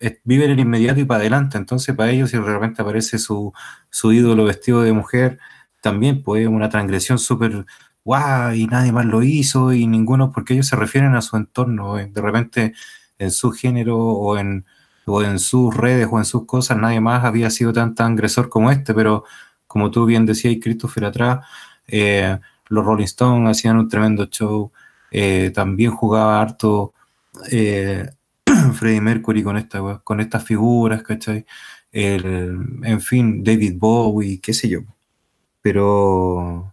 [0.00, 1.58] Es- vive en el inmediato y para adelante.
[1.58, 3.52] Entonces, para ellos, si de repente aparece su,
[3.90, 5.38] su ídolo vestido de mujer,
[5.80, 7.64] también pues una transgresión súper
[8.04, 11.98] guau, y nadie más lo hizo, y ninguno, porque ellos se refieren a su entorno.
[11.98, 12.74] eh, De repente,
[13.18, 14.64] en su género o en,
[15.06, 18.70] o en sus redes o en sus cosas, nadie más había sido tan transgresor como
[18.70, 19.24] este, pero
[19.66, 21.44] como tú bien decías, Christopher atrás,
[21.88, 22.38] eh,
[22.68, 24.72] los Rolling Stones hacían un tremendo show,
[25.10, 26.92] eh, también jugaba harto
[27.50, 28.08] eh,
[28.74, 31.44] Freddie Mercury con, esta, con estas figuras, ¿cachai?
[31.92, 34.80] El- en fin, David Bowie, qué sé yo.
[35.62, 36.72] Pero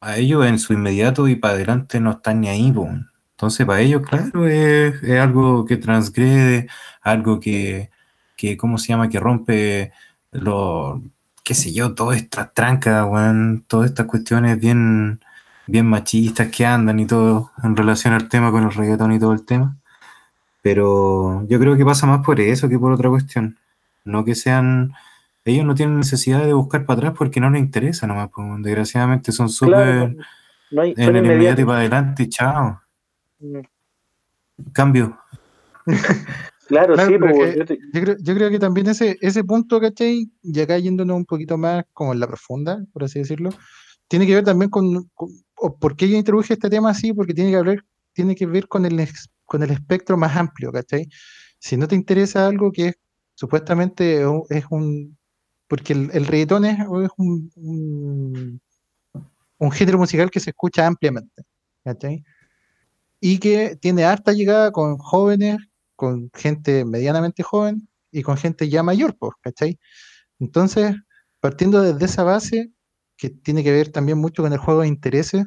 [0.00, 2.88] a ellos en su inmediato y para adelante no están ni ahí, po.
[3.36, 6.68] Entonces, para ellos, claro, es, es algo que transgrede,
[7.02, 7.90] algo que,
[8.36, 9.08] que, ¿cómo se llama?
[9.08, 9.92] Que rompe
[10.30, 11.02] lo,
[11.44, 15.20] qué sé yo, todas estas trancas, weón, todas estas cuestiones bien,
[15.66, 19.32] bien machistas que andan y todo en relación al tema con el reggaetón y todo
[19.32, 19.76] el tema.
[20.62, 23.58] Pero yo creo que pasa más por eso que por otra cuestión.
[24.04, 24.94] No que sean,
[25.44, 29.32] ellos no tienen necesidad de buscar para atrás porque no les interesa nomás, pues, desgraciadamente
[29.32, 30.14] son súper Claro,
[30.70, 32.80] no en el inmediato y para adelante, y chao.
[34.72, 35.18] Cambio.
[36.66, 39.44] Claro, Claro, sí, pero pues, yo te- Yo creo, yo creo que también ese, ese
[39.44, 40.30] punto, ¿cachai?
[40.42, 43.50] Y acá yéndonos un poquito más como en la profunda, por así decirlo,
[44.08, 47.34] tiene que ver también con, con- o por qué yo introduje este tema así, porque
[47.34, 47.84] tiene que ver,
[48.14, 51.06] tiene que ver con el, ex- con el espectro más amplio, ¿cachai?
[51.58, 52.94] Si no te interesa algo que es
[53.34, 55.18] supuestamente es un- es un,
[55.68, 58.60] porque el, el reggaetón es, es un, un,
[59.58, 61.42] un género musical que se escucha ampliamente,
[61.84, 62.24] ¿cachai?
[63.24, 65.56] Y que tiene harta llegada con jóvenes,
[65.96, 69.78] con gente medianamente joven y con gente ya mayor, ¿cachai?
[70.40, 70.96] Entonces,
[71.40, 72.72] partiendo desde esa base,
[73.16, 75.46] que tiene que ver también mucho con el juego de intereses,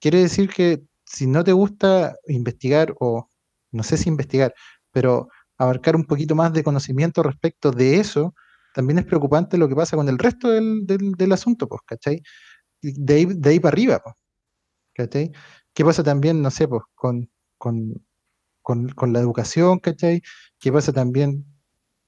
[0.00, 3.28] quiere decir que si no te gusta investigar, o
[3.72, 4.54] no sé si investigar,
[4.92, 5.28] pero
[5.58, 8.34] abarcar un poquito más de conocimiento respecto de eso,
[8.74, 12.22] también es preocupante lo que pasa con el resto del, del- asunto, ¿cachai?
[12.82, 13.14] De
[13.50, 14.02] ahí, para arriba,
[14.94, 15.32] ¿cachai?
[15.74, 18.04] ¿Qué pasa también, no sé, pues, con, con,
[18.62, 20.22] con, con la educación, ¿cachai?
[20.60, 21.46] ¿Qué pasa también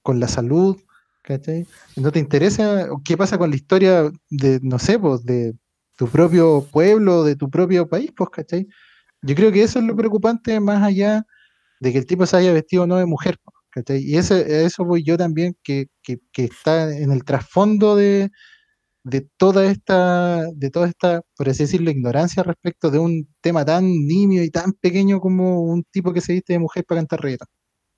[0.02, 0.78] con la salud?
[1.24, 1.66] ¿cachai?
[1.96, 5.54] ¿No te interesa qué pasa con la historia de, no sé, pues, de
[5.96, 8.68] tu propio pueblo, de tu propio país, pues, ¿cachai?
[9.22, 11.24] Yo creo que eso es lo preocupante más allá
[11.80, 14.02] de que el tipo se haya vestido no de mujer, pues, ¿cachai?
[14.04, 18.30] Y ese, eso voy yo también, que, que, que está en el trasfondo de,
[19.04, 23.84] de toda esta, de toda esta, por así decirlo, ignorancia respecto de un tema tan
[23.84, 27.48] nimio y tan pequeño como un tipo que se viste de mujer para cantar reggaetón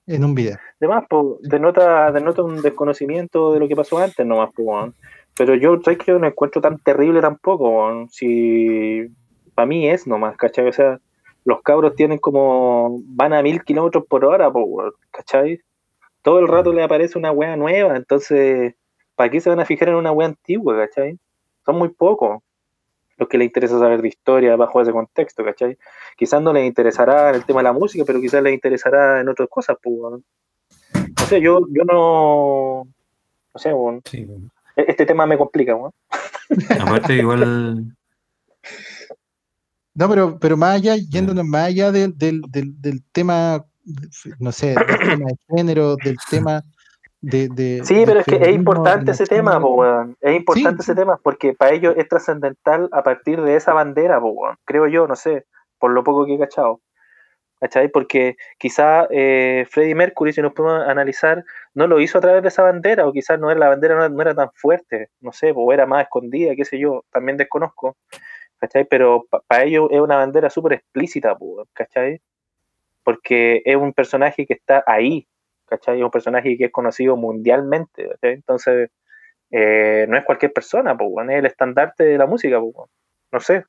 [0.06, 0.56] en un video.
[0.80, 4.92] Además, pues, denota, denota un desconocimiento de lo que pasó antes nomás, pues.
[5.36, 8.06] Pero yo, ¿sabes que yo no encuentro tan terrible tampoco?
[8.10, 9.06] Si
[9.54, 10.68] para mí es nomás, ¿cachai?
[10.68, 10.98] O sea,
[11.44, 15.60] los cabros tienen como, van a mil kilómetros por hora, pues, ¿cachai?
[16.22, 18.74] Todo el rato le aparece una wea nueva, entonces,
[19.16, 21.18] ¿para qué se van a fijar en una wea antigua, ¿cachai?
[21.64, 22.42] Son muy pocos
[23.16, 25.78] los que les interesa saber de historia bajo ese contexto, ¿cachai?
[26.16, 29.48] Quizás no les interesará el tema de la música, pero quizás les interesará en otras
[29.48, 29.96] cosas, pues.
[29.98, 32.86] No sé, yo, yo no.
[33.54, 34.02] No sé, weón.
[34.04, 34.28] Sí.
[34.76, 35.92] Este tema me complica, weón.
[36.80, 37.96] Aparte, igual,
[39.94, 43.64] No, pero, pero más allá, yéndonos más allá del, del, del, del tema,
[44.38, 46.62] no sé, del tema de género, del tema
[47.20, 47.48] de...
[47.48, 50.16] de Sí, pero es que es importante ese tema, relación- po, weón.
[50.20, 54.20] Es importante Sí, ese tema porque para ellos es trascendental a partir de esa bandera,
[54.20, 54.56] po, weón.
[54.64, 55.44] Creo yo, no sé,
[55.78, 56.80] por lo poco que he cachado.
[57.58, 57.88] ¿Cachai?
[57.88, 62.48] Porque quizá eh, Freddie Mercury, si nos podemos analizar, no lo hizo a través de
[62.48, 65.54] esa bandera, o quizás no era, la bandera no, no era tan fuerte, no sé,
[65.56, 67.96] o era más escondida, qué sé yo, también desconozco.
[68.58, 68.84] ¿Cachai?
[68.84, 72.20] Pero para ellos es una bandera súper explícita, po, ¿cachai?
[73.02, 75.26] Porque es un personaje que está ahí,
[75.66, 75.98] ¿cachai?
[75.98, 78.34] Es un personaje que es conocido mundialmente, ¿cachai?
[78.34, 78.90] Entonces,
[79.50, 82.74] eh, no es cualquier persona, pues, weón, es el estandarte de la música, pues,
[83.32, 83.64] no sé.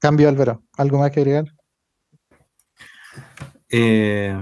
[0.00, 0.62] Cambio, Álvaro.
[0.76, 1.44] ¿Algo más que agregar?
[3.70, 4.34] Eh,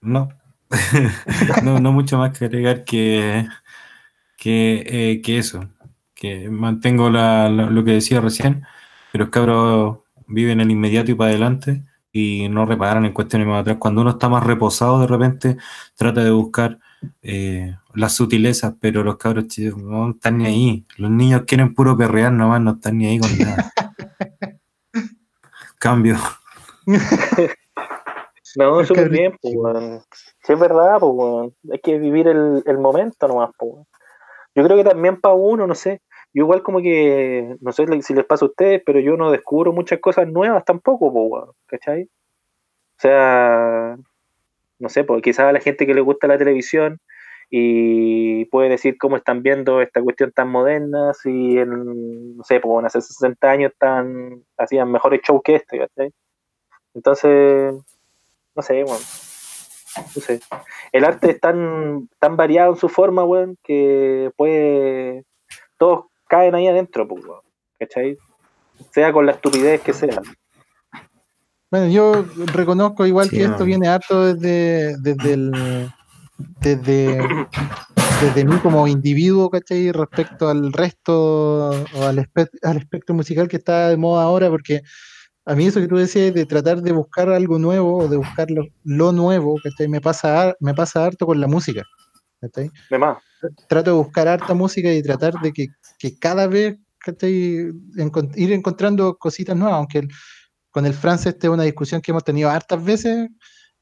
[0.00, 0.28] no.
[1.62, 3.46] no, no mucho más que agregar que,
[4.36, 5.68] que, eh, que eso.
[6.14, 8.64] Que mantengo la, la- lo que decía recién,
[9.12, 11.84] pero los cabros viven en el inmediato y para adelante
[12.18, 13.76] y no reparan en cuestiones más atrás.
[13.78, 15.56] Cuando uno está más reposado, de repente
[15.96, 16.78] trata de buscar
[17.22, 20.86] eh, las sutilezas, pero los cabros chicos no están ni ahí.
[20.96, 23.70] Los niños quieren puro perrear nomás, no están ni ahí con nada.
[25.78, 26.16] Cambio.
[28.56, 30.02] No, Es súper que- bien, pues, weón.
[30.42, 31.54] Sí, es verdad, pues, weón.
[31.70, 33.72] Hay que vivir el, el momento nomás, pues.
[34.54, 36.00] Yo creo que también para uno, no sé.
[36.34, 39.72] Yo igual como que, no sé si les pasa a ustedes, pero yo no descubro
[39.72, 41.50] muchas cosas nuevas tampoco, weón.
[41.66, 42.04] ¿Cachai?
[42.04, 43.96] O sea,
[44.78, 47.00] no sé, pues quizás a la gente que le gusta la televisión
[47.50, 52.84] y puede decir cómo están viendo esta cuestión tan moderna, si en, no sé, pues
[52.86, 56.12] hace 60 años tan, hacían mejores shows que este, ¿cachai?
[56.94, 57.74] Entonces,
[58.54, 59.00] no sé, weón.
[60.14, 60.40] No sé.
[60.92, 65.24] El arte es tan, tan variado en su forma, weón, que puede.
[65.78, 67.22] Todos caen ahí adentro, pues.
[67.78, 68.16] ¿Cachai?
[68.92, 70.20] Sea con la estupidez que sea.
[71.70, 75.90] Bueno, yo reconozco igual Sí, que esto viene harto desde, desde el
[76.60, 77.18] desde,
[78.20, 79.90] desde mí como individuo, ¿cachai?
[79.92, 84.82] Respecto al resto o al, espe- al espectro musical que está de moda ahora, porque
[85.44, 88.50] a mí eso que tú decías de tratar de buscar algo nuevo o de buscar
[88.50, 89.88] lo, lo nuevo, ¿cachai?
[89.88, 91.82] Me pasa, me pasa harto con la música,
[92.40, 92.70] ¿cachai?
[92.90, 93.18] De más.
[93.68, 95.68] trato de buscar harta música y tratar de que,
[95.98, 97.68] que cada vez ¿cachai?
[97.96, 100.08] Encon- ir encontrando cositas nuevas, aunque el-
[100.70, 103.28] con el Franz este es una discusión que hemos tenido hartas veces,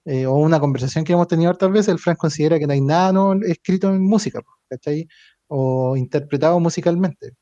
[0.05, 2.81] eh, o una conversación que hemos tenido hartas veces, el Franz considera que no hay
[2.83, 5.09] nada nuevo escrito en música, ¿cachai?
[5.49, 7.33] O interpretado musicalmente.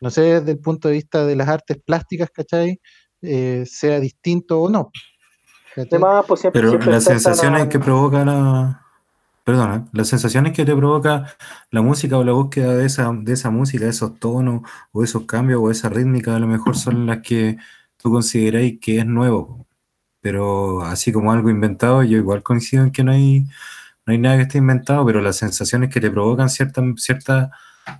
[0.00, 2.80] No sé desde el punto de vista de las artes plásticas, ¿cachai?
[3.20, 4.90] Eh, sea distinto o no.
[5.76, 5.98] De ¿cachai?
[5.98, 6.60] más, pues siempre.
[6.60, 8.83] Pero siempre las sensaciones que provoca la.
[9.44, 11.26] Perdona, las sensaciones que te provoca
[11.70, 15.60] la música o la búsqueda de esa, de esa música, esos tonos, o esos cambios,
[15.62, 17.58] o esa rítmica, a lo mejor son las que
[17.98, 19.66] tú consideráis que es nuevo.
[20.20, 23.40] Pero así como algo inventado, yo igual coincido en que no hay,
[24.06, 27.50] no hay nada que esté inventado, pero las sensaciones que te provocan cierta, cierta,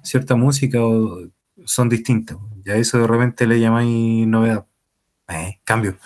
[0.02, 1.18] cierta música o-
[1.66, 2.38] son distintas.
[2.64, 4.64] Y a eso de repente le llamáis novedad.
[5.28, 5.96] Eh, cambio.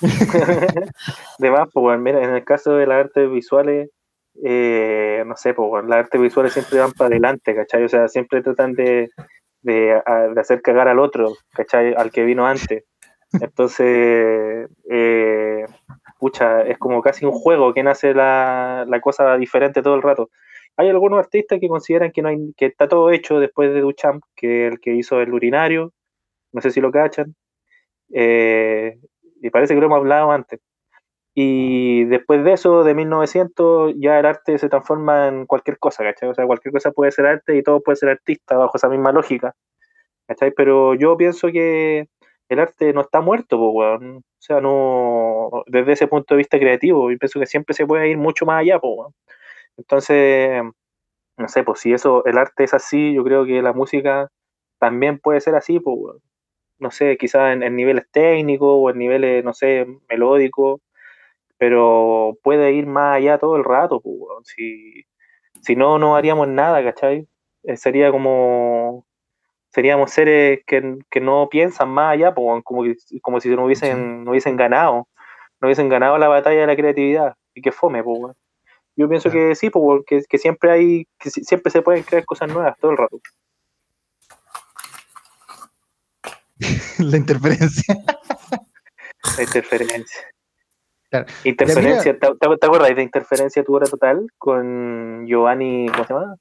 [1.38, 3.90] De más, pues, mira, en el caso de las artes visuales,
[4.42, 7.84] eh, no sé, pues, las artes visuales siempre van para adelante, ¿cachai?
[7.84, 9.10] O sea, siempre tratan de,
[9.62, 10.02] de,
[10.34, 11.94] de hacer cagar al otro, ¿cachai?
[11.94, 12.84] Al que vino antes.
[13.40, 15.64] Entonces, eh,
[16.18, 20.30] pucha, es como casi un juego que nace la, la cosa diferente todo el rato.
[20.76, 24.22] Hay algunos artistas que consideran que no hay, que está todo hecho después de Duchamp,
[24.34, 25.92] que el que hizo el urinario,
[26.52, 27.34] no sé si lo cachan,
[28.12, 28.98] eh,
[29.40, 30.60] y parece que lo hemos hablado antes.
[31.36, 36.28] Y después de eso, de 1900, ya el arte se transforma en cualquier cosa, ¿cachai?
[36.28, 39.10] O sea, cualquier cosa puede ser arte y todo puede ser artista bajo esa misma
[39.12, 39.54] lógica,
[40.28, 40.52] ¿cachai?
[40.52, 42.08] Pero yo pienso que
[42.48, 44.18] el arte no está muerto, pues, weón.
[44.18, 48.08] O sea, no, desde ese punto de vista creativo, yo pienso que siempre se puede
[48.10, 49.14] ir mucho más allá, pues, weón.
[49.76, 50.62] Entonces,
[51.38, 54.28] no sé, pues si eso, el arte es así, yo creo que la música
[54.78, 56.20] también puede ser así, pues, weón.
[56.78, 60.80] no sé, quizás en, en niveles técnicos o en niveles, no sé, melódicos,
[61.58, 64.14] pero puede ir más allá todo el rato, pues.
[64.44, 65.04] Si,
[65.62, 67.26] si no, no haríamos nada, ¿cachai?
[67.64, 69.06] Eh, sería como,
[69.70, 72.84] seríamos seres que, que no piensan más allá, pues, como,
[73.22, 75.08] como si no hubiesen, no hubiesen ganado,
[75.60, 78.36] no hubiesen ganado la batalla de la creatividad, y que fome, pues.
[78.96, 82.24] Yo pienso que sí, pues, weón, que, siempre hay, que si- siempre se pueden crear
[82.24, 83.18] cosas nuevas todo el rato.
[86.98, 87.96] la interferencia.
[89.36, 90.20] La interferencia.
[91.14, 91.26] Claro.
[91.44, 92.28] Interferencia, ¿te,
[92.58, 96.36] te, acuerdas de interferencia tu hora total con Giovanni, ¿cómo se llama?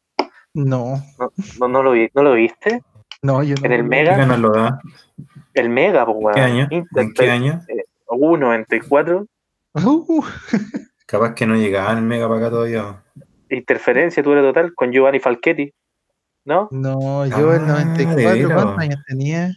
[0.55, 2.81] No, No, no, no lo, vi, ¿no lo viste?
[3.21, 3.65] no, yo no.
[3.65, 4.79] En el ¿Qué Mega, ganas lo da?
[5.53, 6.33] el Mega, pues, weón.
[6.35, 6.67] ¿Qué año?
[6.71, 7.61] Inter- ¿En qué año?
[8.07, 9.27] 1.94,
[9.75, 10.23] Uh,
[11.05, 13.03] Capaz que no llegaban el mega para acá todavía.
[13.49, 15.71] interferencia tu hora total con Giovanni Falchetti,
[16.45, 16.67] ¿no?
[16.71, 18.53] no, yo el Ah, de 94, veras.
[18.53, 19.51] ¿cuántos años tenía?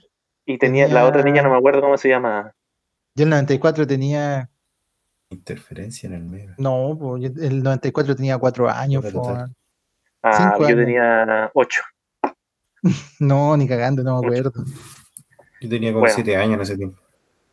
[0.45, 2.53] Y tenía, Tenía- la otra niña, no me acuerdo cómo se llama.
[3.15, 4.49] Yo el 94 tenía,
[5.31, 6.55] Interferencia en el mega.
[6.59, 9.05] no, po, yo el 94 tenía 4 años.
[9.05, 9.57] Hora po, total.
[10.23, 10.79] Ah, Cinco yo años.
[10.85, 11.83] tenía 8.
[13.19, 14.53] No, ni cagando, no me acuerdo.
[15.61, 16.15] Yo tenía como Bueno.
[16.15, 17.01] 7 años en ese tiempo.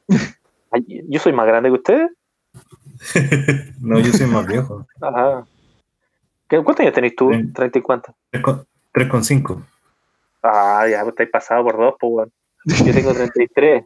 [1.09, 2.11] ¿Yo soy más grande que ustedes?
[3.79, 4.85] No, yo soy más viejo.
[5.01, 5.45] Ajá.
[6.47, 7.31] ¿Qué- ¿Cuántos años tenéis tú?
[7.31, 7.37] Sí.
[7.51, 8.15] ¿30 y cuántos?
[8.31, 9.65] 3,5.
[10.43, 12.31] Ah, ya, pues estáis pasado por dos, pues, weón.
[12.85, 13.83] Yo tengo 33.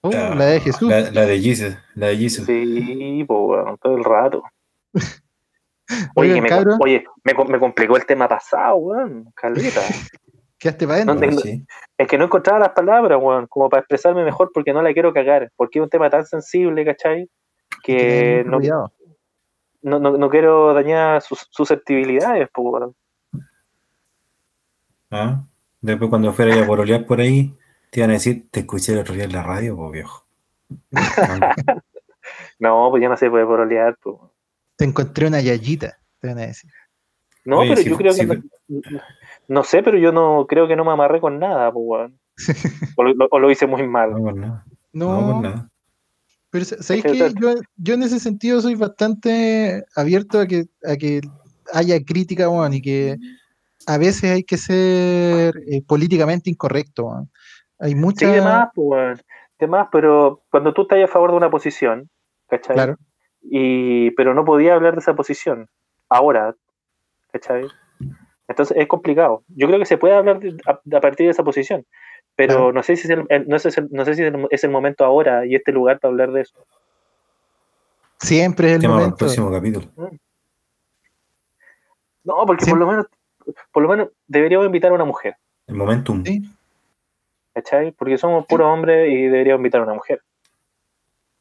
[0.00, 0.88] Oh, la de Jesús.
[0.88, 1.76] La, la de Jesus.
[1.94, 2.46] La de Jesus.
[2.46, 4.42] Sí, pues, todo el rato.
[6.14, 9.32] Oye, Oigan, me, oye me, me complicó el tema pasado, weón.
[9.34, 9.80] Caleta.
[10.58, 11.14] Quedaste para adentro.
[11.14, 11.64] No tengo- Sí.
[11.96, 15.14] Es que no encontraba las palabras, weón, como para expresarme mejor porque no la quiero
[15.14, 15.50] cagar.
[15.56, 17.28] Porque es un tema tan sensible, ¿cachai?
[17.82, 18.58] Que no,
[19.80, 22.94] no, no, no quiero dañar sus susceptibilidades, pues, weón.
[25.10, 25.42] ¿Ah?
[25.80, 27.54] Después cuando fuera ya por olear por ahí,
[27.90, 30.24] te iban a decir, te escuché el otro día en la radio, pues viejo.
[32.58, 34.16] No, pues ya no se puede porolear, pues.
[34.76, 36.70] Te encontré una yayita, te van a decir.
[37.44, 38.26] No, Oye, pero yo creo que.
[38.26, 39.00] No,
[39.48, 42.18] no sé, pero yo no creo que no me amarré con nada, pues, weón.
[42.96, 44.10] O lo, o lo hice muy mal.
[44.12, 44.64] No, por nada.
[44.92, 45.70] No, No, por nada.
[46.50, 47.34] pero sa- ¿sabéis Es que, qué?
[47.40, 51.20] Yo, yo en ese sentido soy bastante abierto a que, a que
[51.72, 53.16] haya crítica, weón, y que
[53.86, 57.30] a veces hay que ser eh, políticamente incorrecto, weón.
[57.78, 58.30] Hay Sí, mucha...
[58.30, 59.24] demás, pues.
[59.58, 62.08] Demás, pero cuando tú estás a favor de una posición,
[62.48, 62.74] ¿cachai?
[62.76, 62.96] Claro,
[63.42, 65.68] y pero no podía hablar de esa posición
[66.08, 66.54] ahora,
[67.32, 67.66] ¿cachai?
[68.46, 69.42] Entonces es complicado.
[69.48, 71.84] Yo creo que se puede hablar de- a, a partir de esa posición,
[72.36, 72.72] pero Claro.
[72.72, 75.44] no sé si es el, el- no sé, no sé si es el momento ahora
[75.44, 76.56] y este lugar para hablar de eso.
[78.20, 79.24] siempre es el Tema para el momento.
[79.24, 79.86] próximo capítulo.
[82.24, 82.70] No, porque Sí.
[82.70, 83.06] por lo menos
[83.72, 85.34] por lo menos deberíamos invitar a una mujer,
[85.66, 86.22] El momentum.
[86.24, 86.42] Sí.
[87.62, 87.92] ¿Cachai?
[87.92, 90.22] Porque somos puros hombres y deberíamos invitar a una mujer.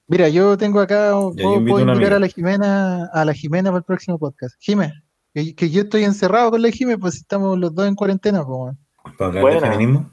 [0.08, 3.80] Mira, yo tengo acá, yo puedo, a invitar a la Jimena, a la Jimena para
[3.80, 4.56] el próximo podcast.
[4.60, 4.94] Jimé,
[5.34, 8.76] que, que yo estoy encerrado con la Jimé, pues estamos los dos en cuarentena, pues.
[9.18, 10.12] Para hablar de feminismo.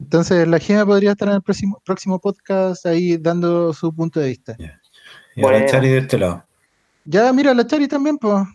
[0.00, 4.28] Entonces la Jimé podría estar en el próximo, próximo podcast ahí dando su punto de
[4.28, 4.56] vista.
[5.34, 5.66] Y ahora Buena.
[5.66, 6.44] Chari de este lado.
[7.04, 8.46] Ya, mira, la Chari también, pues.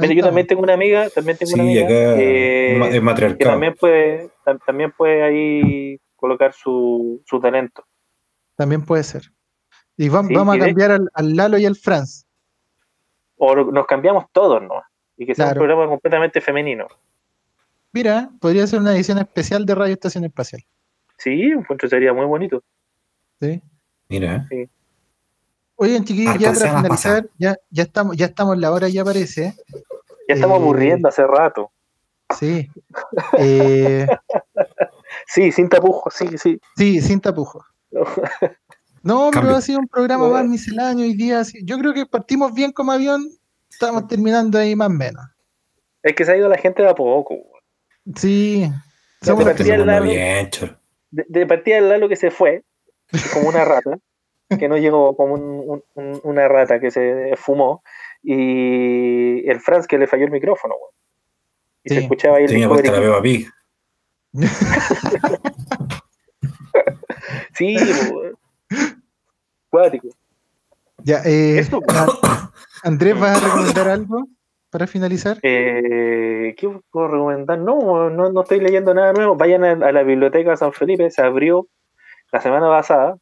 [0.00, 2.92] Mira, yo también tengo una amiga, también tengo una Sí, amiga acá eh, es es
[2.92, 3.50] que matriarcado.
[3.50, 7.84] también puede, tam- también puede ahí colocar su, su talento.
[8.56, 9.22] También puede ser.
[9.96, 12.26] Y vam- Sí, vamos y a cambiar al, al Lalo y al Franz.
[13.36, 14.82] O nos cambiamos todos, ¿no?
[15.16, 15.60] Y que sea Claro.
[15.60, 16.86] un programa completamente femenino.
[17.92, 20.62] Mira, podría ser una edición especial de Radio Estación Espacial.
[21.18, 22.62] Sí, encuentro que sería muy bonito.
[23.40, 23.60] ¿sí?
[24.08, 24.68] Mira, ¿eh?
[25.82, 29.46] Oigan, chiquillos, ya para finalizar, ya, ya estamos, ya estamos en la hora, ya parece.
[29.46, 29.54] ¿eh?
[30.28, 31.70] Ya estamos Eh, aburriendo hace rato.
[32.38, 32.68] Sí.
[33.38, 34.06] Eh,
[35.26, 36.60] Sí, sin tapujos, sí, sí.
[36.76, 37.64] sí, sin tapujos.
[39.02, 39.56] No, pero Cambio.
[39.56, 41.40] ha sido un programa más misceláneo hoy día.
[41.40, 43.26] así- Yo creo que partimos bien como avión,
[43.70, 45.24] estamos terminando ahí más o menos.
[46.02, 47.36] Es que se ha ido la gente de a poco.
[48.16, 48.70] Sí.
[49.22, 50.50] Somos que partía el bien.
[51.10, 52.64] De, de partida el Lalo que se fue,
[53.32, 53.98] como una rata,
[54.58, 57.82] que no llegó como un- un- un- una rata que se fumó,
[58.22, 60.74] y el Franz que le falló el micrófono.
[61.84, 61.94] Y Sí.
[61.96, 63.00] se escuchaba ahí el Tenía puesta la.
[63.00, 63.48] Beba Pig.
[67.54, 67.76] Sí.
[69.70, 70.08] Cuático.
[70.98, 72.50] Ya, eh, Eso, a-
[72.82, 74.26] Andrés, ¿vas a recomendar algo
[74.70, 75.38] para finalizar?
[75.42, 77.58] Eh, ¿Qué puedo recomendar?
[77.58, 79.36] No, no, no estoy leyendo nada nuevo.
[79.36, 81.66] Vayan a, a la biblioteca San Felipe, se abrió
[82.32, 83.16] la semana pasada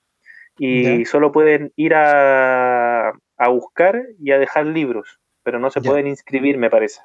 [0.58, 6.06] y solo pueden ir a, a buscar y a dejar libros, pero no se pueden
[6.06, 7.00] inscribir, me parece.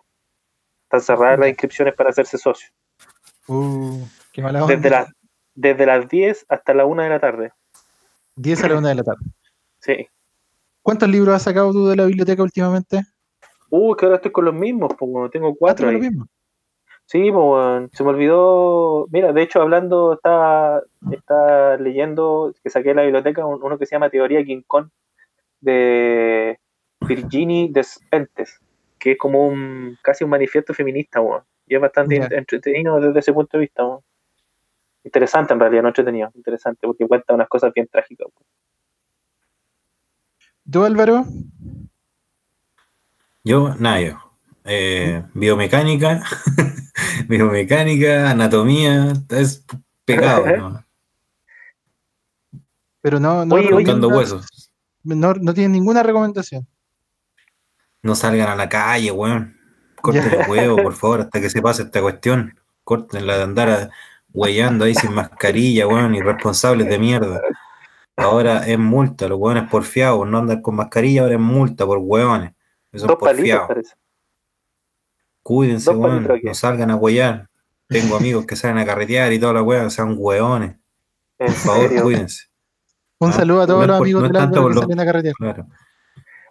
[0.85, 2.69] Están cerradas las inscripciones para hacerse socio.
[3.47, 4.75] Uh, qué mala onda.
[4.75, 5.11] Desde, las
[5.55, 7.51] desde las 10 hasta la 1 de la tarde.
[8.35, 9.25] 10 a la 1 de la tarde.
[9.79, 10.07] Sí.
[10.81, 13.01] ¿Cuántos libros has sacado tú de la biblioteca últimamente?
[13.69, 15.95] Uh, que ahora estoy con los mismos, pues, tengo cuatro Ah, ahí.
[15.95, 16.27] lo mismo.
[17.05, 17.29] Sí,
[17.91, 19.05] se me olvidó.
[19.11, 20.81] Mira, de hecho, hablando, está,
[21.11, 24.87] está leyendo que saqué de la biblioteca un- uno que se llama Teoría King Kong
[25.61, 26.59] de
[27.01, 28.59] Virginie Despentes,
[28.97, 31.43] que es como un casi un manifiesto feminista, weón.
[31.67, 33.83] Y es bastante entretenido desde ese punto de vista.
[35.03, 38.27] Interesante en realidad, no entretenido, interesante, porque cuenta unas cosas bien trágicas.
[40.69, 41.25] ¿Tú, Álvaro?
[43.43, 44.17] Yo, nada, yo.
[44.65, 46.21] Eh, biomecánica,
[47.29, 49.65] biomecánica, anatomía, es
[50.05, 50.83] pegado, ¿no?
[53.01, 54.71] Pero no, no, Oye, huesos.
[55.03, 56.65] no, no tiene ninguna recomendación.
[58.01, 59.57] No salgan a la calle, weón.
[60.01, 60.41] Corten Ya.
[60.43, 62.57] el huevo, por favor, hasta que se pase esta cuestión.
[62.83, 63.89] Corten de andar a-
[64.33, 67.41] huellando ahí sin mascarilla, weón, irresponsables de mierda.
[68.15, 72.53] Ahora es multa, los hueones porfiados, no andar con mascarilla, ahora es multa por hueones.
[72.93, 73.67] Son Dos palitos, porfiados.
[73.67, 73.95] parece.
[75.43, 77.47] Cuídense, weón, no salgan a huellar.
[77.87, 80.77] Tengo amigos que salen a carretear y toda la weá, sean hueones.
[81.37, 82.03] En Por favor, serio.
[82.03, 82.45] cuídense.
[83.19, 85.05] Un Ah, saludo a todos los amigos no del es tanto que lo- salen a
[85.05, 85.35] carretear.
[85.35, 85.67] Claro.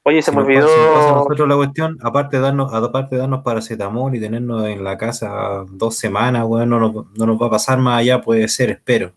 [0.05, 1.14] Oye, se Si me nos pasa- a olvidó.
[1.16, 5.64] nosotros la cuestión, aparte de darnos, aparte de darnos paracetamol y tenernos en la casa
[5.70, 9.12] dos semanas, weón, no nos, no nos va a pasar más allá, puede ser, espero.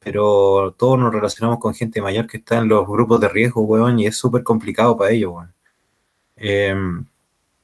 [0.00, 3.98] pero todos nos relacionamos con gente mayor que está en los grupos de riesgo, weón,
[3.98, 5.52] y es súper complicado para ellos, weón.
[6.36, 6.76] Eh,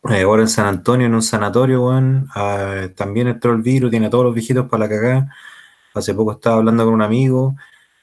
[0.02, 4.10] ahora en San Antonio, en un sanatorio, weón, ah, también entró el virus, tiene a
[4.10, 5.34] todos los viejitos para la cagada.
[5.94, 7.56] Hace poco estaba hablando con un amigo,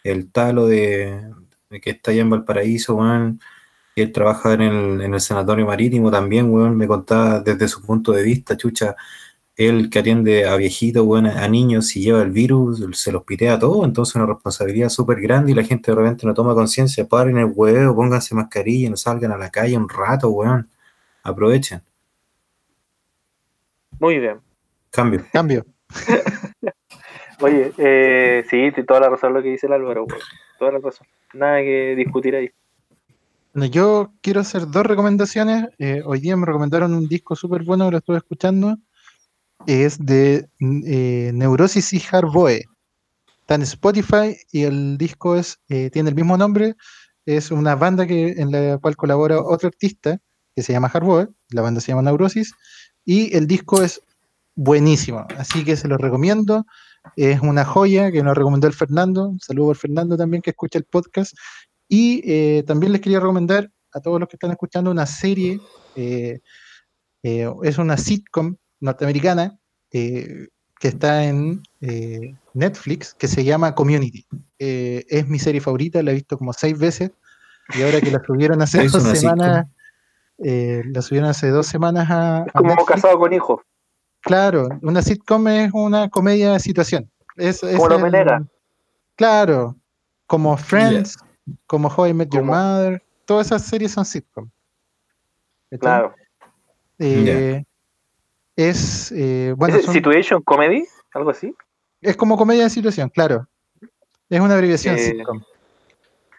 [0.04, 1.24] el talo de,
[1.82, 3.42] que está allá en Valparaíso, weón,
[3.96, 8.12] él trabaja en el, en el sanatorio marítimo también, weón, me contaba desde su punto
[8.14, 8.96] de vista, chucha,
[9.56, 13.60] él que atiende a viejitos, weón, a niños, si lleva el virus, se los pitea
[13.60, 17.38] todo, entonces una responsabilidad súper grande y la gente de repente no toma conciencia, paren
[17.38, 20.70] el huevo, pónganse mascarilla, no salgan a la calle un rato, weón,
[21.24, 21.89] aprovechen.
[24.00, 24.40] Muy bien.
[24.92, 25.26] Cambio.
[25.32, 25.66] Cambio.
[27.42, 30.20] Oye, eh, sí, sí, toda la razón lo que dice el Álvaro, weón.
[30.58, 31.08] Toda la razón.
[31.34, 32.50] Nada que discutir ahí.
[33.54, 35.70] Bueno, Yo quiero hacer dos recomendaciones.
[35.80, 38.78] Eh, hoy día me recomendaron un disco súper bueno que lo estuve escuchando.
[39.66, 42.64] Es de eh, Neurosis y Harboe.
[43.42, 46.76] Está en Spotify y el disco es, eh, tiene el mismo nombre.
[47.26, 50.20] Es una banda que, en la cual colabora otro artista
[50.56, 51.30] que se llama Harboe.
[51.50, 52.54] La banda se llama Neurosis.
[53.10, 54.04] Y el disco es
[54.54, 55.26] buenísimo.
[55.36, 56.68] Así que se lo recomiendo.
[57.16, 59.30] Es una joya que nos recomendó el Fernando.
[59.30, 61.36] Un saludo al Fernando también que escucha el podcast.
[61.88, 65.60] Y eh, también les quería recomendar a todos los que están escuchando una serie,
[65.96, 66.42] eh,
[67.24, 69.58] eh, es una sitcom norteamericana
[69.90, 70.48] que
[70.80, 71.64] está en
[72.54, 74.28] Netflix, que se llama Community.
[74.60, 77.10] Es mi serie favorita, la he visto como seis veces,
[77.74, 79.66] y ahora que la subieron hace dos semanas,
[80.44, 82.88] eh, la subieron hace dos semanas a, Es a como Netflix.
[82.90, 83.62] casado con hijos.
[84.22, 87.10] Claro, una sitcom es una comedia de situación.
[87.36, 88.48] Es, es Como el-.
[89.16, 89.76] Claro,
[90.28, 91.18] como Friends,
[91.68, 94.50] como How I Met Your Mother, todas esas series son sitcom.
[95.80, 96.14] Claro.
[97.00, 97.64] Eh,
[98.56, 100.86] Es, eh, bueno, ¿Es son- Situation Comedy?
[101.14, 101.56] ¿Algo así?
[102.02, 103.48] es como comedia de situación, claro.
[104.30, 105.42] Es una abreviación Eh, sitcom.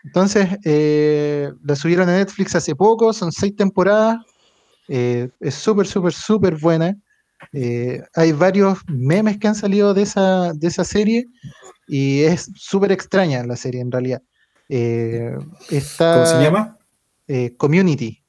[0.04, 4.18] Entonces, eh, la subieron a Netflix hace poco, son seis temporadas.
[4.88, 6.96] eh, es súper, súper, súper buena.
[7.52, 11.26] Eh, hay varios memes que han salido de esa, de esa serie
[11.86, 14.22] y es súper extraña la serie en realidad.
[14.68, 16.78] Está, ¿Cómo se llama?
[17.56, 18.22] Community.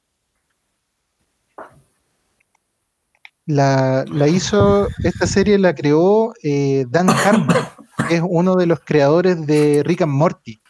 [3.46, 6.32] La, la hizo, esta serie la creó
[6.88, 7.56] Dan Harmon,
[8.08, 10.61] que es uno de los creadores de Rick and Morty.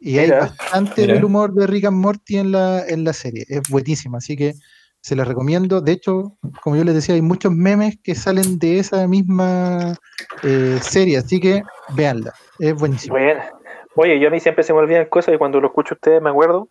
[0.00, 0.40] Y hay Mira.
[0.40, 1.14] bastante Mira.
[1.14, 3.44] del humor de Rick and Morty en la, en la serie.
[3.48, 4.54] Es buenísima, así que
[5.00, 5.80] se la recomiendo.
[5.80, 9.94] De hecho, como yo les decía, hay muchos memes que salen de esa misma
[10.42, 11.62] eh, serie, así que
[11.94, 12.32] véanla.
[12.58, 13.18] Es buenísima.
[13.18, 13.40] Bueno.
[13.96, 16.22] Oye, yo a mí siempre se me olvidan cosas y cuando lo escucho a ustedes
[16.22, 16.68] me acuerdo.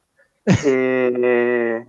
[0.65, 1.85] Eh,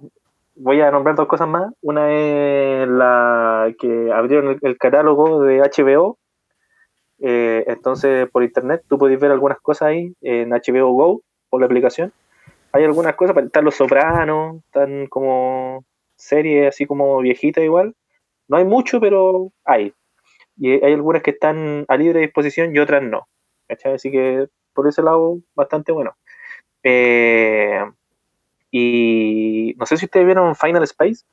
[0.56, 1.72] voy a nombrar dos cosas más.
[1.80, 6.18] Una es la que abrieron el, el catálogo de HBO.
[7.20, 11.66] Eh, entonces, por internet, tú puedes ver algunas cosas ahí en HBO Go, por la
[11.66, 12.12] aplicación.
[12.72, 15.84] Hay algunas cosas, están Los Sopranos, están como
[16.16, 17.94] series así como viejitas igual.
[18.48, 19.92] No hay mucho, pero hay.
[20.56, 23.28] Y hay algunas que están a libre disposición y otras no.
[23.68, 23.94] ¿cachai?
[23.94, 26.16] Así que por ese lado, bastante bueno.
[26.82, 27.84] Eh,
[28.70, 31.24] y no sé si ustedes vieron Final Space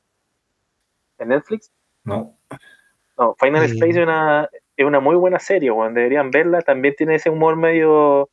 [1.19, 1.71] en Netflix.
[2.03, 2.37] No.
[3.17, 3.63] No, Final.
[3.63, 5.93] Space es una, es una muy buena serie, weón.
[5.93, 6.61] Deberían verla.
[6.61, 8.29] También tiene ese humor medio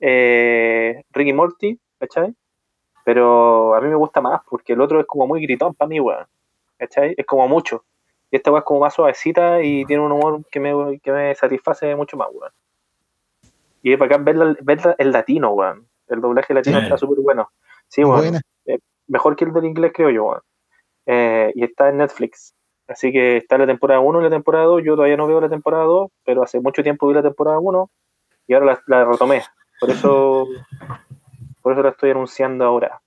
[0.00, 2.34] eh, Ricky Morty, ¿cachai?
[3.04, 6.00] Pero a mí me gusta más porque el otro es como muy gritón para mí,
[6.00, 6.26] weón.
[6.78, 7.14] ¿Cachai?
[7.16, 7.84] Es como mucho.
[8.30, 11.34] Y esta weón es como más suavecita y tiene un humor que me, que me
[11.34, 12.52] satisface mucho más, weón.
[13.82, 15.86] Y es bacán verla, verla en latino, weón.
[16.08, 16.84] El doblaje latino Sí.
[16.84, 17.50] está súper bueno.
[17.88, 18.40] Sí, weón Buena.
[19.06, 20.24] mejor que el del inglés, creo yo.
[20.24, 20.40] weón.
[21.06, 22.52] Eh, y está en Netflix.
[22.88, 24.82] Así que está la temporada 1 y la temporada 2.
[24.84, 27.90] Yo todavía no veo la temporada 2, pero hace mucho tiempo vi la temporada 1
[28.48, 29.42] y ahora la, la retomé.
[29.80, 30.46] Por eso,
[31.62, 33.00] por eso la estoy anunciando ahora.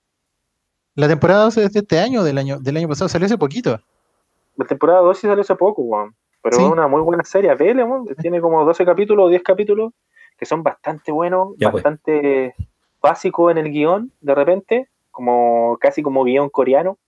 [0.94, 3.78] La temporada 12 es de este año, del año, del año pasado, salió hace poquito.
[4.56, 6.14] La temporada 2 sí salió hace poco, weón.
[6.42, 6.62] Pero Sí.
[6.64, 7.54] es una muy buena serie.
[7.54, 8.06] Vele, weón.
[8.20, 9.92] Tiene como 12 capítulos o 10 capítulos
[10.38, 11.82] que son bastante buenos, Ya, pues.
[11.82, 12.54] bastante
[13.02, 16.98] básicos en el guion, de repente, como casi como guion coreano.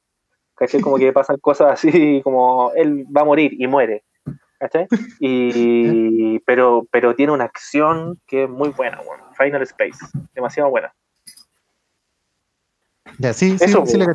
[0.54, 0.80] ¿Cachai?
[0.82, 4.04] Como que pasan cosas así, como él va a morir y muere.
[4.62, 4.86] ¿Cachai?
[5.18, 9.00] Y, pero, pero tiene una acción que es muy buena.
[9.36, 9.98] Final Space.
[10.34, 10.94] Demasiado buena.
[13.18, 14.08] Ya, sí, sí, Eso, sí le he.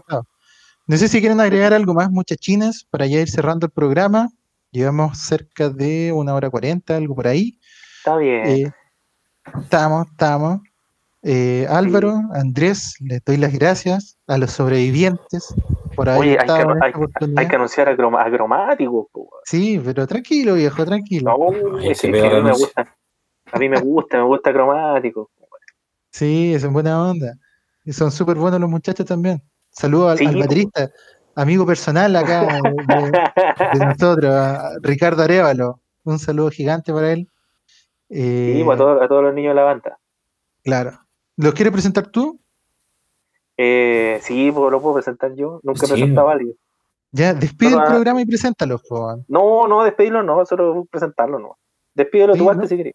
[0.87, 4.29] No sé si quieren agregar algo más, muchachines, para ya ir cerrando el programa.
[4.71, 7.59] Llevamos cerca de una hora cuarenta, algo por ahí.
[7.97, 8.45] Está bien.
[8.47, 8.71] Eh,
[9.59, 10.61] estamos, estamos.
[11.29, 15.53] Eh, Álvaro, Andrés, les doy las gracias a los sobrevivientes
[15.93, 17.39] por haber Oye, hay que, estado en hay, esta oportunidad.
[17.41, 17.97] hay que anunciar a,
[19.11, 19.29] po.
[19.43, 21.37] Sí, pero tranquilo, viejo, tranquilo.
[21.37, 22.87] No, Ay, es que a mí me gustan.
[23.51, 25.29] A mí me gusta, me gusta cromático.
[26.11, 27.33] Sí, es buena onda.
[27.83, 29.43] Y son súper buenos los muchachos también.
[29.69, 30.89] Saludos al, Sí, al baterista,
[31.35, 35.81] amigo personal acá de, de nosotros, a Ricardo Arevalo.
[36.05, 37.27] Un saludo gigante para él.
[38.09, 39.99] Eh, Sí, a todos los niños de la banda.
[40.63, 41.06] Claro.
[41.38, 42.39] ¿Los quieres presentar tú?
[43.57, 45.59] Eh, sí, pues lo puedo presentar yo.
[45.64, 45.93] Nunca he Sí.
[45.93, 46.55] presentado a alguien.
[47.11, 49.23] Ya, despide el programa y preséntalos, po.
[49.27, 51.57] No, no, despedirlo no, solo presentarlo no.
[51.95, 52.68] Despídelo Sí, tú antes ¿no?
[52.69, 52.93] si querés.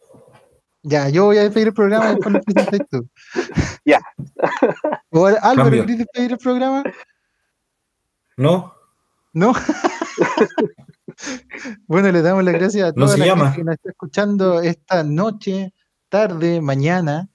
[0.85, 3.09] Ya, yo voy a despedir el programa y después lo presentas tú.
[3.85, 4.01] Ya.
[5.10, 5.82] O, Álvaro, Cambio.
[5.82, 6.82] ¿querés despedir el programa?
[8.36, 8.73] ¿No?
[9.32, 9.52] ¿No?
[11.86, 13.44] bueno, le damos las gracias a No toda se la llama.
[13.52, 15.73] gente que nos está escuchando esta noche,
[16.09, 17.28] tarde, mañana.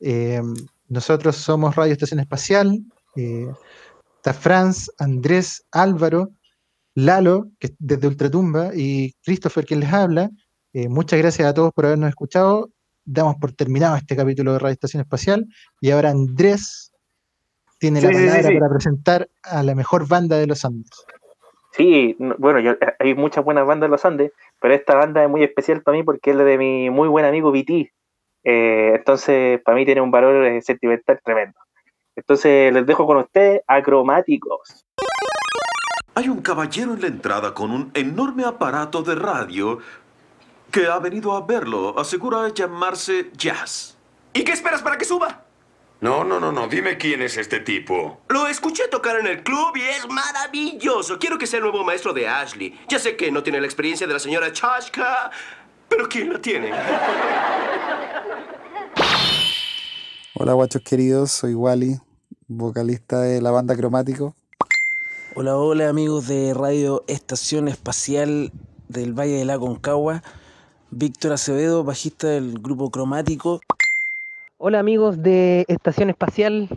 [0.00, 0.40] Eh,
[0.88, 2.80] nosotros somos Radio Estación Espacial.
[3.16, 3.48] eh,
[4.16, 6.30] está Franz, Andrés, Álvaro,
[6.94, 10.30] Lalo, que es desde Ultratumba, y Christopher, quien les habla.
[10.72, 12.70] Eh, muchas gracias a todos por habernos escuchado.
[13.04, 15.46] Damos por terminado este capítulo de Radio Estación Espacial.
[15.80, 16.92] Y ahora Andrés
[17.78, 20.90] tiene la Sí, sí, sí, palabra para presentar a la mejor banda de los Andes.
[21.76, 25.28] Sí, no- bueno, yo, hay muchas buenas bandas en los Andes, pero esta banda es
[25.28, 27.90] muy especial para mí porque es la de mi muy buen amigo Viti.
[28.44, 31.58] Eh, entonces, para mí tiene un valor eh, sentimental tremendo.
[32.14, 34.84] Entonces, les dejo con ustedes acromáticos.
[36.14, 39.78] Hay un caballero en la entrada con un enorme aparato de radio
[40.70, 41.98] que ha venido a verlo.
[41.98, 43.96] Asegura llamarse Jazz.
[44.32, 45.44] ¿Y qué esperas para que suba?
[46.00, 46.68] No, no, no, no.
[46.68, 48.20] Dime quién es este tipo.
[48.28, 51.18] Lo escuché tocar en el club y es maravilloso.
[51.18, 52.78] Quiero que sea el nuevo maestro de Ashley.
[52.88, 55.30] Ya sé que no tiene la experiencia de la señora Chashka,
[55.88, 56.72] pero ¿quién la tiene?
[60.36, 62.00] Hola guachos queridos, soy Wally,
[62.48, 64.34] vocalista de la banda Cromático.
[65.36, 68.50] Hola, hola amigos de Radio Estación Espacial
[68.88, 70.24] del Valle de la Concagua.
[70.90, 73.60] Víctor Acevedo, bajista del grupo Cromático.
[74.58, 76.68] Hola amigos de Estación Espacial,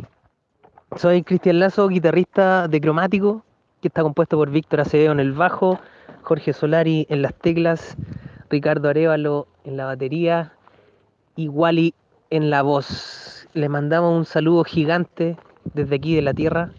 [0.95, 3.43] soy Cristian Lazo, guitarrista de Cromático,
[3.81, 5.79] que está compuesto por Víctor Acevedo en el bajo,
[6.21, 7.97] Jorge Solari en las teclas,
[8.51, 10.53] Ricardo Arevalo en la batería
[11.35, 11.95] y Wally
[12.29, 13.36] en la voz.
[13.53, 15.37] Les mandamos un saludo gigante
[15.73, 16.71] desde aquí de la Tierra.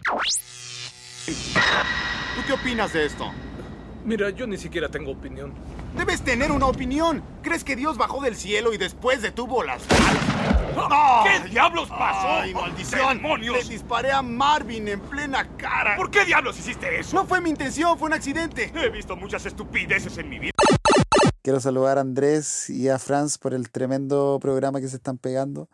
[1.25, 3.31] ¿Tú qué opinas de esto?
[4.05, 5.53] Mira, yo ni siquiera tengo opinión.
[5.97, 7.21] Debes tener una opinión.
[7.41, 9.83] ¿Crees que Dios bajó del cielo y después detuvo las?
[10.75, 11.23] ¡No!
[11.23, 12.41] ¿Qué diablos pasó?
[12.41, 13.17] ¡Ay, maldición!
[13.17, 13.67] ¡Demonios!
[13.67, 15.97] Le disparé a Marvin en plena cara.
[15.97, 17.15] ¿Por qué diablos hiciste eso?
[17.15, 18.71] No fue mi intención, fue un accidente.
[18.73, 20.53] He visto muchas estupideces en mi vida.
[21.41, 25.67] Quiero saludar a Andrés y a Franz por el tremendo programa que se están pegando.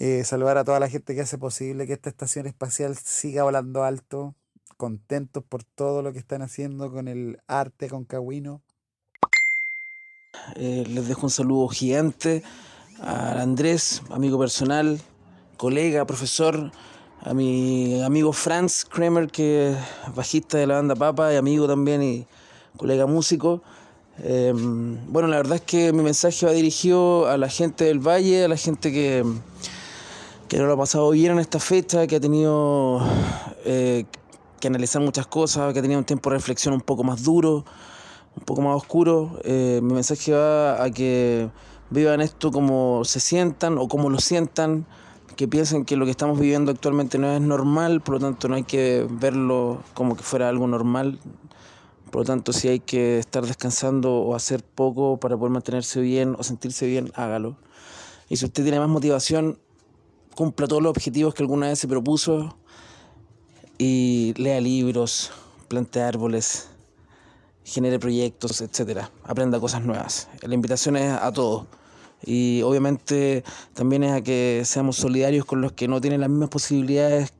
[0.00, 3.82] Eh, saludar a toda la gente que hace posible que esta estación espacial siga volando
[3.82, 4.36] alto.
[4.76, 8.62] Contentos por todo lo que están haciendo con el arte concagüino.
[10.54, 12.44] Eh, les dejo un saludo gigante
[13.00, 15.00] a Andrés, amigo personal,
[15.56, 16.70] colega, profesor,
[17.20, 22.04] a mi amigo Franz Kramer, que es bajista de la banda Papa y amigo también
[22.04, 22.24] y
[22.76, 23.64] colega músico.
[24.20, 28.44] Eh, bueno, la verdad es que mi mensaje va dirigido a la gente del Valle,
[28.44, 29.24] a la gente que,
[30.48, 33.00] que no lo ha pasado bien en esta fecha, que ha tenido
[33.64, 34.06] eh,
[34.60, 37.66] que analizar muchas cosas, que ha tenido un tiempo de reflexión un poco más duro,
[38.34, 39.38] un poco más oscuro.
[39.44, 41.50] Eh, mi mensaje va a que
[41.90, 44.86] vivan esto como se sientan o como lo sientan,
[45.36, 48.54] que piensen que lo que estamos viviendo actualmente no es normal, por lo tanto no
[48.54, 51.20] hay que verlo como que fuera algo normal.
[52.10, 56.36] Por lo tanto, si hay que estar descansando o hacer poco para poder mantenerse bien
[56.38, 57.58] o sentirse bien, hágalo.
[58.30, 59.58] Y si usted tiene más motivación,
[60.38, 62.56] cumpla todos los objetivos que alguna vez se propuso
[63.76, 65.32] y lea libros,
[65.66, 66.68] plante árboles,
[67.64, 69.10] genere proyectos, etcétera.
[69.24, 70.28] Aprenda cosas nuevas.
[70.42, 71.66] La invitación es a todos.
[72.24, 73.42] Y obviamente
[73.74, 77.32] también es a que seamos solidarios con los que no tienen las mismas posibilidades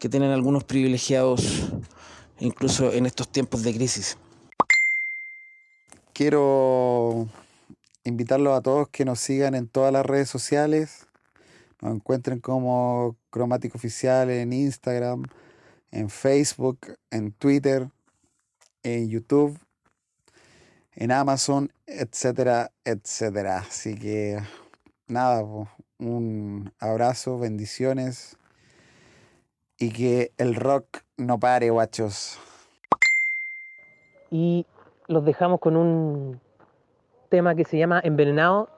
[0.00, 1.68] que tienen algunos privilegiados,
[2.40, 4.18] incluso en estos tiempos de crisis.
[6.12, 7.28] Quiero
[8.02, 11.05] invitarlos a todos que nos sigan en todas las redes sociales.
[11.80, 15.24] Nos encuentren como Cromático Oficial en Instagram,
[15.90, 16.78] en Facebook,
[17.10, 17.88] en Twitter,
[18.82, 19.58] en YouTube,
[20.94, 23.58] en Amazon, etcétera, etcétera.
[23.58, 24.38] Así que
[25.06, 25.42] nada,
[25.98, 28.36] un abrazo, bendiciones
[29.78, 32.38] y que el rock no pare, guachos.
[34.30, 34.66] Y
[35.06, 36.40] los dejamos con un
[37.28, 38.70] tema que se llama Envenenado,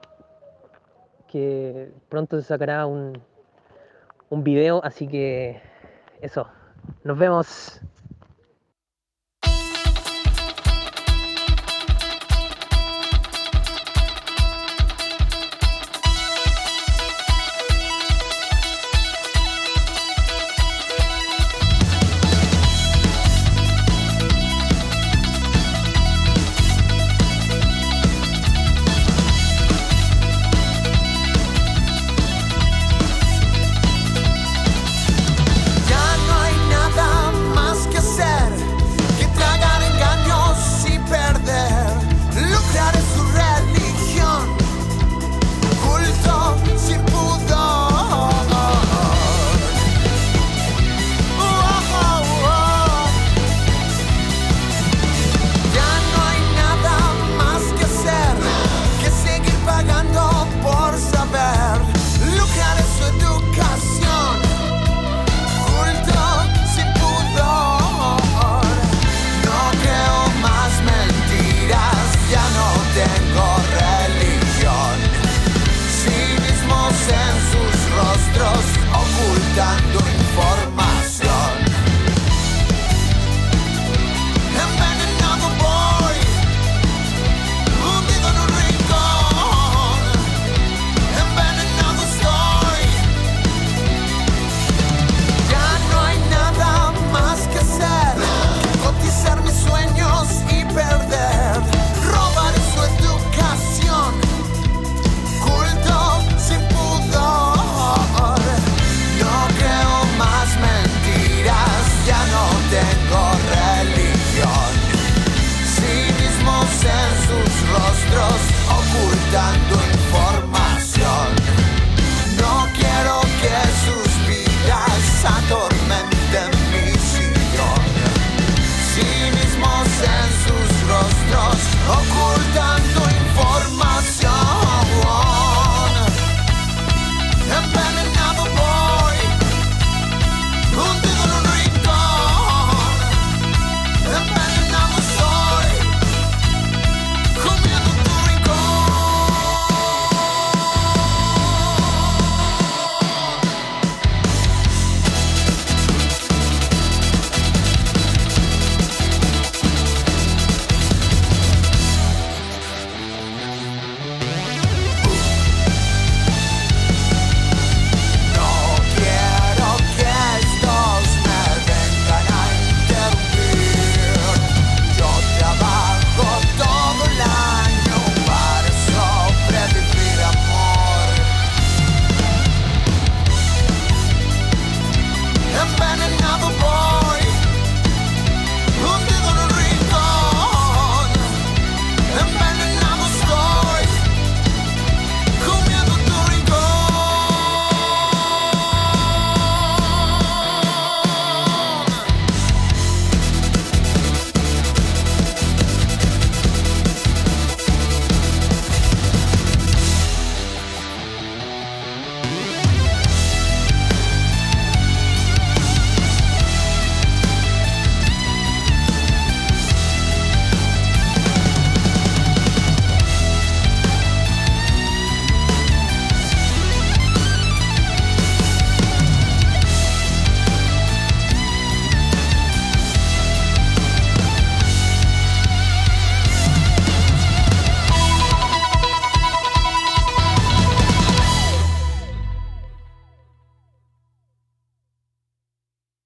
[1.30, 3.20] que pronto se sacará un,
[4.30, 5.60] un video, así que
[6.20, 6.48] eso,
[7.04, 7.80] nos vemos.